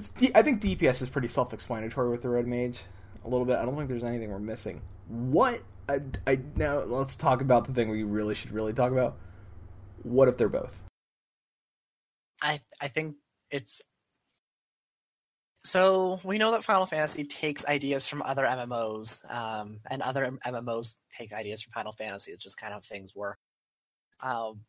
think 0.42 0.62
DPS 0.62 1.02
is 1.02 1.10
pretty 1.10 1.28
self-explanatory 1.28 2.10
with 2.10 2.22
the 2.22 2.30
red 2.30 2.46
mage 2.46 2.80
a 3.24 3.28
little 3.28 3.44
bit. 3.44 3.58
I 3.58 3.64
don't 3.64 3.76
think 3.76 3.88
there's 3.88 4.04
anything 4.04 4.30
we're 4.30 4.38
missing. 4.38 4.80
What 5.08 5.60
I, 5.88 6.00
I 6.26 6.40
now 6.56 6.80
let's 6.80 7.16
talk 7.16 7.42
about 7.42 7.66
the 7.66 7.72
thing 7.72 7.90
we 7.90 8.02
really 8.02 8.34
should 8.34 8.52
really 8.52 8.72
talk 8.72 8.92
about. 8.92 9.16
What 10.02 10.28
if 10.28 10.36
they're 10.36 10.48
both? 10.48 10.82
I 12.42 12.60
I 12.80 12.88
think 12.88 13.16
it's 13.50 13.82
so 15.64 16.20
we 16.24 16.36
know 16.36 16.50
that 16.52 16.64
Final 16.64 16.86
Fantasy 16.86 17.24
takes 17.24 17.66
ideas 17.66 18.06
from 18.06 18.22
other 18.22 18.44
MMOs, 18.44 19.30
um, 19.34 19.80
and 19.90 20.02
other 20.02 20.30
MMOs 20.46 20.96
take 21.16 21.32
ideas 21.32 21.62
from 21.62 21.72
Final 21.72 21.92
Fantasy. 21.92 22.32
It's 22.32 22.42
just 22.42 22.60
kind 22.60 22.74
of 22.74 22.84
how 22.84 22.94
things 22.94 23.16
work. 23.16 23.38
Um, 24.22 24.60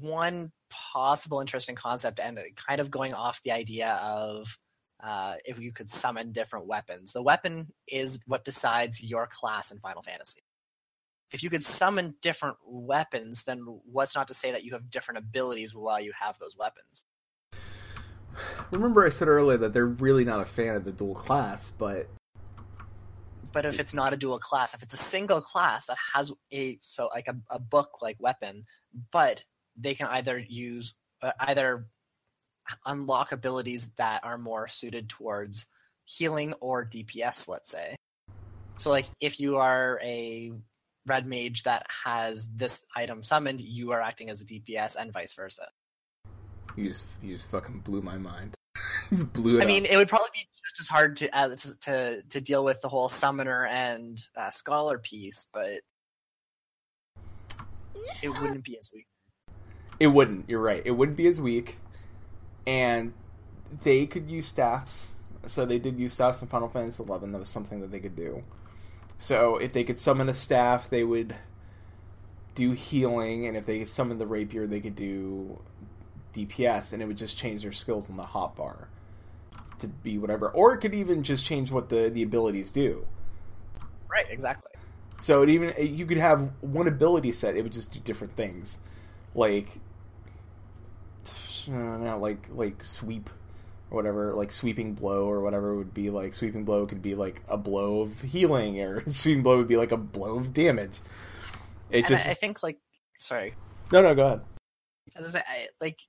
one 0.00 0.52
possible 0.72 1.40
interesting 1.40 1.76
concept, 1.76 2.18
and 2.18 2.38
kind 2.56 2.80
of 2.80 2.90
going 2.90 3.14
off 3.14 3.42
the 3.42 3.52
idea 3.52 4.00
of 4.02 4.58
uh, 5.02 5.34
if 5.44 5.58
you 5.60 5.72
could 5.72 5.90
summon 5.90 6.32
different 6.32 6.66
weapons. 6.66 7.12
The 7.12 7.22
weapon 7.22 7.72
is 7.88 8.20
what 8.26 8.44
decides 8.44 9.02
your 9.02 9.26
class 9.26 9.70
in 9.70 9.78
Final 9.80 10.02
Fantasy. 10.02 10.40
If 11.32 11.42
you 11.42 11.50
could 11.50 11.64
summon 11.64 12.14
different 12.20 12.56
weapons, 12.64 13.44
then 13.44 13.80
what's 13.90 14.14
not 14.14 14.28
to 14.28 14.34
say 14.34 14.52
that 14.52 14.64
you 14.64 14.72
have 14.72 14.90
different 14.90 15.18
abilities 15.18 15.74
while 15.74 16.00
you 16.00 16.12
have 16.20 16.38
those 16.38 16.56
weapons? 16.56 17.04
Remember, 18.70 19.04
I 19.04 19.10
said 19.10 19.28
earlier 19.28 19.58
that 19.58 19.72
they're 19.72 19.86
really 19.86 20.24
not 20.24 20.40
a 20.40 20.44
fan 20.44 20.74
of 20.74 20.84
the 20.84 20.92
dual 20.92 21.14
class, 21.14 21.72
but 21.76 22.08
but 23.52 23.66
if 23.66 23.78
it's 23.78 23.92
not 23.92 24.14
a 24.14 24.16
dual 24.16 24.38
class, 24.38 24.74
if 24.74 24.82
it's 24.82 24.94
a 24.94 24.98
single 24.98 25.40
class 25.40 25.86
that 25.86 25.98
has 26.14 26.32
a 26.52 26.78
so 26.80 27.10
like 27.14 27.28
a, 27.28 27.36
a 27.50 27.58
book 27.58 27.98
like 28.00 28.16
weapon, 28.18 28.64
but 29.10 29.44
they 29.76 29.94
can 29.94 30.06
either 30.08 30.38
use 30.38 30.94
uh, 31.22 31.32
either 31.40 31.86
unlock 32.86 33.32
abilities 33.32 33.88
that 33.96 34.24
are 34.24 34.38
more 34.38 34.68
suited 34.68 35.08
towards 35.08 35.66
healing 36.04 36.52
or 36.60 36.84
DPS, 36.84 37.48
let's 37.48 37.70
say. 37.70 37.96
So, 38.76 38.90
like, 38.90 39.06
if 39.20 39.38
you 39.38 39.58
are 39.58 40.00
a 40.02 40.52
red 41.06 41.26
mage 41.26 41.64
that 41.64 41.86
has 42.04 42.48
this 42.54 42.84
item 42.96 43.22
summoned, 43.22 43.60
you 43.60 43.92
are 43.92 44.00
acting 44.00 44.30
as 44.30 44.42
a 44.42 44.44
DPS, 44.44 44.96
and 44.96 45.12
vice 45.12 45.34
versa. 45.34 45.68
You 46.76 46.88
just 46.88 47.04
you 47.22 47.34
just 47.34 47.50
fucking 47.50 47.80
blew 47.80 48.02
my 48.02 48.16
mind. 48.16 48.54
just 49.10 49.32
blew 49.32 49.58
it. 49.58 49.60
I 49.60 49.62
up. 49.62 49.68
mean, 49.68 49.84
it 49.84 49.96
would 49.96 50.08
probably 50.08 50.30
be 50.32 50.46
just 50.64 50.80
as 50.80 50.88
hard 50.88 51.16
to 51.16 51.36
uh, 51.36 51.48
to, 51.54 51.80
to 51.80 52.22
to 52.22 52.40
deal 52.40 52.64
with 52.64 52.80
the 52.80 52.88
whole 52.88 53.08
summoner 53.08 53.66
and 53.66 54.18
uh, 54.36 54.50
scholar 54.50 54.98
piece, 54.98 55.46
but 55.52 55.80
it 58.22 58.40
wouldn't 58.40 58.64
be 58.64 58.78
as 58.78 58.90
weak. 58.94 59.06
It 60.02 60.08
wouldn't. 60.08 60.48
You're 60.48 60.60
right. 60.60 60.82
It 60.84 60.90
wouldn't 60.90 61.16
be 61.16 61.28
as 61.28 61.40
weak, 61.40 61.78
and 62.66 63.12
they 63.84 64.04
could 64.04 64.28
use 64.28 64.46
staffs. 64.48 65.14
So 65.46 65.64
they 65.64 65.78
did 65.78 65.96
use 65.96 66.12
staffs 66.12 66.42
in 66.42 66.48
Final 66.48 66.68
Fantasy 66.68 67.04
XI. 67.04 67.04
That 67.06 67.38
was 67.38 67.48
something 67.48 67.80
that 67.80 67.92
they 67.92 68.00
could 68.00 68.16
do. 68.16 68.42
So 69.16 69.58
if 69.58 69.72
they 69.72 69.84
could 69.84 70.00
summon 70.00 70.28
a 70.28 70.34
staff, 70.34 70.90
they 70.90 71.04
would 71.04 71.36
do 72.56 72.72
healing, 72.72 73.46
and 73.46 73.56
if 73.56 73.64
they 73.64 73.84
summoned 73.84 74.20
the 74.20 74.26
rapier, 74.26 74.66
they 74.66 74.80
could 74.80 74.96
do 74.96 75.60
DPS, 76.34 76.92
and 76.92 77.00
it 77.00 77.06
would 77.06 77.16
just 77.16 77.38
change 77.38 77.62
their 77.62 77.70
skills 77.70 78.10
on 78.10 78.16
the 78.16 78.24
hotbar 78.24 78.86
to 79.78 79.86
be 79.86 80.18
whatever. 80.18 80.50
Or 80.50 80.74
it 80.74 80.78
could 80.78 80.94
even 80.94 81.22
just 81.22 81.44
change 81.44 81.70
what 81.70 81.90
the 81.90 82.10
the 82.12 82.24
abilities 82.24 82.72
do. 82.72 83.06
Right, 84.10 84.26
exactly. 84.28 84.72
So 85.20 85.44
it 85.44 85.48
even 85.50 85.74
you 85.78 86.06
could 86.06 86.18
have 86.18 86.50
one 86.60 86.88
ability 86.88 87.30
set; 87.30 87.54
it 87.54 87.62
would 87.62 87.72
just 87.72 87.92
do 87.92 88.00
different 88.00 88.34
things, 88.34 88.78
like 89.36 89.78
I 91.68 91.72
don't 91.72 92.20
like 92.20 92.48
like 92.50 92.82
sweep 92.82 93.30
or 93.90 93.96
whatever, 93.96 94.34
like 94.34 94.52
sweeping 94.52 94.94
blow 94.94 95.26
or 95.26 95.42
whatever 95.42 95.76
would 95.76 95.92
be 95.92 96.08
like 96.08 96.34
sweeping 96.34 96.64
blow 96.64 96.86
could 96.86 97.02
be 97.02 97.14
like 97.14 97.42
a 97.46 97.58
blow 97.58 98.00
of 98.00 98.22
healing, 98.22 98.80
or 98.80 99.02
sweeping 99.10 99.42
blow 99.42 99.58
would 99.58 99.68
be 99.68 99.76
like 99.76 99.92
a 99.92 99.98
blow 99.98 100.38
of 100.38 100.54
damage. 100.54 101.00
It 101.90 101.98
And 101.98 102.06
just 102.06 102.26
I, 102.26 102.30
I 102.30 102.34
think, 102.34 102.62
like, 102.62 102.78
sorry, 103.18 103.54
no 103.92 104.00
no 104.00 104.14
go 104.14 104.26
ahead. 104.26 104.40
as 105.14 105.26
I 105.26 105.38
say, 105.38 105.44
I, 105.46 105.68
like 105.80 106.00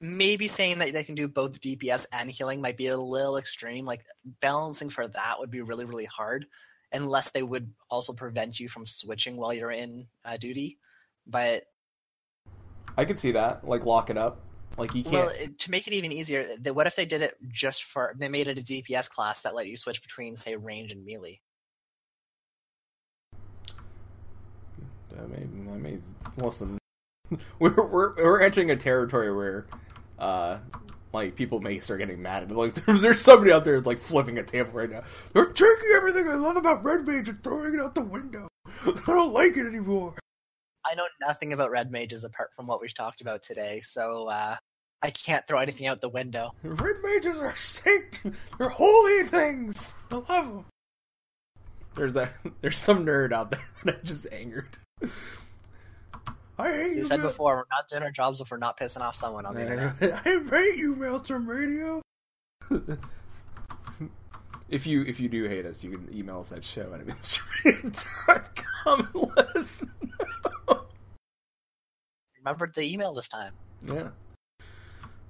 maybe 0.00 0.48
saying 0.48 0.78
that 0.78 0.92
they 0.92 1.04
can 1.04 1.14
do 1.14 1.28
both 1.28 1.60
DPS 1.60 2.06
and 2.12 2.30
healing 2.30 2.60
might 2.60 2.76
be 2.76 2.88
a 2.88 2.96
little 2.96 3.38
extreme. 3.38 3.84
Like 3.84 4.04
balancing 4.40 4.90
for 4.90 5.06
that 5.06 5.38
would 5.38 5.50
be 5.50 5.62
really 5.62 5.84
really 5.84 6.06
hard, 6.06 6.46
unless 6.92 7.30
they 7.30 7.42
would 7.42 7.72
also 7.88 8.14
prevent 8.14 8.58
you 8.58 8.68
from 8.68 8.84
switching 8.84 9.36
while 9.36 9.54
you're 9.54 9.70
in 9.70 10.08
uh, 10.24 10.38
duty. 10.38 10.78
But 11.24 11.62
I 12.96 13.04
could 13.04 13.20
see 13.20 13.30
that, 13.32 13.66
like 13.66 13.86
lock 13.86 14.10
it 14.10 14.18
up, 14.18 14.40
like 14.76 14.94
you 14.94 15.02
can't. 15.02 15.14
well, 15.14 15.32
to 15.58 15.70
make 15.70 15.86
it 15.86 15.92
even 15.92 16.12
easier, 16.12 16.44
the, 16.60 16.74
what 16.74 16.86
if 16.86 16.96
they 16.96 17.06
did 17.06 17.22
it 17.22 17.36
just 17.48 17.84
for 17.84 18.14
they 18.18 18.28
made 18.28 18.46
it 18.46 18.58
a 18.58 18.62
DPS 18.62 19.08
class 19.08 19.42
that 19.42 19.54
let 19.54 19.66
you 19.66 19.76
switch 19.76 20.02
between 20.02 20.36
say 20.36 20.56
range 20.56 20.92
and 20.92 21.04
melee? 21.04 21.40
That 25.10 25.30
may, 25.30 25.38
that 25.38 25.78
may 25.78 25.98
listen. 26.36 26.78
We're, 27.58 27.74
we're 27.74 28.14
we're 28.14 28.40
entering 28.40 28.70
a 28.70 28.76
territory 28.76 29.34
where, 29.34 29.66
uh, 30.16 30.58
like 31.12 31.34
people 31.34 31.58
may 31.60 31.80
start 31.80 31.98
getting 31.98 32.22
mad 32.22 32.44
at 32.44 32.50
me. 32.50 32.54
Like 32.54 32.74
there's, 32.86 33.02
there's 33.02 33.20
somebody 33.20 33.50
out 33.50 33.64
there 33.64 33.80
like 33.80 33.98
flipping 33.98 34.38
a 34.38 34.44
table 34.44 34.72
right 34.72 34.90
now. 34.90 35.02
They're 35.32 35.46
taking 35.46 35.90
everything 35.96 36.28
I 36.28 36.34
love 36.34 36.56
about 36.56 36.84
Red 36.84 37.06
Mage 37.06 37.28
and 37.28 37.42
throwing 37.42 37.74
it 37.74 37.80
out 37.80 37.94
the 37.94 38.02
window. 38.02 38.46
I 38.86 38.92
don't 39.06 39.32
like 39.32 39.56
it 39.56 39.66
anymore. 39.66 40.14
I 40.88 40.94
know 40.94 41.06
nothing 41.20 41.52
about 41.52 41.70
red 41.70 41.90
mages 41.90 42.24
apart 42.24 42.50
from 42.54 42.66
what 42.66 42.80
we've 42.80 42.94
talked 42.94 43.20
about 43.20 43.42
today, 43.42 43.80
so 43.80 44.28
uh, 44.28 44.56
I 45.02 45.10
can't 45.10 45.46
throw 45.46 45.58
anything 45.58 45.86
out 45.86 46.00
the 46.00 46.08
window. 46.08 46.52
Red 46.62 46.96
Mages 47.02 47.38
are 47.38 47.56
saint. 47.56 48.20
They're 48.58 48.68
holy 48.68 49.24
things. 49.24 49.92
I 50.10 50.16
love 50.16 50.46
them. 50.46 50.64
There's 51.96 52.12
that. 52.12 52.32
There's 52.60 52.78
some 52.78 53.04
nerd 53.04 53.32
out 53.32 53.50
there 53.50 53.64
that 53.84 53.96
I 53.96 54.02
just 54.04 54.26
angered. 54.32 54.76
I 56.58 56.70
hate 56.70 56.80
As 56.80 56.92
you. 56.92 56.98
you 56.98 57.04
said 57.04 57.22
before, 57.22 57.56
we're 57.56 57.64
not 57.70 57.88
doing 57.88 58.02
our 58.02 58.10
jobs 58.10 58.40
if 58.40 58.50
we're 58.50 58.56
not 58.58 58.78
pissing 58.78 59.00
off 59.00 59.14
someone 59.14 59.44
on 59.44 59.54
the 59.54 59.62
internet. 59.62 60.26
I 60.26 60.40
hate 60.48 60.78
you, 60.78 60.94
Maelstrom 60.94 61.48
Radio. 61.48 62.00
if 64.68 64.86
you 64.86 65.02
if 65.02 65.20
you 65.20 65.28
do 65.28 65.44
hate 65.44 65.64
us, 65.66 65.82
you 65.84 65.90
can 65.92 66.08
email 66.14 66.40
us 66.40 66.52
at 66.52 66.64
show 66.64 66.92
at 66.92 67.00
administrative.com 67.00 69.08
and 69.14 69.30
let 69.36 69.56
us 69.56 69.82
know. 70.68 70.80
Remember 72.38 72.70
the 72.74 72.92
email 72.92 73.14
this 73.14 73.28
time. 73.28 73.52
Yeah. 73.86 74.08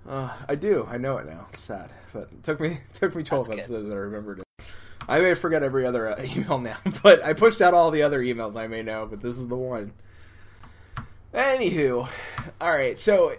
Uh, 0.08 0.30
I 0.48 0.54
do. 0.54 0.86
I 0.90 0.98
know 0.98 1.16
it 1.18 1.26
now. 1.26 1.46
It's 1.52 1.62
sad, 1.62 1.90
but 2.12 2.28
it 2.32 2.42
took 2.44 2.60
me 2.60 2.68
it 2.68 2.80
took 2.94 3.14
me 3.14 3.22
twelve 3.22 3.46
That's 3.46 3.56
good. 3.56 3.60
episodes 3.62 3.88
that 3.88 3.94
I 3.94 3.98
remembered 3.98 4.40
it. 4.40 4.44
I 5.08 5.20
may 5.20 5.34
forget 5.34 5.62
every 5.62 5.86
other 5.86 6.08
uh, 6.08 6.22
email 6.24 6.58
now, 6.58 6.78
but 7.02 7.24
I 7.24 7.32
pushed 7.32 7.62
out 7.62 7.74
all 7.74 7.90
the 7.90 8.02
other 8.02 8.20
emails 8.22 8.56
I 8.56 8.66
may 8.66 8.82
know, 8.82 9.06
but 9.06 9.20
this 9.20 9.36
is 9.38 9.48
the 9.48 9.56
one. 9.56 9.92
Anywho, 11.34 12.08
all 12.60 12.72
right. 12.72 12.98
So 12.98 13.34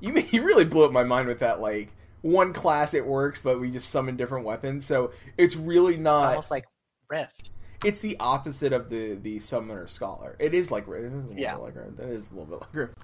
you 0.00 0.14
you 0.30 0.42
really 0.42 0.64
blew 0.64 0.84
up 0.84 0.92
my 0.92 1.04
mind 1.04 1.28
with 1.28 1.40
that. 1.40 1.60
Like 1.60 1.90
one 2.24 2.54
class, 2.54 2.94
it 2.94 3.04
works, 3.06 3.42
but 3.42 3.60
we 3.60 3.70
just 3.70 3.90
summon 3.90 4.16
different 4.16 4.46
weapons. 4.46 4.86
So 4.86 5.10
it's 5.36 5.54
really 5.56 5.98
not. 5.98 6.16
It's 6.16 6.24
almost 6.24 6.50
like 6.50 6.64
Rift. 7.10 7.50
it's 7.84 7.98
the 8.00 8.16
opposite 8.18 8.72
of 8.72 8.88
the 8.88 9.14
the 9.14 9.38
summoner 9.40 9.86
scholar. 9.88 10.34
It 10.38 10.54
is 10.54 10.70
like 10.70 10.88
it 10.88 10.94
is 11.04 11.12
a 11.12 11.16
little 11.16 11.36
Yeah. 11.38 11.54
bit 11.56 11.62
like 11.62 11.76
Rift. 11.76 12.00
It 12.00 12.08
is 12.08 12.30
a 12.30 12.34
little 12.34 12.46
bit 12.46 12.60
like 12.62 12.74
Rift. 12.74 12.94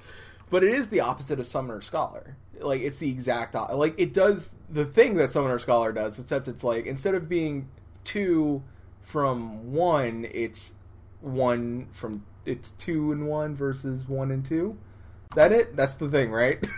but 0.49 0.65
it 0.65 0.73
is 0.73 0.89
the 0.89 1.01
opposite 1.01 1.39
of 1.39 1.47
summoner 1.47 1.83
scholar. 1.83 2.37
Like 2.59 2.81
it's 2.81 2.97
the 2.99 3.11
exact 3.11 3.55
op- 3.55 3.73
like 3.75 3.95
it 3.99 4.15
does 4.15 4.55
the 4.71 4.87
thing 4.87 5.17
that 5.17 5.33
summoner 5.33 5.59
scholar 5.59 5.93
does, 5.93 6.19
except 6.19 6.49
it's 6.49 6.65
like 6.65 6.87
instead 6.87 7.15
of 7.15 7.29
being 7.29 7.69
two 8.05 8.63
from 9.03 9.73
one, 9.75 10.27
it's 10.33 10.73
one 11.21 11.89
from 11.93 12.25
it's 12.47 12.71
two 12.73 13.13
and 13.13 13.27
one 13.29 13.55
versus 13.55 14.09
one 14.09 14.31
and 14.31 14.45
two. 14.47 14.79
That 15.35 15.53
it? 15.53 15.77
That's 15.77 15.93
the 15.95 16.09
thing, 16.09 16.33
right? 16.33 16.67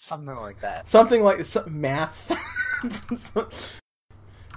Something 0.00 0.34
like 0.36 0.60
that. 0.62 0.88
Something 0.88 1.22
like 1.22 1.44
some 1.44 1.78
math. 1.78 2.30
oh 3.36 3.46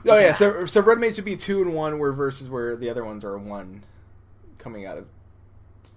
yeah, 0.06 0.32
so 0.32 0.66
so 0.66 0.82
red 0.82 1.00
mage 1.00 1.16
should 1.16 1.26
be 1.26 1.36
two 1.36 1.62
and 1.62 1.74
one, 1.74 2.00
where 2.00 2.14
versus 2.14 2.50
where 2.50 2.78
the 2.78 2.90
other 2.90 3.04
ones 3.04 3.26
are 3.26 3.38
one 3.38 3.84
coming 4.58 4.86
out 4.86 4.98
of 4.98 5.06
two, 5.84 5.92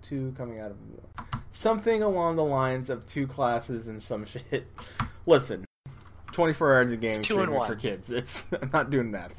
two 0.00 0.34
coming 0.38 0.58
out 0.58 0.70
of 0.70 0.78
something 1.50 2.02
along 2.02 2.36
the 2.36 2.44
lines 2.44 2.88
of 2.88 3.06
two 3.06 3.26
classes 3.26 3.88
and 3.88 4.02
some 4.02 4.24
shit. 4.50 4.66
Listen, 5.26 5.66
twenty 6.32 6.54
four 6.54 6.74
hours 6.74 6.92
a 6.92 6.96
game 6.96 7.12
two 7.12 7.40
and 7.40 7.52
one. 7.52 7.68
for 7.68 7.76
kids. 7.76 8.10
It's 8.10 8.46
I'm 8.62 8.70
not 8.72 8.90
doing 8.90 9.12
that. 9.12 9.32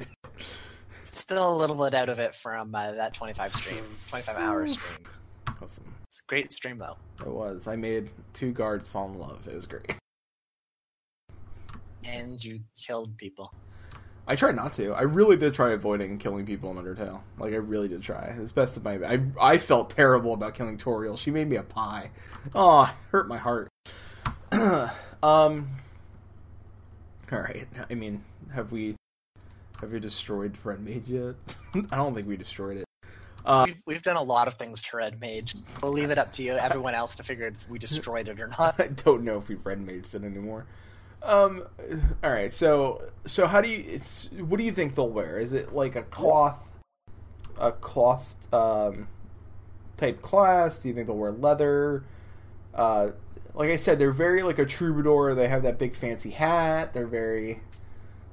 Still 1.02 1.52
a 1.52 1.56
little 1.56 1.74
bit 1.74 1.92
out 1.92 2.08
of 2.08 2.20
it 2.20 2.36
from 2.36 2.72
uh, 2.72 2.92
that 2.92 3.14
25 3.14 3.54
stream, 3.54 3.82
25 4.08 4.36
hour 4.36 4.66
stream. 4.68 4.98
Listen, 5.60 5.60
It's 5.64 5.78
a 5.78 5.82
great 6.26 6.52
stream 6.52 6.78
though. 6.78 6.96
it 7.20 7.32
was. 7.32 7.66
I 7.66 7.76
made 7.76 8.10
two 8.32 8.52
guards 8.52 8.88
fall 8.88 9.10
in 9.10 9.18
love. 9.18 9.46
It 9.48 9.54
was 9.54 9.66
great. 9.66 9.96
And 12.04 12.42
you 12.42 12.60
killed 12.86 13.16
people. 13.16 13.52
I 14.28 14.34
tried 14.34 14.56
not 14.56 14.74
to. 14.74 14.92
I 14.92 15.02
really 15.02 15.36
did 15.36 15.54
try 15.54 15.70
avoiding 15.70 16.18
killing 16.18 16.46
people 16.46 16.70
in 16.70 16.76
Undertale. 16.84 17.20
Like 17.38 17.52
I 17.52 17.56
really 17.56 17.88
did 17.88 18.02
try. 18.02 18.34
As 18.40 18.52
best 18.52 18.76
of 18.76 18.84
my 18.84 18.94
I 18.94 19.20
I 19.40 19.58
felt 19.58 19.90
terrible 19.90 20.34
about 20.34 20.54
killing 20.54 20.78
Toriel. 20.78 21.16
She 21.16 21.30
made 21.30 21.48
me 21.48 21.56
a 21.56 21.62
pie. 21.62 22.10
Oh, 22.54 22.92
hurt 23.12 23.28
my 23.28 23.38
heart. 23.38 23.68
um 24.52 24.90
All 25.22 25.70
right. 27.30 27.66
I 27.88 27.94
mean, 27.94 28.24
have 28.52 28.72
we 28.72 28.96
have 29.80 29.92
we 29.92 30.00
destroyed 30.00 30.56
Red 30.64 30.80
Mage 30.80 31.08
yet? 31.08 31.34
I 31.92 31.96
don't 31.96 32.14
think 32.14 32.26
we 32.26 32.36
destroyed 32.36 32.78
it. 32.78 32.84
Uh, 33.46 33.64
We've, 33.66 33.82
we've 33.86 34.02
done 34.02 34.16
a 34.16 34.22
lot 34.22 34.48
of 34.48 34.54
things 34.54 34.82
to 34.82 34.96
Red 34.96 35.20
Mage. 35.20 35.54
We'll 35.80 35.92
leave 35.92 36.10
it 36.10 36.18
up 36.18 36.32
to 36.32 36.42
you, 36.42 36.54
everyone 36.54 36.94
else, 36.94 37.14
to 37.16 37.22
figure 37.22 37.46
if 37.46 37.68
we 37.70 37.78
destroyed 37.78 38.26
it 38.28 38.40
or 38.40 38.48
not. 38.58 38.74
I 38.80 38.88
don't 38.88 39.22
know 39.22 39.38
if 39.38 39.48
we've 39.48 39.64
Red 39.64 39.78
Maged 39.86 40.14
it 40.16 40.24
anymore. 40.24 40.66
Um 41.22 41.62
all 42.22 42.30
right. 42.30 42.52
So 42.52 43.02
so 43.24 43.46
how 43.46 43.60
do 43.60 43.68
you 43.68 43.82
it's 43.88 44.28
what 44.32 44.58
do 44.58 44.64
you 44.64 44.72
think 44.72 44.94
they'll 44.94 45.08
wear? 45.08 45.38
Is 45.38 45.52
it 45.52 45.72
like 45.74 45.96
a 45.96 46.02
cloth 46.02 46.68
a 47.58 47.72
cloth 47.72 48.34
um 48.52 49.08
type 49.96 50.20
class? 50.22 50.78
Do 50.80 50.88
you 50.88 50.94
think 50.94 51.06
they'll 51.06 51.16
wear 51.16 51.32
leather? 51.32 52.04
Uh 52.74 53.10
like 53.54 53.70
I 53.70 53.76
said, 53.76 53.98
they're 53.98 54.12
very 54.12 54.42
like 54.42 54.58
a 54.58 54.66
troubadour. 54.66 55.34
They 55.34 55.48
have 55.48 55.62
that 55.62 55.78
big 55.78 55.96
fancy 55.96 56.30
hat. 56.30 56.92
They're 56.92 57.06
very 57.06 57.60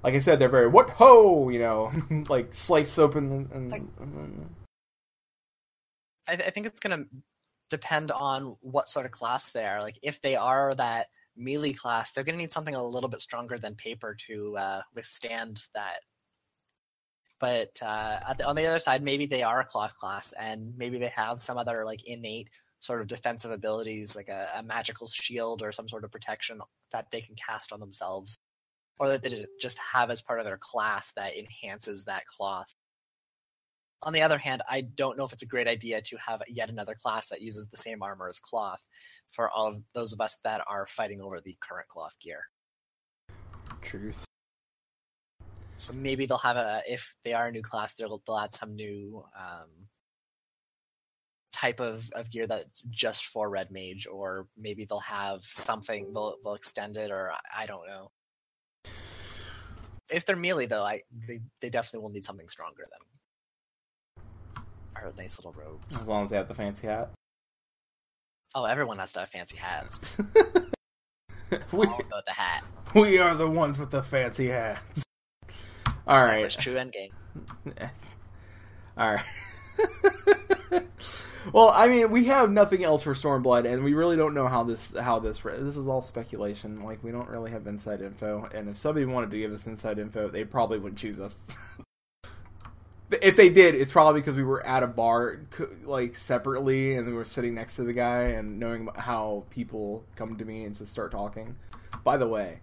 like 0.04 0.16
I 0.16 0.20
said, 0.20 0.38
they're 0.40 0.50
very 0.50 0.68
what 0.68 0.90
ho, 0.92 1.50
you 1.50 1.60
know, 1.60 1.92
like 2.30 2.54
slice 2.54 2.98
open 3.00 3.50
and, 3.54 3.72
Like- 3.72 3.84
and 4.02 4.50
I, 6.28 6.34
I 6.34 6.50
think 6.50 6.66
it's 6.66 6.80
going 6.82 6.98
to 6.98 7.10
depend 7.70 8.12
on 8.12 8.58
what 8.62 8.90
sort 8.90 9.06
of 9.06 9.12
class 9.12 9.52
they 9.52 9.66
are. 9.66 9.82
Like, 9.82 9.98
if 10.02 10.22
they 10.22 10.36
are 10.36 10.74
that 10.76 11.08
melee 11.36 11.74
class, 11.74 12.12
they're 12.12 12.24
going 12.24 12.36
to 12.36 12.42
need 12.42 12.52
something 12.52 12.76
a 12.76 12.84
little 12.84 13.10
bit 13.10 13.22
stronger 13.22 13.58
than 13.58 13.76
paper 13.76 14.16
to 14.28 14.58
uh, 14.58 14.82
withstand 14.96 15.62
that. 15.74 16.00
But 17.40 17.78
uh, 17.82 18.34
the, 18.38 18.46
on 18.46 18.56
the 18.56 18.68
other 18.68 18.80
side, 18.80 19.04
maybe 19.04 19.26
they 19.26 19.44
are 19.44 19.60
a 19.60 19.66
cloth 19.66 19.96
class, 19.98 20.34
and 20.34 20.78
maybe 20.78 20.98
they 20.98 21.10
have 21.10 21.42
some 21.42 21.58
other 21.58 21.84
like 21.84 22.08
innate 22.08 22.50
sort 22.80 23.02
of 23.02 23.08
defensive 23.08 23.52
abilities, 23.52 24.16
like 24.16 24.30
a, 24.30 24.50
a 24.56 24.64
magical 24.64 25.08
shield 25.08 25.62
or 25.62 25.72
some 25.72 25.90
sort 25.90 26.04
of 26.04 26.12
protection 26.12 26.62
that 26.92 27.10
they 27.12 27.22
can 27.22 27.36
cast 27.36 27.74
on 27.74 27.80
themselves, 27.80 28.38
or 29.00 29.10
that 29.10 29.24
they 29.24 29.46
just 29.60 29.80
have 29.80 30.10
as 30.10 30.22
part 30.22 30.40
of 30.40 30.46
their 30.46 30.60
class 30.60 31.12
that 31.14 31.36
enhances 31.36 32.06
that 32.06 32.26
cloth. 32.26 32.74
On 34.06 34.12
the 34.12 34.22
other 34.22 34.38
hand, 34.38 34.62
I 34.70 34.82
don't 34.82 35.18
know 35.18 35.24
if 35.24 35.32
it's 35.32 35.44
a 35.44 35.48
great 35.48 35.68
idea 35.68 36.02
to 36.02 36.18
have 36.18 36.42
yet 36.50 36.70
another 36.70 36.94
class 36.94 37.30
that 37.30 37.42
uses 37.42 37.68
the 37.68 37.78
same 37.78 38.04
armor 38.04 38.28
as 38.28 38.40
cloth 38.40 38.86
for 39.32 39.50
all 39.50 39.68
of 39.68 39.82
those 39.94 40.12
of 40.12 40.20
us 40.20 40.40
that 40.44 40.62
are 40.68 40.86
fighting 40.86 41.22
over 41.22 41.40
the 41.40 41.56
current 41.62 41.88
cloth 41.88 42.16
gear. 42.20 42.42
Truth. 43.82 44.26
So 45.78 45.94
maybe 45.94 46.26
they'll 46.26 46.38
have 46.40 46.58
a 46.58 46.82
if 46.88 47.16
they 47.24 47.34
are 47.34 47.48
a 47.48 47.52
new 47.52 47.62
class, 47.62 47.94
they'll 47.94 48.22
they'll 48.28 48.38
add 48.38 48.54
some 48.54 48.76
new 48.76 49.24
um, 49.38 49.88
type 51.54 51.80
of, 51.80 52.10
of 52.14 52.30
gear 52.30 52.46
that's 52.46 52.84
just 52.84 53.26
for 53.26 53.50
red 53.50 53.72
mage, 53.72 54.06
or 54.12 54.48
maybe 54.58 54.86
they'll 54.86 55.00
have 55.00 55.44
something 55.44 56.14
they'll 56.14 56.36
they'll 56.44 56.56
extend 56.56 56.98
it, 56.98 57.10
or 57.10 57.32
I, 57.32 57.64
I 57.64 57.66
don't 57.68 57.88
know. 57.88 58.12
If 60.12 60.26
they're 60.26 60.36
melee 60.36 60.66
though, 60.66 60.84
I 60.84 61.04
they, 61.26 61.40
they 61.62 61.70
definitely 61.70 62.04
will 62.04 62.14
need 62.14 62.26
something 62.26 62.50
stronger 62.50 62.84
than 62.84 63.00
our 65.04 65.14
nice 65.18 65.38
little 65.38 65.54
robes. 65.54 66.02
As 66.02 66.08
long 66.08 66.24
as 66.24 66.30
they 66.30 66.38
have 66.38 66.48
the 66.48 66.54
fancy 66.54 66.88
hat. 66.88 67.12
Oh, 68.56 68.66
everyone 68.66 69.00
has 69.00 69.14
to 69.14 69.20
have 69.22 69.30
fancy 69.30 69.58
hats. 69.58 70.18
we, 71.72 71.86
go 71.86 71.98
with 71.98 72.26
the 72.26 72.34
hat. 72.34 72.64
we 72.94 73.18
are 73.18 73.36
the 73.36 73.50
ones 73.50 73.80
with 73.80 73.92
the 73.92 74.04
fancy 74.04 74.48
hats. 74.48 75.04
All 76.08 76.24
right. 76.24 76.46
It's 76.46 76.56
true 76.56 76.76
endgame. 76.76 77.12
All 78.98 79.16
right. 79.16 79.26
well, 81.54 81.72
I 81.74 81.88
mean, 81.88 82.12
we 82.12 82.26
have 82.26 82.52
nothing 82.52 82.84
else 82.84 83.02
for 83.02 83.14
Stormblood, 83.14 83.66
and 83.66 83.84
we 83.84 83.96
really 83.96 84.18
don't 84.18 84.36
know 84.36 84.48
how 84.48 84.64
this 84.64 84.94
how 84.96 85.18
this 85.20 85.40
this 85.40 85.78
is 85.78 85.88
all 85.88 86.02
speculation. 86.02 86.84
Like, 86.84 87.04
we 87.04 87.12
don't 87.12 87.28
really 87.28 87.50
have 87.50 87.66
inside 87.66 88.02
info, 88.02 88.48
and 88.54 88.70
if 88.70 88.78
somebody 88.78 89.06
wanted 89.06 89.32
to 89.32 89.40
give 89.40 89.52
us 89.52 89.66
inside 89.66 89.98
info, 89.98 90.30
they 90.30 90.44
probably 90.44 90.78
wouldn't 90.78 91.00
choose 91.00 91.20
us. 91.20 91.58
If 93.22 93.36
they 93.36 93.50
did, 93.50 93.76
it's 93.76 93.92
probably 93.92 94.22
because 94.22 94.36
we 94.36 94.44
were 94.44 94.66
at 94.66 94.84
a 94.84 94.88
bar, 94.88 95.40
like 95.84 96.16
separately, 96.16 96.96
and 96.96 97.08
we 97.08 97.14
were 97.14 97.26
sitting 97.26 97.54
next 97.54 97.76
to 97.76 97.84
the 97.84 97.94
guy, 97.94 98.24
and 98.24 98.60
knowing 98.60 98.88
how 98.96 99.44
people 99.50 100.04
come 100.16 100.38
to 100.38 100.46
me 100.46 100.64
and 100.64 100.76
just 100.76 100.92
start 100.92 101.12
talking. 101.12 101.56
By 102.04 102.18
the 102.18 102.28
way, 102.28 102.60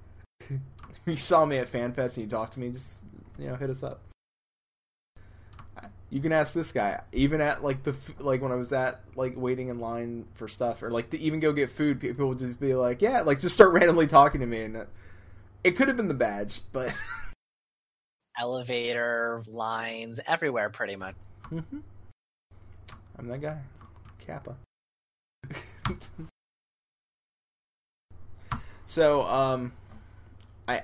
you 1.07 1.17
saw 1.17 1.45
me 1.45 1.59
at 1.59 1.71
FanFest 1.71 2.17
and 2.17 2.25
you 2.25 2.27
talked 2.27 2.55
to 2.55 2.61
me, 2.61 2.71
just 2.71 3.03
you 3.39 3.49
know, 3.49 3.57
hit 3.57 3.71
us 3.71 3.83
up. 3.83 4.01
You 6.11 6.21
can 6.21 6.33
ask 6.33 6.53
this 6.53 6.73
guy. 6.73 7.01
Even 7.13 7.41
at 7.41 7.63
like 7.63 7.85
the 7.85 7.95
like 8.19 8.43
when 8.43 8.51
I 8.51 8.57
was 8.57 8.73
at 8.73 9.01
like 9.15 9.35
waiting 9.37 9.69
in 9.69 9.79
line 9.79 10.27
for 10.35 10.49
stuff, 10.49 10.83
or 10.83 10.91
like 10.91 11.11
to 11.11 11.19
even 11.21 11.39
go 11.39 11.53
get 11.53 11.71
food, 11.71 12.01
people 12.01 12.29
would 12.29 12.41
just 12.41 12.59
be 12.59 12.75
like, 12.75 13.01
"Yeah," 13.01 13.21
like 13.23 13.41
just 13.41 13.55
start 13.55 13.73
randomly 13.75 14.07
talking 14.07 14.41
to 14.41 14.47
me, 14.47 14.63
and 14.63 14.87
it 15.63 15.73
could 15.77 15.89
have 15.89 15.97
been 15.97 16.09
the 16.09 16.15
badge, 16.15 16.61
but 16.73 16.93
elevator 18.41 19.45
lines 19.47 20.19
everywhere, 20.27 20.71
pretty 20.71 20.97
much. 20.97 21.15
Mm-hmm. 21.53 21.79
I'm 23.19 23.29
that 23.29 23.43
guy, 23.43 23.59
Kappa. 24.19 24.57
so, 28.87 29.27
um, 29.27 29.73
I 30.67 30.83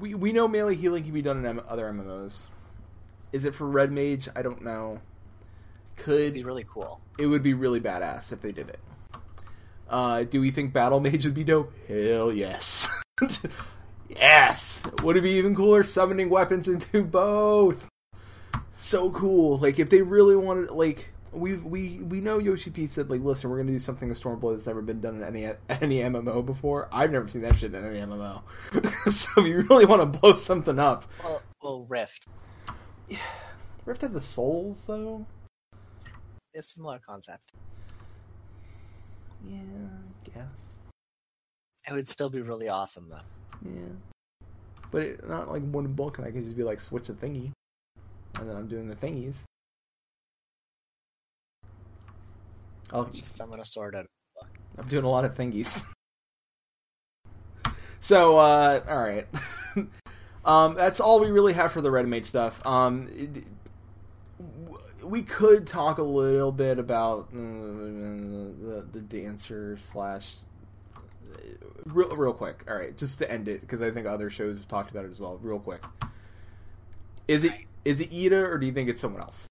we 0.00 0.14
we 0.14 0.32
know 0.32 0.48
melee 0.48 0.74
healing 0.74 1.04
can 1.04 1.12
be 1.12 1.22
done 1.22 1.38
in 1.38 1.46
M- 1.46 1.62
other 1.68 1.84
MMOs. 1.92 2.46
Is 3.32 3.44
it 3.44 3.54
for 3.54 3.66
red 3.66 3.92
mage? 3.92 4.28
I 4.34 4.42
don't 4.42 4.64
know. 4.64 5.00
Could 5.96 6.20
It'd 6.20 6.34
be 6.34 6.44
really 6.44 6.66
cool. 6.68 7.00
It 7.18 7.26
would 7.26 7.42
be 7.42 7.54
really 7.54 7.80
badass 7.80 8.32
if 8.32 8.40
they 8.40 8.52
did 8.52 8.68
it. 8.68 8.80
Uh, 9.88 10.24
do 10.24 10.40
we 10.40 10.50
think 10.50 10.72
battle 10.72 11.00
mage 11.00 11.24
would 11.24 11.34
be 11.34 11.44
dope? 11.44 11.72
Hell 11.86 12.32
yes. 12.32 12.90
yes. 14.08 14.82
Would 15.02 15.16
it 15.16 15.22
be 15.22 15.30
even 15.32 15.54
cooler 15.54 15.82
summoning 15.82 16.30
weapons 16.30 16.68
into 16.68 17.02
both? 17.04 17.88
So 18.78 19.10
cool. 19.10 19.58
Like 19.58 19.78
if 19.78 19.90
they 19.90 20.02
really 20.02 20.36
wanted, 20.36 20.70
like 20.70 21.12
we 21.32 21.54
we 21.54 21.98
we 21.98 22.20
know 22.20 22.38
Yoshi 22.38 22.70
P 22.70 22.86
said 22.86 23.10
like, 23.10 23.20
listen, 23.22 23.50
we're 23.50 23.58
gonna 23.58 23.72
do 23.72 23.78
something 23.78 24.08
with 24.08 24.20
Stormblood 24.20 24.54
that's 24.54 24.66
never 24.66 24.82
been 24.82 25.00
done 25.00 25.16
in 25.16 25.24
any 25.24 25.46
any 25.68 26.00
MMO 26.00 26.44
before. 26.44 26.88
I've 26.92 27.10
never 27.10 27.28
seen 27.28 27.42
that 27.42 27.56
shit 27.56 27.74
in 27.74 27.84
any 27.84 28.00
MMO. 28.00 28.42
so 29.12 29.40
if 29.40 29.46
you 29.46 29.60
really 29.62 29.84
want 29.84 30.00
to 30.00 30.18
blow 30.18 30.34
something 30.34 30.78
up, 30.78 31.04
well, 31.22 31.42
well 31.62 31.86
Rift. 31.88 32.26
Yeah. 33.08 33.18
Rift 33.84 34.02
had 34.02 34.12
the 34.12 34.20
souls 34.20 34.84
though. 34.86 35.26
It's 36.54 36.68
a 36.68 36.70
similar 36.70 36.98
concept. 36.98 37.52
Yeah, 39.46 39.58
I 39.58 40.30
guess. 40.30 40.68
It 41.88 41.94
would 41.94 42.06
still 42.06 42.30
be 42.30 42.42
really 42.42 42.68
awesome 42.68 43.08
though. 43.08 43.37
Yeah. 43.64 44.42
But 44.90 45.02
it, 45.02 45.28
not 45.28 45.50
like 45.50 45.62
one 45.62 45.86
book, 45.88 46.18
and 46.18 46.26
I 46.26 46.30
could 46.30 46.44
just 46.44 46.56
be 46.56 46.62
like 46.62 46.80
switch 46.80 47.08
the 47.08 47.12
thingy, 47.12 47.52
and 48.38 48.48
then 48.48 48.56
I'm 48.56 48.68
doing 48.68 48.88
the 48.88 48.96
thingies. 48.96 49.34
I'll 52.92 53.04
just 53.04 53.36
summon 53.36 53.60
a 53.60 53.64
sword 53.64 53.94
out. 53.94 54.06
I'm 54.78 54.88
doing 54.88 55.04
a 55.04 55.10
lot 55.10 55.24
of 55.24 55.34
thingies. 55.34 55.84
so, 58.00 58.38
uh, 58.38 58.80
all 58.88 58.98
right. 58.98 59.26
um, 60.44 60.74
that's 60.74 61.00
all 61.00 61.20
we 61.20 61.30
really 61.30 61.52
have 61.52 61.72
for 61.72 61.82
the 61.82 61.90
Red 61.90 62.06
Mage 62.08 62.24
stuff. 62.24 62.64
Um, 62.66 63.08
it, 63.12 63.44
we 65.02 65.22
could 65.22 65.66
talk 65.66 65.98
a 65.98 66.02
little 66.02 66.52
bit 66.52 66.78
about 66.78 67.28
uh, 67.32 67.36
the 67.36 68.86
the 68.92 69.00
dancer 69.00 69.78
slash 69.80 70.36
real 71.86 72.14
real 72.16 72.32
quick. 72.32 72.64
All 72.68 72.76
right, 72.76 72.96
just 72.96 73.18
to 73.18 73.30
end 73.30 73.48
it 73.48 73.60
because 73.60 73.82
I 73.82 73.90
think 73.90 74.06
other 74.06 74.30
shows 74.30 74.58
have 74.58 74.68
talked 74.68 74.90
about 74.90 75.04
it 75.04 75.10
as 75.10 75.20
well. 75.20 75.38
Real 75.42 75.58
quick, 75.58 75.82
is 77.26 77.44
it 77.44 77.52
is 77.84 78.00
it 78.00 78.10
Yda 78.10 78.48
or 78.48 78.58
do 78.58 78.66
you 78.66 78.72
think 78.72 78.88
it's 78.88 79.00
someone 79.00 79.22
else? 79.22 79.46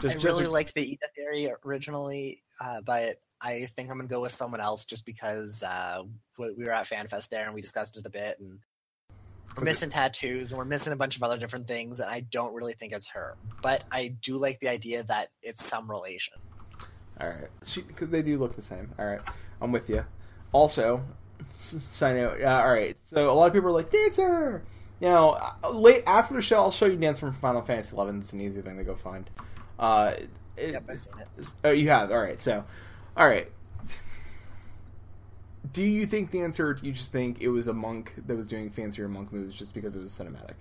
Just, 0.00 0.16
I 0.16 0.28
really 0.28 0.40
just... 0.40 0.50
liked 0.50 0.74
the 0.74 0.80
Yda 0.80 1.14
theory 1.14 1.52
originally, 1.64 2.42
uh, 2.60 2.80
but 2.80 3.20
I 3.40 3.66
think 3.66 3.90
I'm 3.90 3.96
gonna 3.96 4.08
go 4.08 4.20
with 4.20 4.32
someone 4.32 4.60
else 4.60 4.84
just 4.84 5.04
because 5.04 5.62
uh, 5.62 6.02
we 6.38 6.64
were 6.64 6.72
at 6.72 6.86
FanFest 6.86 7.28
there 7.28 7.44
and 7.44 7.54
we 7.54 7.60
discussed 7.60 7.96
it 7.96 8.06
a 8.06 8.10
bit, 8.10 8.38
and 8.38 8.60
we're 9.56 9.64
missing 9.64 9.90
tattoos 9.90 10.52
and 10.52 10.58
we're 10.58 10.64
missing 10.64 10.92
a 10.92 10.96
bunch 10.96 11.16
of 11.16 11.22
other 11.22 11.36
different 11.36 11.66
things, 11.66 11.98
and 11.98 12.08
I 12.08 12.20
don't 12.20 12.54
really 12.54 12.74
think 12.74 12.92
it's 12.92 13.10
her. 13.10 13.36
But 13.60 13.84
I 13.90 14.08
do 14.08 14.38
like 14.38 14.60
the 14.60 14.68
idea 14.68 15.02
that 15.04 15.30
it's 15.42 15.64
some 15.64 15.90
relation. 15.90 16.34
All 17.20 17.28
right, 17.28 17.48
because 17.88 18.10
they 18.10 18.22
do 18.22 18.38
look 18.38 18.54
the 18.56 18.62
same. 18.62 18.90
All 18.98 19.06
right, 19.06 19.20
I'm 19.60 19.72
with 19.72 19.88
you. 19.88 20.04
Also, 20.52 21.02
sign 21.54 22.18
out. 22.18 22.40
Uh, 22.40 22.46
all 22.46 22.72
right, 22.72 22.96
so 23.04 23.30
a 23.30 23.32
lot 23.32 23.46
of 23.46 23.52
people 23.52 23.68
are 23.68 23.72
like 23.72 23.90
dancer. 23.90 24.62
Now, 25.00 25.56
late 25.70 26.02
after 26.06 26.34
the 26.34 26.42
show, 26.42 26.56
I'll 26.56 26.72
show 26.72 26.86
you 26.86 26.96
dance 26.96 27.20
from 27.20 27.32
Final 27.32 27.62
Fantasy 27.62 27.94
XI. 27.94 28.02
It's 28.18 28.32
an 28.32 28.40
easy 28.40 28.62
thing 28.62 28.76
to 28.78 28.84
go 28.84 28.96
find. 28.96 29.30
Uh, 29.78 30.14
it, 30.56 30.72
yep, 30.72 30.84
I've 30.88 31.00
seen 31.00 31.14
it. 31.18 31.54
Oh, 31.62 31.70
you 31.70 31.88
have. 31.90 32.10
All 32.10 32.20
right. 32.20 32.40
So, 32.40 32.64
all 33.16 33.28
right. 33.28 33.50
Do 35.72 35.82
you 35.84 36.06
think 36.06 36.30
the 36.30 36.40
answer? 36.40 36.74
Do 36.74 36.86
you 36.86 36.92
just 36.92 37.12
think 37.12 37.40
it 37.40 37.48
was 37.48 37.68
a 37.68 37.72
monk 37.72 38.14
that 38.26 38.36
was 38.36 38.46
doing 38.46 38.70
fancier 38.70 39.06
monk 39.08 39.32
moves 39.32 39.54
just 39.54 39.74
because 39.74 39.94
it 39.94 40.00
was 40.00 40.12
cinematic? 40.12 40.54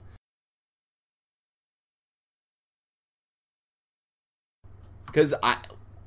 Because 5.07 5.33
I, 5.41 5.57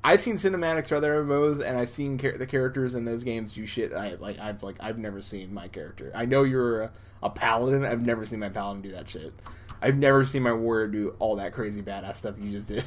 I've 0.03 0.21
seen 0.21 0.37
cinematics 0.37 0.89
for 0.89 0.97
other 0.97 1.23
MMOs, 1.25 1.63
and 1.63 1.77
I've 1.77 1.91
seen 1.91 2.17
char- 2.19 2.39
the 2.39 2.47
characters 2.47 2.95
in 2.95 3.05
those 3.05 3.23
games 3.23 3.53
do 3.53 3.67
shit. 3.67 3.93
I 3.93 4.15
like. 4.15 4.39
I've 4.39 4.63
like. 4.63 4.77
I've 4.81 4.99
never 4.99 5.21
seen 5.21 5.53
my 5.53 5.69
character. 5.69 6.11
I 6.15 6.25
know 6.25 6.43
you're 6.43 6.83
a, 6.83 6.91
a 7.23 7.31
paladin. 7.31 7.85
I've 7.85 8.05
never 8.05 8.25
seen 8.25 8.39
my 8.39 8.49
paladin 8.49 8.83
do 8.83 8.91
that 8.93 9.09
shit. 9.11 9.35
I've 9.83 9.97
never 9.97 10.25
seen 10.25 10.43
my 10.43 10.53
warrior 10.53 10.87
do 10.89 11.17
all 11.19 11.37
that 11.37 11.53
crazy 11.53 11.83
badass 11.83 12.17
stuff 12.17 12.37
you 12.39 12.51
just 12.51 12.67
did. 12.67 12.85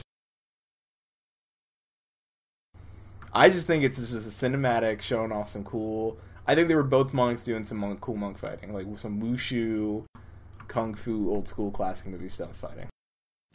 I 3.31 3.49
just 3.49 3.65
think 3.65 3.83
it's 3.83 3.97
just 3.97 4.13
a 4.13 4.17
cinematic 4.17 5.01
showing 5.01 5.31
off 5.31 5.49
some 5.49 5.63
cool. 5.63 6.17
I 6.47 6.55
think 6.55 6.67
they 6.67 6.75
were 6.75 6.83
both 6.83 7.13
monks 7.13 7.43
doing 7.43 7.63
some 7.63 7.77
monk, 7.77 8.01
cool 8.01 8.15
monk 8.15 8.37
fighting, 8.37 8.73
like 8.73 8.85
some 8.97 9.21
wushu, 9.21 10.05
kung 10.67 10.93
fu, 10.93 11.29
old 11.31 11.47
school 11.47 11.71
classic 11.71 12.07
movie 12.07 12.29
stuff 12.29 12.55
fighting. 12.57 12.89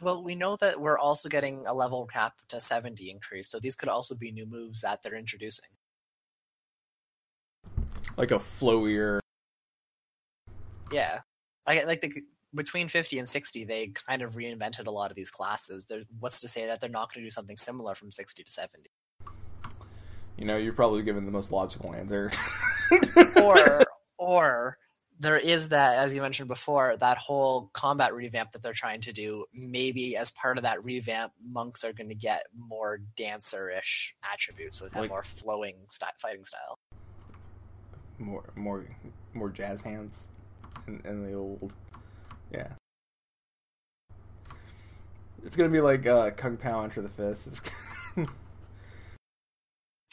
Well, 0.01 0.23
we 0.23 0.35
know 0.35 0.55
that 0.57 0.79
we're 0.79 0.97
also 0.97 1.27
getting 1.27 1.65
a 1.65 1.73
level 1.73 2.05
cap 2.05 2.33
to 2.49 2.59
70 2.59 3.09
increase, 3.09 3.49
so 3.49 3.59
these 3.59 3.75
could 3.75 3.89
also 3.89 4.15
be 4.15 4.31
new 4.31 4.45
moves 4.45 4.81
that 4.81 5.01
they're 5.01 5.15
introducing. 5.15 5.69
Like 8.15 8.31
a 8.31 8.35
flowier. 8.35 9.19
Yeah. 10.91 11.19
Like, 11.67 11.85
like 11.85 12.01
the, 12.01 12.13
between 12.55 12.87
50 12.87 13.19
and 13.19 13.27
60, 13.27 13.65
they 13.65 13.87
kind 13.87 14.21
of 14.21 14.35
reinvented 14.35 14.87
a 14.87 14.91
lot 14.91 15.11
of 15.11 15.15
these 15.15 15.29
classes. 15.29 15.85
There, 15.85 16.03
what's 16.19 16.39
to 16.41 16.47
say 16.47 16.65
that 16.65 16.79
they're 16.79 16.89
not 16.89 17.13
going 17.13 17.23
to 17.23 17.27
do 17.27 17.31
something 17.31 17.57
similar 17.57 17.93
from 17.93 18.11
60 18.11 18.43
to 18.43 18.51
70? 18.51 18.89
You 20.37 20.45
know, 20.45 20.55
you're 20.55 20.73
probably 20.73 21.03
giving 21.03 21.25
the 21.25 21.31
most 21.31 21.51
logical 21.51 21.93
answer. 21.93 22.31
or 23.35 23.83
or 24.17 24.77
there 25.19 25.37
is 25.37 25.69
that, 25.69 25.97
as 25.99 26.15
you 26.15 26.21
mentioned 26.21 26.47
before, 26.47 26.95
that 26.97 27.17
whole 27.17 27.69
combat 27.73 28.13
revamp 28.13 28.53
that 28.53 28.61
they're 28.61 28.71
trying 28.73 29.01
to 29.01 29.11
do. 29.11 29.45
Maybe 29.53 30.15
as 30.15 30.31
part 30.31 30.57
of 30.57 30.63
that 30.63 30.83
revamp, 30.83 31.33
monks 31.45 31.83
are 31.83 31.91
going 31.93 32.07
to 32.09 32.15
get 32.15 32.43
more 32.57 32.99
dancer-ish 33.17 34.15
attributes, 34.31 34.79
with 34.81 34.95
Like- 34.95 35.09
more 35.09 35.23
flowing 35.23 35.75
sty 35.87 36.07
fighting 36.17 36.43
style. 36.45 36.77
more 38.17 38.43
more 38.55 38.85
more 39.33 39.49
jazz 39.49 39.81
hands 39.81 40.27
and, 40.87 41.05
and 41.05 41.25
the 41.25 41.33
old 41.33 41.73
yeah 42.51 42.67
it's 45.45 45.55
gonna 45.55 45.69
be 45.69 45.79
like 45.79 46.05
uh 46.05 46.29
Kung 46.31 46.57
Pow 46.57 46.81
enter 46.83 47.01
the 47.01 47.07
fist 47.09 47.47
it's, 47.47 47.61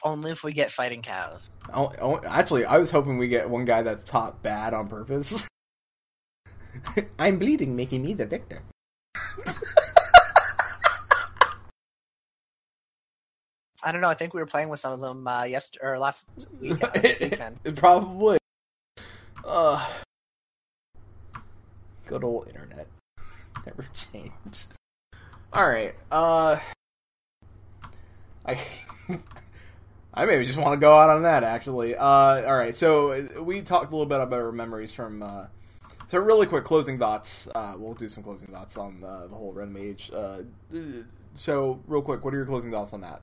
Only 0.05 0.31
if 0.31 0.45
we 0.45 0.53
get 0.53 0.71
fighting 0.71 1.03
cows. 1.03 1.51
oh, 1.73 1.91
oh, 2.01 2.21
actually 2.27 2.65
i 2.65 2.77
was 2.79 2.91
hoping 2.91 3.17
we 3.19 3.29
get 3.29 3.49
one 3.49 3.65
guy 3.65 3.83
that's 3.83 4.05
top 4.05 4.43
bad 4.43 4.75
on 4.75 4.89
purpose 4.89 5.49
i'm 7.19 7.39
bleeding 7.39 7.75
making 7.75 8.03
me 8.03 8.13
the 8.15 8.27
victor 8.27 8.63
I 13.83 13.93
don't 13.93 14.01
know. 14.01 14.09
I 14.09 14.15
think 14.15 14.35
we 14.35 14.41
were 14.41 14.47
playing 14.47 14.69
with 14.69 14.81
some 14.81 14.93
of 14.93 15.01
them 15.01 15.27
uh, 15.29 15.45
yesterday 15.45 15.85
or 15.87 15.99
last 15.99 16.29
week. 16.61 16.83
uh, 16.83 16.91
this 17.01 17.21
weekend. 17.21 17.61
probably 17.77 18.39
uh 19.45 19.87
good 22.07 22.25
old 22.25 22.49
internet 22.49 22.89
never 23.65 23.87
change 23.95 24.65
all 25.53 25.69
right 25.69 25.95
uh 26.11 26.59
i 28.45 28.59
i 30.17 30.25
maybe 30.25 30.45
just 30.45 30.59
want 30.59 30.73
to 30.73 30.85
go 30.85 30.99
out 30.99 31.11
on 31.11 31.23
that 31.23 31.45
actually 31.45 31.95
uh 31.95 32.05
all 32.05 32.57
right 32.57 32.77
so 32.77 33.29
we 33.41 33.61
talked 33.63 33.91
a 33.93 33.95
little 33.95 34.07
bit 34.07 34.21
about 34.21 34.41
our 34.41 34.53
memories 34.53 34.93
from 34.93 35.23
uh 35.23 35.47
so 36.09 36.19
really 36.19 36.47
quick 36.47 36.65
closing 36.65 36.99
thoughts 36.99 37.49
uh 37.55 37.75
we'll 37.77 37.95
do 37.95 38.09
some 38.09 38.23
closing 38.23 38.49
thoughts 38.49 38.77
on 38.77 39.01
the 39.01 39.29
whole 39.37 39.53
red 39.53 39.69
mage 39.69 40.11
uh 40.15 40.39
so 41.35 41.81
real 41.87 42.03
quick 42.03 42.25
what 42.25 42.35
are 42.35 42.37
your 42.37 42.47
closing 42.47 42.71
thoughts 42.71 42.93
on 42.93 43.01
that 43.03 43.21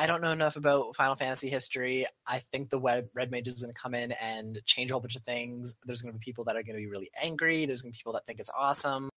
I 0.00 0.06
don't 0.06 0.20
know 0.20 0.30
enough 0.30 0.54
about 0.54 0.94
Final 0.94 1.16
Fantasy 1.16 1.50
history. 1.50 2.06
I 2.24 2.38
think 2.38 2.70
the 2.70 2.78
Red 2.78 3.32
Mage 3.32 3.48
is 3.48 3.60
going 3.60 3.74
to 3.74 3.80
come 3.80 3.96
in 3.96 4.12
and 4.12 4.60
change 4.64 4.92
a 4.92 4.94
whole 4.94 5.00
bunch 5.00 5.16
of 5.16 5.24
things. 5.24 5.74
There's 5.84 6.02
going 6.02 6.12
to 6.12 6.18
be 6.18 6.22
people 6.22 6.44
that 6.44 6.54
are 6.54 6.62
going 6.62 6.76
to 6.76 6.80
be 6.80 6.86
really 6.86 7.10
angry. 7.20 7.66
There's 7.66 7.82
going 7.82 7.92
to 7.92 7.96
be 7.96 7.98
people 7.98 8.12
that 8.12 8.24
think 8.24 8.38
it's 8.38 8.50
awesome. 8.56 9.10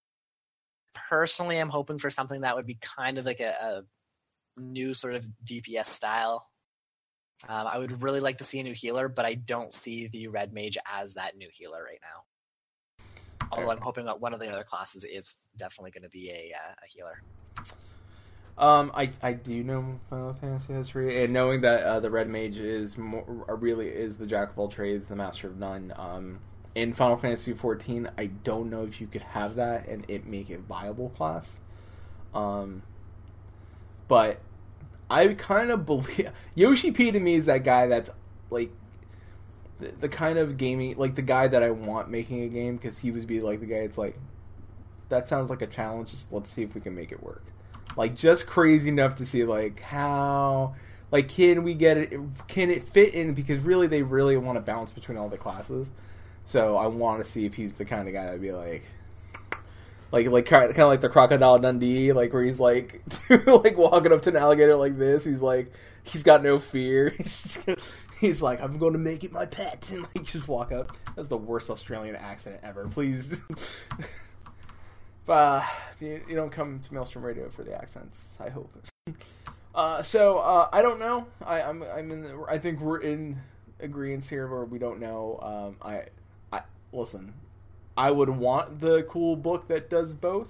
Personally, 1.07 1.59
I'm 1.59 1.69
hoping 1.69 1.99
for 1.99 2.09
something 2.09 2.41
that 2.41 2.55
would 2.55 2.65
be 2.65 2.79
kind 2.81 3.19
of 3.19 3.27
like 3.27 3.41
a, 3.41 3.51
a 3.61 3.83
new 4.61 4.93
sort 4.93 5.15
of 5.15 5.25
DPS 5.45 5.85
style. 5.85 6.47
Um, 7.47 7.67
I 7.67 7.79
would 7.79 8.01
really 8.01 8.19
like 8.19 8.37
to 8.37 8.43
see 8.43 8.59
a 8.59 8.63
new 8.63 8.73
healer, 8.73 9.09
but 9.09 9.25
I 9.25 9.33
don't 9.33 9.73
see 9.73 10.07
the 10.07 10.27
Red 10.27 10.53
Mage 10.53 10.77
as 10.85 11.15
that 11.15 11.35
new 11.35 11.49
healer 11.51 11.83
right 11.83 11.99
now. 12.01 13.05
Although 13.51 13.71
I'm 13.71 13.81
hoping 13.81 14.05
that 14.05 14.21
one 14.21 14.33
of 14.33 14.39
the 14.39 14.47
other 14.47 14.63
classes 14.63 15.03
is 15.03 15.47
definitely 15.57 15.91
going 15.91 16.03
to 16.03 16.09
be 16.09 16.29
a, 16.29 16.53
uh, 16.55 16.73
a 16.83 16.87
healer. 16.87 17.21
Um, 18.57 18.91
I 18.93 19.11
I 19.23 19.33
do 19.33 19.63
know 19.63 19.99
Final 20.09 20.33
Fantasy 20.33 20.73
history, 20.73 21.23
and 21.23 21.33
knowing 21.33 21.61
that 21.61 21.83
uh, 21.83 21.99
the 21.99 22.11
Red 22.11 22.29
Mage 22.29 22.59
is 22.59 22.97
more 22.97 23.45
uh, 23.49 23.55
really 23.55 23.87
is 23.87 24.17
the 24.17 24.27
Jack 24.27 24.51
of 24.51 24.59
all 24.59 24.67
trades, 24.67 25.09
the 25.09 25.15
Master 25.15 25.47
of 25.47 25.57
none. 25.57 25.93
Um, 25.97 26.39
in 26.75 26.93
Final 26.93 27.17
Fantasy 27.17 27.53
fourteen, 27.53 28.09
I 28.17 28.27
don't 28.27 28.69
know 28.69 28.83
if 28.83 29.01
you 29.01 29.07
could 29.07 29.23
have 29.23 29.55
that 29.55 29.87
and 29.87 30.05
it 30.07 30.27
make 30.27 30.49
it 30.49 30.59
viable 30.61 31.09
class. 31.09 31.59
Um, 32.33 32.83
but 34.07 34.39
I 35.11 35.33
kind 35.33 35.71
of 35.71 35.85
believe 35.85 36.31
Yoshi 36.55 36.91
P 36.91 37.11
to 37.11 37.19
me 37.19 37.35
is 37.35 37.45
that 37.45 37.63
guy 37.63 37.87
that's 37.87 38.09
like 38.49 38.71
the, 39.79 39.91
the 39.99 40.09
kind 40.09 40.39
of 40.39 40.57
gaming 40.57 40.97
like 40.97 41.15
the 41.15 41.21
guy 41.21 41.47
that 41.47 41.63
I 41.63 41.71
want 41.71 42.09
making 42.09 42.43
a 42.43 42.47
game 42.47 42.77
because 42.77 42.99
he 42.99 43.11
would 43.11 43.27
be 43.27 43.39
like 43.39 43.59
the 43.59 43.65
guy 43.65 43.81
that's 43.81 43.97
like 43.97 44.17
that 45.09 45.27
sounds 45.27 45.49
like 45.49 45.61
a 45.61 45.67
challenge. 45.67 46.11
Just 46.11 46.31
let's 46.31 46.49
see 46.49 46.63
if 46.63 46.75
we 46.75 46.81
can 46.81 46.95
make 46.95 47.11
it 47.11 47.21
work 47.21 47.43
like 47.97 48.15
just 48.15 48.47
crazy 48.47 48.89
enough 48.89 49.15
to 49.15 49.25
see 49.25 49.43
like 49.43 49.81
how 49.81 50.75
like 51.11 51.27
can 51.27 51.63
we 51.63 51.73
get 51.73 51.97
it 51.97 52.13
can 52.47 52.69
it 52.69 52.87
fit 52.87 53.13
in 53.13 53.33
because 53.33 53.59
really 53.59 53.87
they 53.87 54.01
really 54.01 54.37
want 54.37 54.55
to 54.55 54.61
balance 54.61 54.91
between 54.91 55.17
all 55.17 55.29
the 55.29 55.37
classes 55.37 55.89
so 56.45 56.77
i 56.77 56.87
want 56.87 57.23
to 57.23 57.29
see 57.29 57.45
if 57.45 57.55
he's 57.55 57.75
the 57.75 57.85
kind 57.85 58.07
of 58.07 58.13
guy 58.13 58.25
that'd 58.25 58.41
be 58.41 58.51
like 58.51 58.83
like 60.11 60.27
like 60.27 60.45
kind 60.45 60.69
of 60.71 60.77
like 60.77 61.01
the 61.01 61.09
crocodile 61.09 61.59
dundee 61.59 62.13
like 62.13 62.33
where 62.33 62.43
he's 62.43 62.59
like 62.59 63.01
like 63.29 63.77
walking 63.77 64.11
up 64.11 64.21
to 64.21 64.29
an 64.29 64.35
alligator 64.35 64.75
like 64.75 64.97
this 64.97 65.23
he's 65.23 65.41
like 65.41 65.71
he's 66.03 66.23
got 66.23 66.43
no 66.43 66.59
fear 66.59 67.09
he's 67.17 67.57
gonna, 67.65 67.77
he's 68.19 68.41
like 68.41 68.61
i'm 68.61 68.77
going 68.77 68.93
to 68.93 68.99
make 68.99 69.23
it 69.23 69.31
my 69.31 69.45
pet 69.45 69.89
and 69.91 70.03
like 70.03 70.23
just 70.23 70.47
walk 70.47 70.71
up 70.71 70.95
that's 71.15 71.27
the 71.27 71.37
worst 71.37 71.69
australian 71.69 72.15
accent 72.15 72.59
ever 72.63 72.87
please 72.87 73.39
uh, 75.31 75.65
you, 75.99 76.21
you 76.27 76.35
don't 76.35 76.51
come 76.51 76.79
to 76.79 76.93
Maelstrom 76.93 77.23
Radio 77.23 77.49
for 77.49 77.63
the 77.63 77.73
accents. 77.73 78.37
I 78.39 78.49
hope. 78.49 78.71
Uh, 79.73 80.03
so 80.03 80.39
uh, 80.39 80.69
I 80.71 80.81
don't 80.81 80.99
know. 80.99 81.27
I, 81.45 81.61
I'm 81.61 81.83
I'm 81.83 82.11
in. 82.11 82.23
The, 82.23 82.45
I 82.47 82.57
think 82.57 82.81
we're 82.81 82.99
in 82.99 83.37
agreement 83.79 84.25
here 84.25 84.47
where 84.47 84.65
we 84.65 84.77
don't 84.77 84.99
know. 84.99 85.39
Um, 85.41 85.77
I 85.81 86.05
I 86.51 86.63
listen. 86.91 87.33
I 87.97 88.11
would 88.11 88.29
want 88.29 88.79
the 88.79 89.03
cool 89.03 89.35
book 89.35 89.67
that 89.67 89.89
does 89.89 90.13
both. 90.13 90.49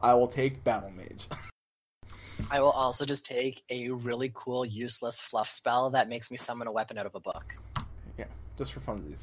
I 0.00 0.14
will 0.14 0.28
take 0.28 0.62
Battle 0.64 0.90
Mage. 0.90 1.26
I 2.50 2.60
will 2.60 2.70
also 2.70 3.04
just 3.04 3.26
take 3.26 3.62
a 3.68 3.90
really 3.90 4.30
cool, 4.32 4.64
useless 4.64 5.18
fluff 5.18 5.50
spell 5.50 5.90
that 5.90 6.08
makes 6.08 6.30
me 6.30 6.36
summon 6.36 6.68
a 6.68 6.72
weapon 6.72 6.96
out 6.96 7.06
of 7.06 7.14
a 7.14 7.20
book, 7.20 7.56
yeah, 8.16 8.26
just 8.56 8.72
for 8.72 8.80
funsies. 8.80 9.18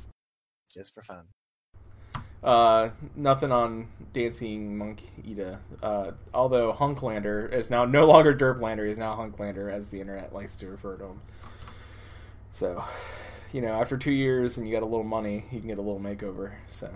just 0.71 0.93
for 0.93 1.01
fun. 1.01 1.23
Uh, 2.43 2.89
nothing 3.15 3.51
on 3.51 3.87
Dancing 4.13 4.77
Monk 4.77 5.01
Yda. 5.25 5.57
Uh, 5.81 6.11
although 6.33 6.73
Hunklander 6.73 7.51
is 7.51 7.69
now 7.69 7.85
no 7.85 8.05
longer 8.05 8.35
Derplander, 8.35 8.87
he's 8.87 8.99
now 8.99 9.15
Hunklander, 9.15 9.71
as 9.71 9.87
the 9.87 9.99
internet 9.99 10.33
likes 10.33 10.55
to 10.57 10.67
refer 10.67 10.97
to 10.97 11.05
him. 11.05 11.21
So, 12.51 12.83
you 13.51 13.61
know, 13.61 13.73
after 13.73 13.97
two 13.97 14.11
years 14.11 14.57
and 14.57 14.67
you 14.67 14.73
got 14.73 14.83
a 14.83 14.85
little 14.85 15.03
money, 15.03 15.45
you 15.51 15.59
can 15.59 15.69
get 15.69 15.79
a 15.79 15.81
little 15.81 15.99
makeover. 15.99 16.51
So, 16.69 16.89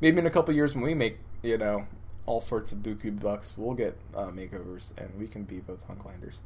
maybe 0.00 0.18
in 0.18 0.26
a 0.26 0.30
couple 0.30 0.54
years 0.54 0.74
when 0.74 0.84
we 0.84 0.94
make, 0.94 1.18
you 1.42 1.58
know, 1.58 1.86
all 2.26 2.40
sorts 2.40 2.72
of 2.72 2.78
buku 2.78 3.18
bucks, 3.18 3.54
we'll 3.56 3.74
get 3.74 3.96
uh, 4.14 4.26
makeovers 4.26 4.90
and 4.98 5.10
we 5.18 5.26
can 5.26 5.42
be 5.44 5.60
both 5.60 5.86
Hunklanders. 5.88 6.38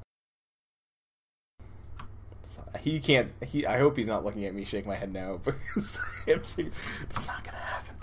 He 2.81 3.01
can't. 3.01 3.33
He. 3.45 3.67
I 3.67 3.79
hope 3.79 3.97
he's 3.97 4.07
not 4.07 4.25
looking 4.25 4.45
at 4.45 4.55
me, 4.55 4.65
shake 4.65 4.87
my 4.87 4.95
head 4.95 5.13
no, 5.13 5.41
because 5.45 5.99
it's 6.27 7.27
not 7.27 7.43
gonna 7.43 7.57
happen. 7.57 7.97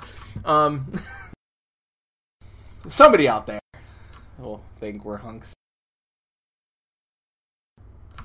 Um, 0.44 0.94
somebody 2.90 3.30
out 3.30 3.48
there 3.48 3.60
will 4.38 4.62
think 4.80 5.06
we're 5.06 5.18
hunks. 5.18 5.54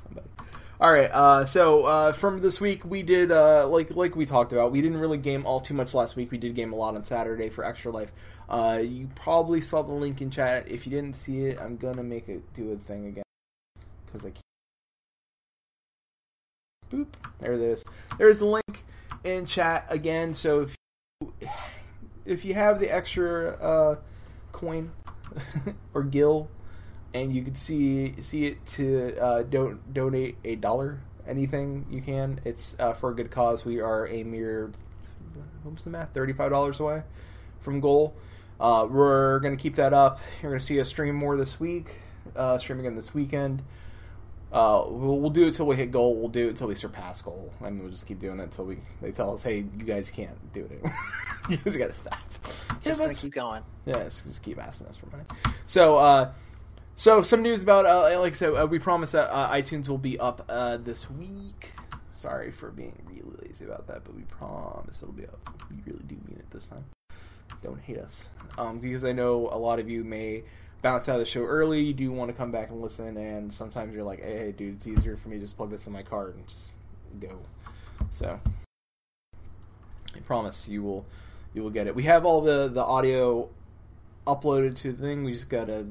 Somebody. 0.03 0.27
All 0.79 0.93
right. 0.93 1.11
Uh, 1.11 1.47
so 1.47 1.85
uh, 1.85 2.12
from 2.12 2.43
this 2.43 2.61
week, 2.61 2.85
we 2.85 3.03
did 3.03 3.33
uh, 3.33 3.66
like 3.66 3.97
like 3.97 4.14
we 4.14 4.27
talked 4.27 4.53
about. 4.53 4.72
We 4.72 4.83
didn't 4.83 4.99
really 4.99 5.16
game 5.16 5.47
all 5.47 5.61
too 5.61 5.72
much 5.72 5.95
last 5.95 6.16
week. 6.16 6.31
We 6.31 6.37
did 6.37 6.55
game 6.55 6.72
a 6.72 6.77
lot 6.77 6.95
on 6.95 7.05
Saturday 7.05 7.49
for 7.49 7.64
Extra 7.64 7.91
Life. 7.91 8.12
Uh, 8.49 8.81
you 8.83 9.09
probably 9.14 9.62
saw 9.62 9.83
the 9.83 9.93
link 9.93 10.20
in 10.20 10.31
chat. 10.31 10.68
If 10.68 10.87
you 10.87 10.91
didn't 10.91 11.16
see 11.16 11.47
it, 11.47 11.59
I'm 11.59 11.79
gonna 11.79 12.03
make 12.03 12.29
it 12.29 12.53
do 12.53 12.72
a 12.72 12.77
thing 12.77 13.07
again 13.07 13.24
because 14.05 14.27
I. 14.27 14.31
Can't. 14.31 14.43
Boop. 16.91 17.07
There 17.39 17.55
it 17.55 17.61
is. 17.61 17.85
There's 18.18 18.39
the 18.39 18.47
link 18.47 18.85
in 19.24 19.47
chat 19.47 19.87
again. 19.89 20.35
So 20.35 20.61
if 20.61 20.77
you, 21.22 21.33
if 22.27 22.45
you 22.45 22.53
have 22.53 22.81
the 22.81 22.95
extra 22.95 23.53
uh, 23.53 23.97
coin 24.53 24.93
or 25.95 26.03
gil, 26.03 26.51
and 27.16 27.32
you 27.34 27.42
could 27.42 27.56
see 27.56 28.14
see 28.20 28.46
it 28.46 28.64
to 28.66 29.16
uh, 29.18 29.42
don't 29.42 29.92
donate 29.94 30.36
a 30.44 30.56
dollar, 30.56 31.00
anything 31.26 31.86
you 31.90 32.02
can. 32.02 32.40
It's 32.44 32.76
uh, 32.78 32.92
for 32.92 33.10
a 33.10 33.14
good 33.14 33.30
cause. 33.30 33.64
We 33.64 33.80
are 33.80 34.06
a 34.08 34.22
mere 34.24 34.70
what 35.62 35.74
was 35.74 35.84
the 35.84 35.90
math? 35.90 36.12
Thirty 36.14 36.32
five 36.32 36.50
dollars 36.50 36.78
away 36.80 37.02
from 37.60 37.80
goal. 37.80 38.14
Uh, 38.60 38.86
we're 38.88 39.38
gonna 39.40 39.56
keep 39.56 39.76
that 39.76 39.92
up. 39.92 40.20
You're 40.42 40.52
gonna 40.52 40.60
see 40.60 40.78
us 40.80 40.88
stream 40.88 41.14
more 41.14 41.36
this 41.36 41.58
week. 41.58 42.00
Uh, 42.34 42.58
stream 42.58 42.80
again 42.80 42.96
this 42.96 43.14
weekend. 43.14 43.62
Uh, 44.52 44.84
we'll, 44.88 45.18
we'll 45.18 45.30
do 45.30 45.48
it 45.48 45.54
till 45.54 45.66
we 45.66 45.74
hit 45.76 45.90
goal. 45.90 46.14
We'll 46.16 46.28
do 46.28 46.48
it 46.48 46.56
till 46.56 46.68
we 46.68 46.74
surpass 46.76 47.20
goal, 47.20 47.52
and 47.60 47.80
we'll 47.80 47.90
just 47.90 48.06
keep 48.06 48.20
doing 48.20 48.38
it 48.40 48.44
until 48.44 48.64
we 48.64 48.78
they 49.02 49.10
tell 49.10 49.34
us, 49.34 49.42
"Hey, 49.42 49.64
you 49.76 49.84
guys 49.84 50.10
can't 50.10 50.36
do 50.52 50.64
it 50.64 50.70
anymore. 50.72 50.96
you 51.50 51.56
guys 51.58 51.76
got 51.76 51.86
to 51.88 51.92
stop." 51.92 52.18
Just 52.84 53.00
Yeah, 53.00 53.06
gonna 53.06 53.18
keep 53.18 53.32
going. 53.34 53.62
yeah, 53.86 54.04
just, 54.04 54.24
just 54.24 54.42
keep 54.42 54.58
asking 54.62 54.86
us 54.86 54.96
for 54.96 55.06
money. 55.06 55.24
So, 55.66 55.96
uh, 55.96 56.32
so 56.97 57.20
some 57.20 57.42
news 57.42 57.62
about 57.62 57.84
uh, 57.84 58.18
like 58.18 58.32
I 58.32 58.34
said, 58.34 58.55
uh, 58.55 58.66
we 58.66 58.78
promise 58.78 59.12
that 59.12 59.30
uh, 59.30 59.53
iTunes 59.53 59.88
will 59.88 59.99
be 59.99 60.18
up 60.18 60.44
uh, 60.49 60.78
this 60.78 61.11
week. 61.11 61.72
Sorry 62.12 62.51
for 62.51 62.70
being 62.70 62.99
really 63.07 63.36
lazy 63.42 63.66
about 63.66 63.86
that, 63.88 64.03
but 64.05 64.16
we 64.16 64.22
promise 64.22 65.03
it'll 65.03 65.12
be 65.12 65.26
up. 65.26 65.55
We 65.70 65.76
really 65.92 66.05
do 66.07 66.14
mean 66.26 66.38
it 66.38 66.51
this 66.51 66.66
time. 66.66 66.86
Don't 67.62 67.80
hate 67.80 67.99
us, 67.99 68.30
um, 68.57 68.78
because 68.78 69.05
I 69.05 69.12
know 69.12 69.49
a 69.53 69.59
lot 69.59 69.78
of 69.78 69.90
you 69.90 70.05
may 70.05 70.44
bounce 70.80 71.09
out 71.09 71.16
of 71.16 71.20
the 71.20 71.26
show 71.26 71.42
early. 71.42 71.82
You 71.82 71.92
do 71.92 72.11
want 72.12 72.30
to 72.30 72.36
come 72.36 72.51
back 72.51 72.70
and 72.70 72.80
listen, 72.80 73.16
and 73.18 73.53
sometimes 73.53 73.94
you're 73.94 74.03
like, 74.03 74.22
"Hey, 74.22 74.38
hey 74.38 74.53
dude, 74.53 74.76
it's 74.76 74.86
easier 74.86 75.18
for 75.18 75.28
me 75.28 75.36
to 75.36 75.42
just 75.42 75.59
plug 75.59 75.70
this 75.70 75.86
in 75.86 75.92
my 75.92 76.03
car 76.03 76.30
and 76.30 76.47
just 76.47 76.70
go." 77.20 77.40
So 78.11 78.40
I 80.14 80.20
promise 80.20 80.66
you 80.66 80.82
will 80.82 81.05
you 81.53 81.62
will 81.62 81.70
get 81.70 81.86
it. 81.86 81.94
We 81.94 82.05
have 82.05 82.24
all 82.24 82.40
the 82.40 82.68
the 82.68 82.82
audio 82.82 83.51
uploaded 84.26 84.76
to 84.76 84.92
the 84.92 85.03
thing. 85.03 85.24
We 85.24 85.34
just 85.34 85.51
gotta 85.51 85.86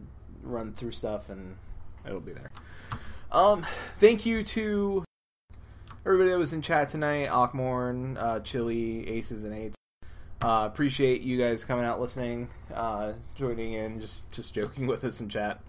run 0.46 0.74
through 0.74 0.91
stuff 0.91 1.30
and 1.30 1.58
it'll 2.06 2.20
be 2.20 2.34
there. 2.34 2.52
Um, 3.32 3.66
thank 4.00 4.26
you 4.26 4.43
to 4.43 5.04
everybody 6.06 6.30
that 6.30 6.38
was 6.38 6.54
in 6.54 6.62
chat 6.62 6.89
tonight, 6.89 7.28
Ockmorn, 7.28 8.18
uh, 8.18 8.39
Chili, 8.39 9.08
Aces 9.10 9.43
and 9.43 9.54
Eights. 9.54 9.76
Uh, 10.43 10.70
appreciate 10.72 11.22
you 11.22 11.38
guys 11.38 11.64
coming 11.64 11.86
out, 11.86 12.00
listening, 12.00 12.50
uh, 12.74 13.14
joining 13.36 13.74
in, 13.74 14.00
just 14.00 14.30
just 14.32 14.54
joking 14.54 14.86
with 14.88 15.04
us 15.04 15.20
in 15.20 15.28
chat. 15.30 15.60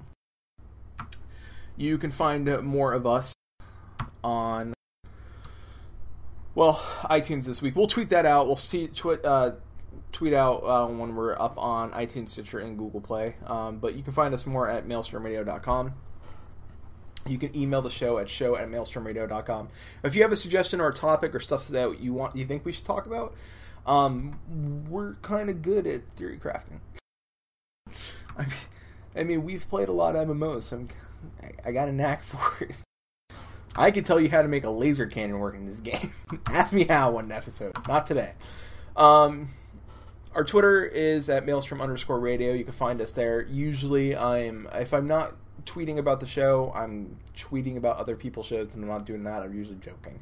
You 1.76 1.98
can 1.98 2.10
find 2.10 2.46
more 2.62 2.92
of 2.92 3.06
us 3.06 3.34
on 4.22 4.74
well 6.54 6.74
iTunes 7.04 7.46
this 7.46 7.62
week. 7.62 7.76
We'll 7.76 7.86
tweet 7.86 8.10
that 8.10 8.26
out. 8.26 8.46
We'll 8.46 8.56
see 8.56 8.88
tw- 8.88 9.24
uh, 9.24 9.52
tweet 10.16 10.32
out 10.32 10.64
uh, 10.64 10.86
when 10.86 11.14
we're 11.14 11.38
up 11.38 11.58
on 11.58 11.92
iTunes, 11.92 12.30
Stitcher, 12.30 12.58
and 12.58 12.78
Google 12.78 13.02
Play. 13.02 13.34
Um, 13.46 13.76
but 13.78 13.96
you 13.96 14.02
can 14.02 14.14
find 14.14 14.32
us 14.32 14.46
more 14.46 14.66
at 14.66 14.88
maelstromradio.com. 14.88 15.92
You 17.26 17.38
can 17.38 17.54
email 17.54 17.82
the 17.82 17.90
show 17.90 18.16
at 18.16 18.30
show 18.30 18.56
at 18.56 18.66
maelstromradio.com. 18.68 19.68
If 20.04 20.14
you 20.14 20.22
have 20.22 20.32
a 20.32 20.36
suggestion 20.36 20.80
or 20.80 20.88
a 20.88 20.94
topic 20.94 21.34
or 21.34 21.40
stuff 21.40 21.68
that 21.68 22.00
you 22.00 22.14
want, 22.14 22.34
you 22.34 22.46
think 22.46 22.64
we 22.64 22.72
should 22.72 22.86
talk 22.86 23.04
about, 23.04 23.34
um, 23.84 24.86
we're 24.88 25.14
kind 25.16 25.50
of 25.50 25.60
good 25.60 25.86
at 25.86 26.00
theory 26.16 26.38
crafting. 26.38 26.80
I 28.38 28.42
mean, 28.42 28.52
I 29.14 29.22
mean, 29.22 29.44
we've 29.44 29.68
played 29.68 29.88
a 29.88 29.92
lot 29.92 30.16
of 30.16 30.26
MMOs, 30.28 30.62
so 30.62 30.86
I, 31.42 31.68
I 31.68 31.72
got 31.72 31.88
a 31.88 31.92
knack 31.92 32.24
for 32.24 32.64
it. 32.64 32.74
I 33.76 33.90
can 33.90 34.04
tell 34.04 34.18
you 34.18 34.30
how 34.30 34.40
to 34.40 34.48
make 34.48 34.64
a 34.64 34.70
laser 34.70 35.04
cannon 35.04 35.40
work 35.40 35.56
in 35.56 35.66
this 35.66 35.80
game. 35.80 36.14
Ask 36.46 36.72
me 36.72 36.84
how 36.84 37.10
one 37.10 37.30
episode, 37.32 37.76
not 37.86 38.06
today. 38.06 38.32
Um, 38.96 39.50
our 40.36 40.44
Twitter 40.44 40.84
is 40.84 41.30
at 41.30 41.46
maelstrom 41.46 41.80
underscore 41.80 42.20
radio. 42.20 42.52
You 42.52 42.64
can 42.64 42.74
find 42.74 43.00
us 43.00 43.14
there. 43.14 43.42
Usually, 43.42 44.14
I'm 44.14 44.68
if 44.74 44.92
I'm 44.92 45.06
not 45.06 45.34
tweeting 45.64 45.96
about 45.96 46.20
the 46.20 46.26
show, 46.26 46.72
I'm 46.74 47.16
tweeting 47.34 47.78
about 47.78 47.96
other 47.96 48.16
people's 48.16 48.44
shows, 48.44 48.74
and 48.74 48.84
I'm 48.84 48.90
not 48.90 49.06
doing 49.06 49.24
that. 49.24 49.42
I'm 49.42 49.54
usually 49.54 49.78
joking. 49.78 50.20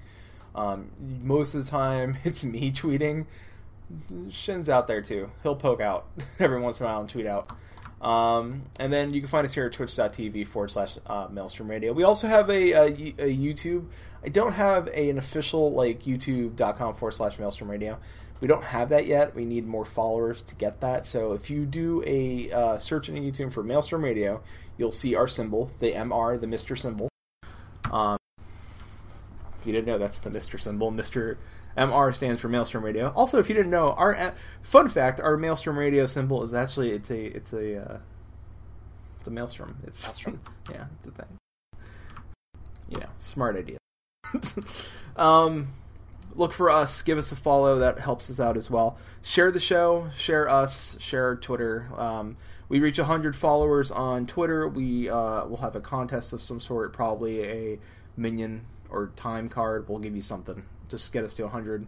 Um, 0.55 0.93
most 1.23 1.55
of 1.55 1.65
the 1.65 1.71
time, 1.71 2.19
it's 2.25 2.45
me 2.45 2.71
tweeting. 2.71 3.27
Shin's 4.31 4.69
out 4.69 4.87
there 4.87 5.03
too. 5.03 5.33
He'll 5.43 5.57
poke 5.57 5.81
out 5.81 6.07
every 6.39 6.61
once 6.61 6.79
in 6.79 6.87
a 6.87 6.89
while 6.89 7.01
and 7.01 7.09
tweet 7.09 7.27
out. 7.27 7.51
Um, 8.01 8.67
and 8.79 8.93
then 8.93 9.15
you 9.15 9.21
can 9.21 9.29
find 9.29 9.45
us 9.45 9.55
here 9.55 9.67
at 9.67 9.73
twitch.tv 9.73 10.47
forward 10.47 10.71
slash 10.71 10.99
uh, 11.07 11.27
Maelstrom 11.31 11.69
Radio. 11.69 11.93
We 11.93 12.05
also 12.05 12.29
have 12.29 12.51
a, 12.51 12.73
a, 12.73 12.85
a 12.85 13.37
YouTube. 13.37 13.87
I 14.23 14.29
don't 14.29 14.53
have 14.53 14.89
a, 14.89 15.11
an 15.11 15.19
official 15.19 15.73
like 15.73 16.05
youtube.com 16.05 16.95
forward 16.95 17.13
slash 17.13 17.39
Maelstrom 17.39 17.71
Radio. 17.71 17.99
We 18.45 18.49
don't 18.49 18.65
have 18.65 18.91
that 18.91 19.07
yet. 19.07 19.35
We 19.35 19.47
need 19.47 19.67
more 19.67 19.87
followers 19.87 20.43
to 20.43 20.55
get 20.55 20.83
that. 20.83 21.07
So 21.07 21.33
if 21.33 21.49
you 21.49 21.65
do 21.65 22.05
a 22.07 22.53
uh, 22.53 22.79
search 22.79 23.09
in 23.09 23.15
YouTube 23.15 23.55
for 23.55 23.63
Maelstrom 23.63 24.05
Radio, 24.05 24.43
you'll 24.77 24.93
see 24.93 25.15
our 25.15 25.27
symbol, 25.27 25.71
the 25.79 25.93
MR, 25.93 26.39
the 26.39 26.47
Mr. 26.47 26.79
symbol. 26.79 27.09
Um, 27.91 28.19
if 28.37 29.67
you 29.67 29.73
didn't 29.73 29.87
know, 29.87 29.97
that's 29.97 30.19
the 30.19 30.29
Mr. 30.29 30.61
symbol. 30.61 30.93
Mr. 30.93 31.39
MR 31.79 32.15
stands 32.15 32.39
for 32.39 32.51
Maelstrom 32.51 32.85
Radio. 32.85 33.09
Also, 33.17 33.39
if 33.39 33.49
you 33.49 33.55
didn't 33.55 33.71
know, 33.71 33.93
our 33.93 34.15
uh, 34.15 34.33
fun 34.61 34.91
fact: 34.91 35.21
our 35.21 35.39
Maelstrom 35.39 35.79
Radio 35.79 36.05
symbol 36.05 36.43
is 36.43 36.53
actually 36.53 36.91
it's 36.91 37.11
a 37.11 37.25
it's 37.35 37.53
a 37.55 37.79
uh, 37.79 37.99
it's 39.21 39.29
a 39.29 39.31
maelstrom. 39.31 39.79
It's 39.87 40.05
Maelstrom. 40.05 40.41
yeah, 40.71 40.85
it's 40.99 41.09
a 41.09 41.13
thing. 41.13 41.39
You 42.91 43.01
know, 43.01 43.09
smart 43.19 43.57
idea. 43.57 43.79
um, 45.17 45.69
look 46.35 46.53
for 46.53 46.71
us. 46.71 47.03
Give 47.03 47.19
us 47.19 47.33
a 47.33 47.37
follow. 47.37 47.79
That 47.79 47.99
helps 47.99 48.31
us 48.31 48.41
out 48.41 48.57
as 48.57 48.71
well. 48.71 48.99
Share 49.23 49.51
the 49.51 49.61
show. 49.61 50.11
Share 50.17 50.49
us. 50.49 50.97
Share 51.01 51.37
Twitter. 51.37 51.89
Um, 51.97 52.37
we 52.69 52.81
reach 52.81 52.99
100 52.99 53.37
followers 53.37 53.91
on 53.91 54.27
Twitter. 54.27 54.67
We 54.67 55.09
uh, 55.09 55.47
will 55.47 55.59
have 55.59 55.77
a 55.77 55.81
contest 55.81 56.33
of 56.33 56.41
some 56.41 56.61
sort, 56.61 56.93
probably 56.93 57.43
a 57.43 57.79
minion 58.17 58.67
or 58.91 59.13
time 59.17 59.49
card. 59.49 59.89
We'll 59.89 59.99
give 59.99 60.17
you 60.17 60.23
something. 60.23 60.65
Just 60.89 61.13
get 61.13 61.25
us 61.25 61.35
to 61.35 61.45
100. 61.45 61.87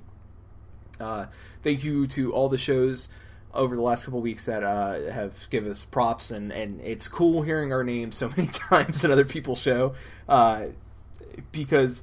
Uh, 1.01 1.27
thank 1.63 1.85
you 1.85 2.07
to 2.09 2.33
all 2.33 2.49
the 2.49 2.59
shows 2.59 3.09
over 3.55 3.75
the 3.75 3.83
last 3.83 4.05
couple 4.05 4.21
weeks 4.21 4.45
that 4.45 4.63
uh, 4.63 5.11
have 5.11 5.49
given 5.51 5.71
us 5.71 5.85
props, 5.85 6.31
and, 6.31 6.53
and 6.53 6.81
it's 6.83 7.09
cool 7.09 7.43
hearing 7.43 7.73
our 7.73 7.83
name 7.83 8.13
so 8.13 8.29
many 8.37 8.49
times 8.49 9.05
in 9.05 9.11
other 9.11 9.25
people's 9.25 9.61
show 9.61 9.95
uh, 10.29 10.67
because 11.53 12.03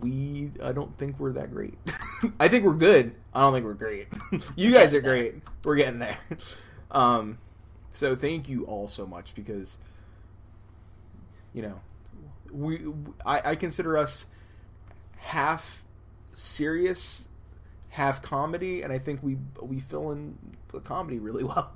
we 0.00 0.50
I 0.62 0.72
don't 0.72 0.96
think 0.98 1.18
we're 1.18 1.32
that 1.32 1.52
great. 1.52 1.74
I 2.40 2.48
think 2.48 2.64
we're 2.64 2.74
good. 2.74 3.14
I 3.34 3.40
don't 3.40 3.52
think 3.52 3.64
we're 3.64 3.74
great. 3.74 4.08
you 4.56 4.72
guys 4.72 4.94
are 4.94 5.00
great. 5.00 5.34
We're 5.64 5.76
getting 5.76 5.98
there. 5.98 6.18
Um, 6.88 7.38
so 7.92 8.14
thank 8.14 8.48
you 8.48 8.64
all 8.64 8.86
so 8.86 9.06
much 9.06 9.34
because 9.34 9.78
you 11.52 11.62
know 11.62 11.80
we 12.52 12.80
I, 13.26 13.50
I 13.50 13.54
consider 13.56 13.98
us 13.98 14.26
half 15.18 15.84
serious, 16.34 17.28
half 17.88 18.22
comedy, 18.22 18.82
and 18.82 18.92
I 18.92 18.98
think 18.98 19.22
we 19.22 19.36
we 19.60 19.80
fill 19.80 20.12
in 20.12 20.38
the 20.72 20.80
comedy 20.80 21.18
really 21.18 21.44
well. 21.44 21.72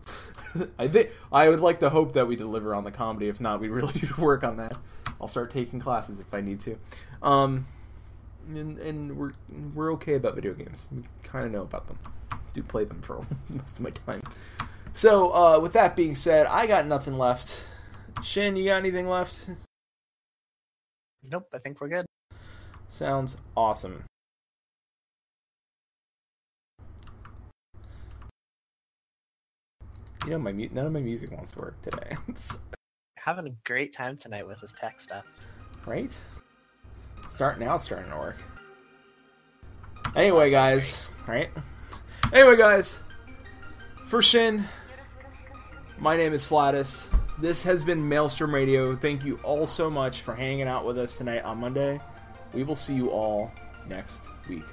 I 0.79 0.89
think 0.89 1.11
I 1.33 1.49
would 1.49 1.61
like 1.61 1.81
to 1.81 1.91
hope 1.91 2.13
that 2.13 2.29
we 2.29 2.37
deliver 2.37 2.75
on 2.75 2.85
the 2.85 2.93
comedy. 2.93 3.29
If 3.29 3.41
not, 3.41 3.61
we 3.61 3.69
really 3.69 3.93
need 3.95 4.09
to 4.09 4.21
work 4.21 4.45
on 4.45 4.59
that. 4.59 4.77
I'll 5.21 5.29
start 5.29 5.51
taking 5.51 5.81
classes 5.81 6.19
if 6.19 6.33
I 6.33 6.41
need 6.41 6.61
to. 6.61 6.77
Um, 7.23 7.67
and, 8.49 8.79
and 8.79 9.17
we're 9.17 9.33
we're 9.75 9.93
okay 9.93 10.15
about 10.15 10.35
video 10.35 10.55
games. 10.55 10.89
We 10.93 11.03
kind 11.23 11.47
of 11.47 11.53
know 11.53 11.63
about 11.63 11.87
them. 11.87 11.99
Do 12.55 12.63
play 12.63 12.85
them 12.85 13.03
for 13.03 13.25
most 13.49 13.77
of 13.77 13.81
my 13.81 13.91
time. 13.91 14.23
So, 14.93 15.31
uh, 15.35 15.61
with 15.61 15.73
that 15.75 15.95
being 15.95 16.15
said, 16.15 16.47
I 16.47 16.67
got 16.67 16.87
nothing 16.87 17.17
left. 17.17 17.63
Shin, 18.23 18.57
you 18.57 18.67
got 18.67 18.77
anything 18.77 19.09
left? 19.09 19.47
Nope, 21.31 21.49
I 21.55 21.59
think 21.59 21.81
we're 21.81 21.89
good. 21.89 22.07
Sounds 22.89 23.37
awesome. 23.57 24.05
You 30.25 30.33
know, 30.33 30.39
my 30.39 30.53
mu- 30.53 30.69
none 30.73 30.87
of 30.87 30.93
my 30.93 31.01
music 31.01 31.31
wants 31.31 31.53
to 31.53 31.61
work 31.61 31.81
today, 31.83 32.17
Having 33.25 33.47
a 33.49 33.51
great 33.65 33.93
time 33.93 34.17
tonight 34.17 34.47
with 34.47 34.61
this 34.61 34.75
tech 34.75 35.01
stuff. 35.01 35.25
right? 35.87 36.11
Start 37.29 37.61
now. 37.61 37.75
It's 37.77 37.85
starting 37.85 38.11
to 38.11 38.17
work. 38.17 38.37
Anyway, 40.17 40.51
guys, 40.51 41.07
right? 41.27 41.51
Anyway, 42.33 42.57
guys, 42.57 42.99
for 44.07 44.23
Shin, 44.23 44.65
my 45.99 46.17
name 46.17 46.33
is 46.33 46.47
Flatus. 46.47 47.09
This 47.39 47.63
has 47.63 47.83
been 47.83 48.09
Maelstrom 48.09 48.55
Radio. 48.55 48.97
Thank 48.97 49.25
you 49.25 49.39
all 49.43 49.67
so 49.67 49.89
much 49.89 50.23
for 50.23 50.35
hanging 50.35 50.67
out 50.67 50.85
with 50.85 50.99
us 50.99 51.15
tonight 51.15 51.43
on 51.45 51.59
Monday. 51.59 52.01
We 52.53 52.65
will 52.65 52.77
see 52.77 52.95
you 52.95 53.11
all 53.11 53.53
next 53.89 54.23
week. 54.49 54.65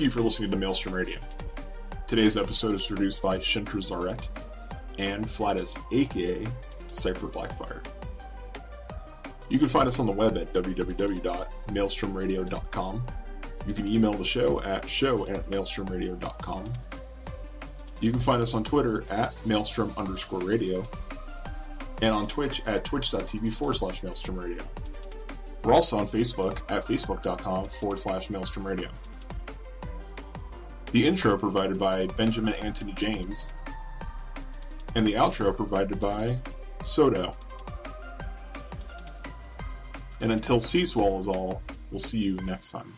Thank 0.00 0.14
you 0.14 0.18
for 0.18 0.22
listening 0.22 0.50
to 0.52 0.56
Maelstrom 0.56 0.94
Radio. 0.94 1.18
Today's 2.06 2.38
episode 2.38 2.74
is 2.74 2.86
produced 2.86 3.20
by 3.20 3.36
Shintra 3.36 3.82
Zarek 3.82 4.28
and 4.98 5.26
Flatus, 5.26 5.76
aka 5.92 6.46
Cypher 6.88 7.26
Blackfire. 7.26 7.84
You 9.50 9.58
can 9.58 9.68
find 9.68 9.86
us 9.86 10.00
on 10.00 10.06
the 10.06 10.12
web 10.12 10.38
at 10.38 10.54
www.maelstromradio.com. 10.54 13.06
You 13.66 13.74
can 13.74 13.86
email 13.86 14.14
the 14.14 14.24
show 14.24 14.62
at 14.62 14.88
show 14.88 15.26
at 15.26 15.50
maelstromradio.com. 15.50 16.64
You 18.00 18.10
can 18.10 18.20
find 18.20 18.40
us 18.40 18.54
on 18.54 18.64
Twitter 18.64 19.04
at 19.10 19.34
maelstrom 19.46 19.92
underscore 19.98 20.40
radio 20.40 20.82
and 22.00 22.14
on 22.14 22.26
Twitch 22.26 22.62
at 22.64 22.86
twitch.tv 22.86 23.52
forward 23.52 23.74
slash 23.74 24.02
maelstrom 24.02 24.40
radio. 24.40 24.64
We're 25.62 25.74
also 25.74 25.98
on 25.98 26.08
Facebook 26.08 26.62
at 26.70 26.86
facebook.com 26.86 27.66
forward 27.66 28.00
slash 28.00 28.30
maelstrom 28.30 28.66
radio. 28.66 28.88
The 30.92 31.06
intro 31.06 31.38
provided 31.38 31.78
by 31.78 32.06
Benjamin 32.06 32.54
Anthony 32.54 32.92
James, 32.92 33.52
and 34.96 35.06
the 35.06 35.12
outro 35.12 35.56
provided 35.56 36.00
by 36.00 36.38
Soto. 36.82 37.32
And 40.20 40.32
until 40.32 40.58
Sea 40.58 40.82
is 40.82 40.96
all, 40.96 41.62
we'll 41.90 42.00
see 42.00 42.18
you 42.18 42.34
next 42.44 42.72
time. 42.72 42.92